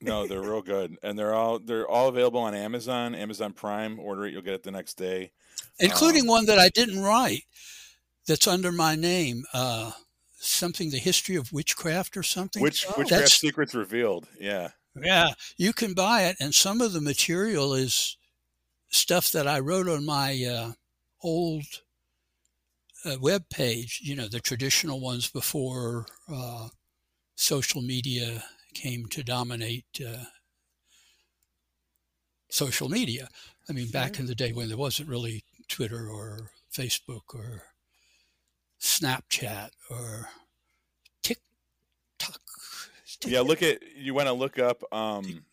no, 0.00 0.26
they're 0.26 0.42
real 0.42 0.62
good, 0.62 0.96
and 1.02 1.18
they're 1.18 1.34
all 1.34 1.58
they're 1.58 1.88
all 1.88 2.08
available 2.08 2.40
on 2.40 2.54
Amazon, 2.54 3.14
Amazon 3.14 3.52
Prime. 3.52 3.98
Order 3.98 4.26
it, 4.26 4.32
you'll 4.32 4.42
get 4.42 4.54
it 4.54 4.62
the 4.62 4.70
next 4.70 4.94
day, 4.94 5.32
including 5.78 6.22
um, 6.22 6.28
one 6.28 6.46
that 6.46 6.58
I 6.58 6.68
didn't 6.70 7.00
write. 7.00 7.44
That's 8.26 8.46
under 8.46 8.70
my 8.70 8.94
name. 8.94 9.44
Uh, 9.54 9.92
something, 10.36 10.90
the 10.90 10.98
history 10.98 11.36
of 11.36 11.52
witchcraft 11.52 12.16
or 12.16 12.22
something. 12.22 12.62
Witch, 12.62 12.86
oh. 12.88 12.94
witchcraft 12.98 13.22
that's, 13.22 13.40
secrets 13.40 13.74
revealed. 13.74 14.26
Yeah, 14.38 14.68
yeah. 14.96 15.30
You 15.56 15.72
can 15.72 15.94
buy 15.94 16.24
it, 16.24 16.36
and 16.40 16.54
some 16.54 16.80
of 16.80 16.92
the 16.92 17.00
material 17.00 17.74
is 17.74 18.16
stuff 18.90 19.32
that 19.32 19.46
I 19.46 19.60
wrote 19.60 19.88
on 19.88 20.04
my 20.04 20.44
uh, 20.44 20.72
old 21.22 21.64
uh, 23.04 23.16
web 23.20 23.48
page, 23.50 24.00
you 24.02 24.16
know, 24.16 24.28
the 24.28 24.40
traditional 24.40 25.00
ones 25.00 25.28
before 25.28 26.06
uh, 26.32 26.68
social 27.36 27.82
media 27.82 28.42
came 28.74 29.06
to 29.06 29.22
dominate 29.22 29.86
uh, 30.06 30.24
social 32.50 32.88
media. 32.88 33.28
I 33.68 33.72
mean, 33.72 33.90
back 33.90 34.18
in 34.18 34.26
the 34.26 34.34
day 34.34 34.52
when 34.52 34.68
there 34.68 34.76
wasn't 34.76 35.08
really 35.08 35.44
Twitter 35.68 36.08
or 36.08 36.50
Facebook 36.72 37.34
or 37.34 37.62
Snapchat 38.80 39.70
or 39.90 40.28
TikTok. 41.22 42.40
Yeah, 43.26 43.40
look 43.40 43.62
at 43.62 43.80
you 43.96 44.14
want 44.14 44.28
to 44.28 44.32
look 44.32 44.58
up 44.58 44.82
um, 44.92 45.44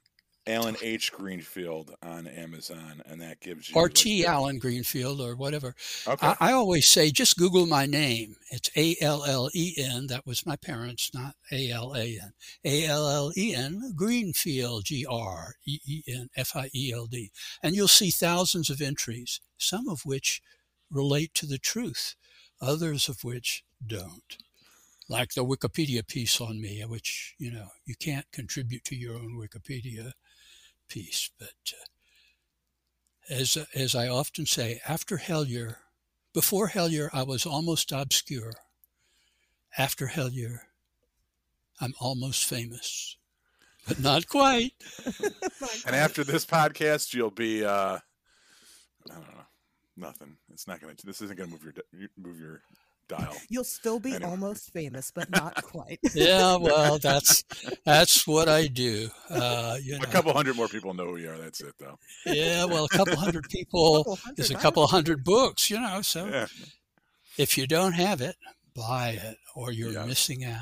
Allen 0.48 0.76
H. 0.82 1.12
Greenfield 1.12 1.96
on 2.04 2.28
Amazon, 2.28 3.02
and 3.06 3.22
that 3.22 3.40
gives 3.40 3.70
you 3.70 3.82
RT 3.82 4.06
like 4.06 4.26
Allen 4.26 4.60
Greenfield 4.60 5.20
or 5.20 5.36
whatever. 5.36 5.76
Okay. 6.08 6.28
I, 6.28 6.36
I, 6.40 6.52
always 6.52 6.88
say 6.88 7.10
just 7.12 7.38
Google 7.38 7.66
my 7.66 7.86
name. 7.86 8.36
It's 8.52 8.70
A 8.76 8.96
L 9.02 9.24
L 9.24 9.50
E 9.56 9.74
N. 9.78 10.08
That 10.08 10.26
was 10.26 10.46
my 10.46 10.56
parents, 10.56 11.12
not 11.14 11.36
A 11.52 11.72
L 11.72 11.96
A 11.96 12.20
N. 12.22 12.34
A 12.64 12.86
L 12.86 13.08
L 13.10 13.32
E 13.36 13.56
N 13.56 13.94
Greenfield 13.96 14.86
G 14.86 15.06
R 15.10 15.56
E 15.66 15.80
E 15.88 16.04
N 16.08 16.30
F 16.36 16.56
I 16.56 16.70
E 16.76 16.94
L 16.94 17.08
D, 17.08 17.32
and 17.64 17.76
you'll 17.76 17.88
see 17.88 18.12
thousands 18.12 18.70
of 18.70 18.82
entries, 18.82 19.42
some 19.58 19.88
of 19.88 20.02
which 20.06 20.42
relate 20.92 21.34
to 21.34 21.48
the 21.48 21.58
truth, 21.58 22.16
others 22.62 23.10
of 23.10 23.24
which 23.24 23.64
don't 23.86 24.38
like 25.08 25.34
the 25.34 25.46
Wikipedia 25.46 26.06
piece 26.08 26.42
on 26.42 26.60
me, 26.60 26.84
which, 26.88 27.36
you 27.38 27.52
know, 27.52 27.68
you 27.86 27.96
can't 27.96 28.26
contribute 28.32 28.84
to 28.86 28.96
your 28.96 29.16
own 29.16 29.40
Wikipedia 29.40 30.12
piece. 30.88 31.30
But 31.38 31.54
uh, 31.72 33.34
as, 33.34 33.58
as 33.74 33.96
I 33.96 34.08
often 34.08 34.46
say, 34.46 34.82
after 34.88 35.18
Hellier, 35.18 35.78
before 36.34 36.70
Hellier, 36.70 37.10
I 37.14 37.24
was 37.24 37.46
almost 37.46 37.92
obscure. 37.92 38.54
After 39.78 40.08
Hellier, 40.08 40.60
I'm 41.82 41.94
almost 42.00 42.46
famous, 42.46 43.18
but 43.88 44.00
not 44.00 44.28
quite. 44.28 44.72
and 45.86 45.96
after 45.96 46.24
this 46.24 46.46
podcast, 46.46 47.14
you'll 47.14 47.32
be, 47.32 47.66
uh, 47.66 48.00
I 48.00 49.14
don't 49.14 49.20
know, 49.20 49.46
nothing. 49.98 50.38
It's 50.52 50.68
not 50.68 50.82
going 50.82 50.96
to, 50.96 51.06
this 51.06 51.22
isn't 51.22 51.38
going 51.38 51.50
to 51.50 51.56
move 51.56 51.64
your, 51.64 52.10
move 52.18 52.40
your 52.40 52.62
dial. 53.08 53.36
You'll 53.50 53.64
still 53.64 54.00
be 54.00 54.16
anyway. 54.16 54.32
almost 54.32 54.72
famous, 54.72 55.12
but 55.12 55.30
not 55.30 55.56
quite. 55.64 56.00
yeah, 56.14 56.56
well, 56.60 56.98
that's 56.98 57.44
that's 57.86 58.28
what 58.28 58.50
I 58.50 58.68
do. 58.68 59.10
Uh, 59.30 59.78
you 59.82 59.98
know. 59.98 60.04
A 60.04 60.08
couple 60.08 60.34
hundred 60.34 60.56
more 60.56 60.68
people 60.68 60.94
know 60.94 61.06
who 61.06 61.18
you 61.18 61.30
are. 61.30 61.38
That's 61.38 61.62
it, 61.62 61.74
though. 61.80 61.98
Yeah, 62.26 62.66
well, 62.66 62.86
a 62.86 62.90
couple 62.90 63.16
hundred 63.16 63.44
people 63.50 63.96
a 63.96 64.00
couple 64.00 64.16
hundred, 64.16 64.40
is 64.40 64.52
a 64.52 64.56
couple 64.56 64.88
hundred 64.88 65.24
books. 65.24 65.70
You 65.70 65.80
know, 65.80 66.02
so 66.02 66.26
yeah. 66.26 66.48
if 67.38 67.58
you 67.58 67.68
don't 67.68 67.94
have 67.94 68.22
it, 68.22 68.36
buy 68.76 69.20
it, 69.22 69.38
or 69.56 69.72
you're 69.72 69.92
yeah. 69.92 70.06
missing 70.06 70.44
out. 70.46 70.62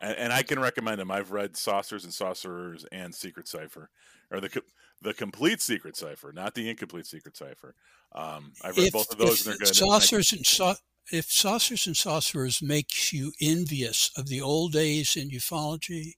And, 0.00 0.16
and, 0.16 0.32
I 0.32 0.42
can 0.42 0.58
recommend 0.58 1.00
them. 1.00 1.10
I've 1.10 1.30
read 1.30 1.56
Saucers 1.56 2.04
and 2.04 2.12
Saucerers 2.12 2.84
and 2.92 3.14
Secret 3.14 3.48
Cipher, 3.48 3.88
or 4.30 4.40
the 4.40 4.62
the 5.00 5.14
complete 5.14 5.60
Secret 5.60 5.96
Cipher, 5.96 6.32
not 6.32 6.54
the 6.54 6.68
incomplete 6.68 7.06
Secret 7.06 7.36
Cipher. 7.36 7.74
Um, 8.14 8.52
I've 8.62 8.76
read 8.76 8.88
if, 8.88 8.92
both 8.92 9.10
of 9.10 9.18
those, 9.18 9.46
and 9.46 9.52
they're 9.52 9.66
good. 9.66 9.74
Saucers 9.74 10.32
and, 10.32 10.38
and 10.38 10.46
if 11.12 11.30
Saucers 11.30 11.86
and 11.86 11.96
Sorcerers 11.96 12.62
makes 12.62 13.12
you 13.12 13.32
envious 13.40 14.10
of 14.16 14.28
the 14.28 14.40
old 14.40 14.72
days 14.72 15.16
in 15.16 15.30
ufology, 15.30 16.12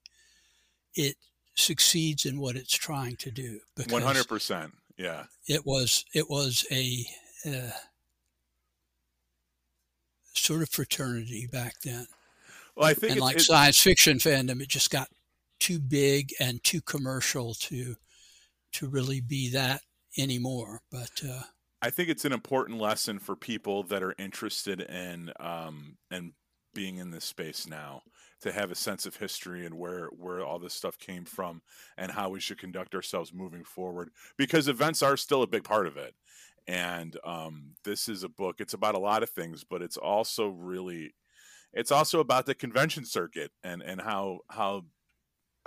it 0.95 1.15
succeeds 1.55 2.25
in 2.25 2.39
what 2.39 2.55
it's 2.55 2.75
trying 2.75 3.15
to 3.17 3.31
do. 3.31 3.59
One 3.89 4.01
hundred 4.01 4.27
percent. 4.27 4.73
Yeah. 4.97 5.25
It 5.47 5.65
was 5.65 6.05
it 6.13 6.29
was 6.29 6.65
a 6.71 7.05
uh, 7.45 7.71
sort 10.33 10.61
of 10.61 10.69
fraternity 10.69 11.47
back 11.51 11.75
then. 11.83 12.07
Well, 12.75 12.87
I 12.87 12.93
think 12.93 13.13
and 13.13 13.21
like 13.21 13.39
science 13.39 13.81
fiction 13.81 14.17
fandom, 14.17 14.61
it 14.61 14.69
just 14.69 14.91
got 14.91 15.09
too 15.59 15.79
big 15.79 16.31
and 16.39 16.63
too 16.63 16.81
commercial 16.81 17.53
to 17.55 17.95
to 18.73 18.87
really 18.87 19.21
be 19.21 19.49
that 19.51 19.81
anymore. 20.17 20.81
But 20.91 21.11
uh, 21.27 21.41
I 21.81 21.89
think 21.89 22.09
it's 22.09 22.25
an 22.25 22.33
important 22.33 22.79
lesson 22.79 23.19
for 23.19 23.35
people 23.35 23.83
that 23.83 24.01
are 24.01 24.15
interested 24.17 24.81
in 24.81 25.31
um, 25.39 25.97
and 26.09 26.33
being 26.73 26.97
in 26.97 27.11
this 27.11 27.25
space 27.25 27.67
now 27.67 28.01
to 28.41 28.51
have 28.51 28.71
a 28.71 28.75
sense 28.75 29.05
of 29.05 29.15
history 29.15 29.65
and 29.65 29.75
where 29.75 30.07
where 30.07 30.43
all 30.43 30.59
this 30.59 30.73
stuff 30.73 30.97
came 30.97 31.25
from 31.25 31.61
and 31.97 32.11
how 32.11 32.29
we 32.29 32.39
should 32.39 32.57
conduct 32.57 32.93
ourselves 32.93 33.33
moving 33.33 33.63
forward 33.63 34.09
because 34.37 34.67
events 34.67 35.01
are 35.01 35.17
still 35.17 35.41
a 35.41 35.47
big 35.47 35.63
part 35.63 35.87
of 35.87 35.97
it. 35.97 36.13
And 36.67 37.17
um, 37.23 37.75
this 37.83 38.09
is 38.09 38.23
a 38.23 38.29
book 38.29 38.55
it's 38.59 38.73
about 38.73 38.95
a 38.95 38.99
lot 38.99 39.23
of 39.23 39.29
things 39.29 39.63
but 39.63 39.81
it's 39.81 39.97
also 39.97 40.47
really 40.49 41.13
it's 41.73 41.91
also 41.91 42.19
about 42.19 42.45
the 42.45 42.55
convention 42.55 43.05
circuit 43.05 43.51
and 43.63 43.81
and 43.81 44.01
how 44.01 44.39
how 44.49 44.83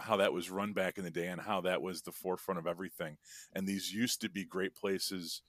how 0.00 0.16
that 0.16 0.32
was 0.32 0.50
run 0.50 0.72
back 0.72 0.98
in 0.98 1.04
the 1.04 1.10
day 1.10 1.26
and 1.26 1.40
how 1.40 1.60
that 1.60 1.82
was 1.82 2.02
the 2.02 2.12
forefront 2.12 2.58
of 2.58 2.66
everything. 2.66 3.16
And 3.54 3.66
these 3.66 3.92
used 3.92 4.20
to 4.22 4.30
be 4.30 4.44
great 4.44 4.74
places 4.74 5.42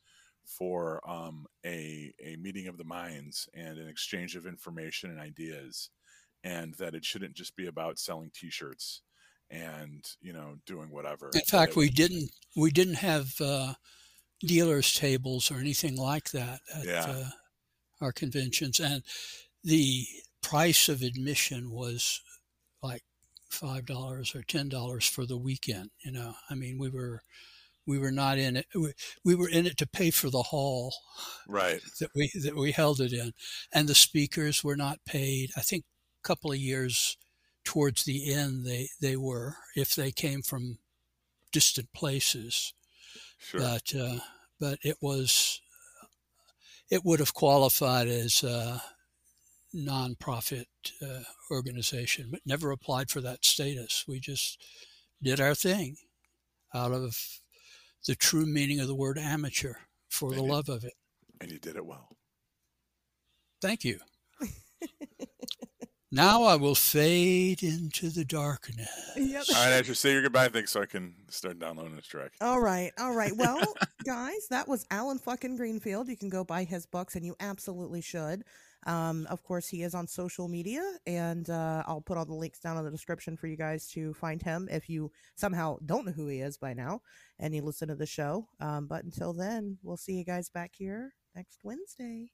for 0.45 1.01
um, 1.09 1.45
a 1.65 2.13
a 2.23 2.35
meeting 2.38 2.68
of 2.68 2.77
the 2.77 2.84
minds 2.84 3.47
and 3.53 3.77
an 3.77 3.88
exchange 3.88 4.35
of 4.35 4.45
information 4.45 5.09
and 5.09 5.19
ideas, 5.19 5.89
and 6.43 6.73
that 6.76 6.95
it 6.95 7.05
shouldn't 7.05 7.35
just 7.35 7.55
be 7.55 7.68
about 7.68 7.99
selling 7.99 8.31
T-shirts 8.34 9.01
and 9.49 10.05
you 10.22 10.34
know 10.34 10.55
doing 10.65 10.89
whatever. 10.89 11.30
In 11.34 11.41
fact, 11.41 11.76
we 11.76 11.89
didn't 11.89 12.31
we 12.55 12.72
didn't 12.72 12.95
have 12.95 13.34
uh, 13.39 13.73
dealers 14.39 14.93
tables 14.93 15.51
or 15.51 15.55
anything 15.55 15.95
like 15.97 16.31
that 16.31 16.61
at 16.73 16.85
yeah. 16.85 17.05
uh, 17.07 17.30
our 18.01 18.11
conventions, 18.11 18.80
and 18.80 19.03
the 19.63 20.05
price 20.41 20.89
of 20.89 21.01
admission 21.01 21.72
was 21.72 22.22
like 22.81 23.03
five 23.49 23.85
dollars 23.85 24.34
or 24.35 24.41
ten 24.43 24.69
dollars 24.69 25.05
for 25.05 25.26
the 25.26 25.38
weekend. 25.38 25.91
You 26.03 26.11
know, 26.13 26.34
I 26.49 26.55
mean, 26.55 26.80
we 26.80 26.89
were 26.89 27.22
we 27.87 27.97
were 27.97 28.11
not 28.11 28.37
in 28.37 28.57
it. 28.57 28.67
We 29.23 29.35
were 29.35 29.49
in 29.49 29.65
it 29.65 29.77
to 29.77 29.87
pay 29.87 30.11
for 30.11 30.29
the 30.29 30.43
hall, 30.43 30.93
right? 31.47 31.81
That 31.99 32.09
we 32.15 32.31
that 32.43 32.55
we 32.55 32.71
held 32.71 32.99
it 32.99 33.13
in, 33.13 33.33
and 33.73 33.87
the 33.87 33.95
speakers 33.95 34.63
were 34.63 34.75
not 34.77 34.99
paid. 35.05 35.51
I 35.57 35.61
think 35.61 35.85
a 36.23 36.27
couple 36.27 36.51
of 36.51 36.57
years 36.57 37.17
towards 37.63 38.03
the 38.03 38.33
end, 38.33 38.65
they 38.65 38.89
they 39.01 39.15
were 39.15 39.57
if 39.75 39.95
they 39.95 40.11
came 40.11 40.41
from 40.41 40.79
distant 41.51 41.91
places. 41.93 42.73
Sure. 43.37 43.61
But 43.61 43.95
uh, 43.95 44.19
but 44.59 44.79
it 44.83 44.97
was 45.01 45.61
it 46.89 47.03
would 47.05 47.19
have 47.19 47.33
qualified 47.33 48.07
as 48.07 48.43
a 48.43 48.81
nonprofit 49.73 50.65
uh, 51.01 51.23
organization, 51.49 52.27
but 52.29 52.41
never 52.45 52.71
applied 52.71 53.09
for 53.09 53.21
that 53.21 53.45
status. 53.45 54.05
We 54.07 54.19
just 54.19 54.61
did 55.21 55.39
our 55.39 55.55
thing. 55.55 55.95
out 56.73 56.91
of 56.91 57.17
the 58.07 58.15
true 58.15 58.45
meaning 58.45 58.80
of 58.80 58.88
the 58.88 58.95
word 58.95 59.18
amateur 59.18 59.73
for 60.10 60.30
and 60.30 60.38
the 60.38 60.44
love 60.44 60.69
of 60.69 60.84
it. 60.84 60.94
And 61.40 61.52
you 61.52 61.60
did 61.60 61.76
it 61.76 61.86
well. 61.86 62.10
Thank 63.61 63.84
you. 63.84 63.99
now 66.11 66.44
I 66.44 66.56
will 66.56 66.76
fade 66.76 67.64
into 67.64 68.10
the 68.10 68.26
darkness. 68.26 68.90
Yep. 69.15 69.44
All 69.56 69.64
right, 69.64 69.73
I 69.73 69.82
should 69.84 69.98
say 69.98 70.14
your 70.14 70.23
goodbye 70.23 70.49
thing 70.49 70.65
so 70.65 70.82
I 70.82 70.86
can 70.88 71.14
start 71.30 71.60
downloading 71.60 71.95
this 71.95 72.07
track. 72.07 72.32
All 72.41 72.60
right, 72.60 72.91
all 72.99 73.14
right. 73.14 73.36
Well, 73.36 73.61
guys, 74.06 74.48
that 74.49 74.68
was 74.68 74.86
Allen 74.90 75.19
fucking 75.19 75.57
Greenfield. 75.57 76.07
You 76.07 76.18
can 76.18 76.30
go 76.30 76.44
buy 76.44 76.64
his 76.64 76.86
books, 76.86 77.15
and 77.15 77.26
you 77.26 77.36
absolutely 77.40 78.02
should. 78.02 78.44
Um, 78.88 79.28
of 79.30 79.44
course, 79.44 79.68
he 79.68 79.84
is 79.84 79.94
on 79.94 80.07
social 80.07 80.48
media, 80.48 80.82
and 81.06 81.48
uh, 81.49 81.84
I'll 81.86 82.02
put 82.02 82.18
all 82.18 82.26
the 82.26 82.34
links 82.34 82.60
down 82.60 82.78
in 82.78 82.84
the 82.84 82.90
description 82.90 83.38
for 83.38 83.45
you 83.45 83.56
guys 83.56 83.88
to 83.90 84.14
find 84.15 84.41
him 84.41 84.68
if 84.72 84.90
you 84.90 85.11
somehow 85.36 85.78
don't 85.86 86.06
know 86.06 86.11
who 86.11 86.28
he 86.28 86.40
is 86.40 86.57
by 86.57 86.73
now 86.73 87.02
and 87.41 87.53
you 87.53 87.61
listen 87.61 87.89
to 87.89 87.95
the 87.95 88.05
show. 88.05 88.47
Um, 88.61 88.88
but 88.88 89.03
until 89.03 89.34
then, 89.34 89.80
we'll 89.84 89.97
see 89.97 90.13
you 90.13 90.23
guys 90.23 90.49
back 90.49 90.72
here 90.76 91.13
next 91.35 91.59
Wednesday. 91.63 92.31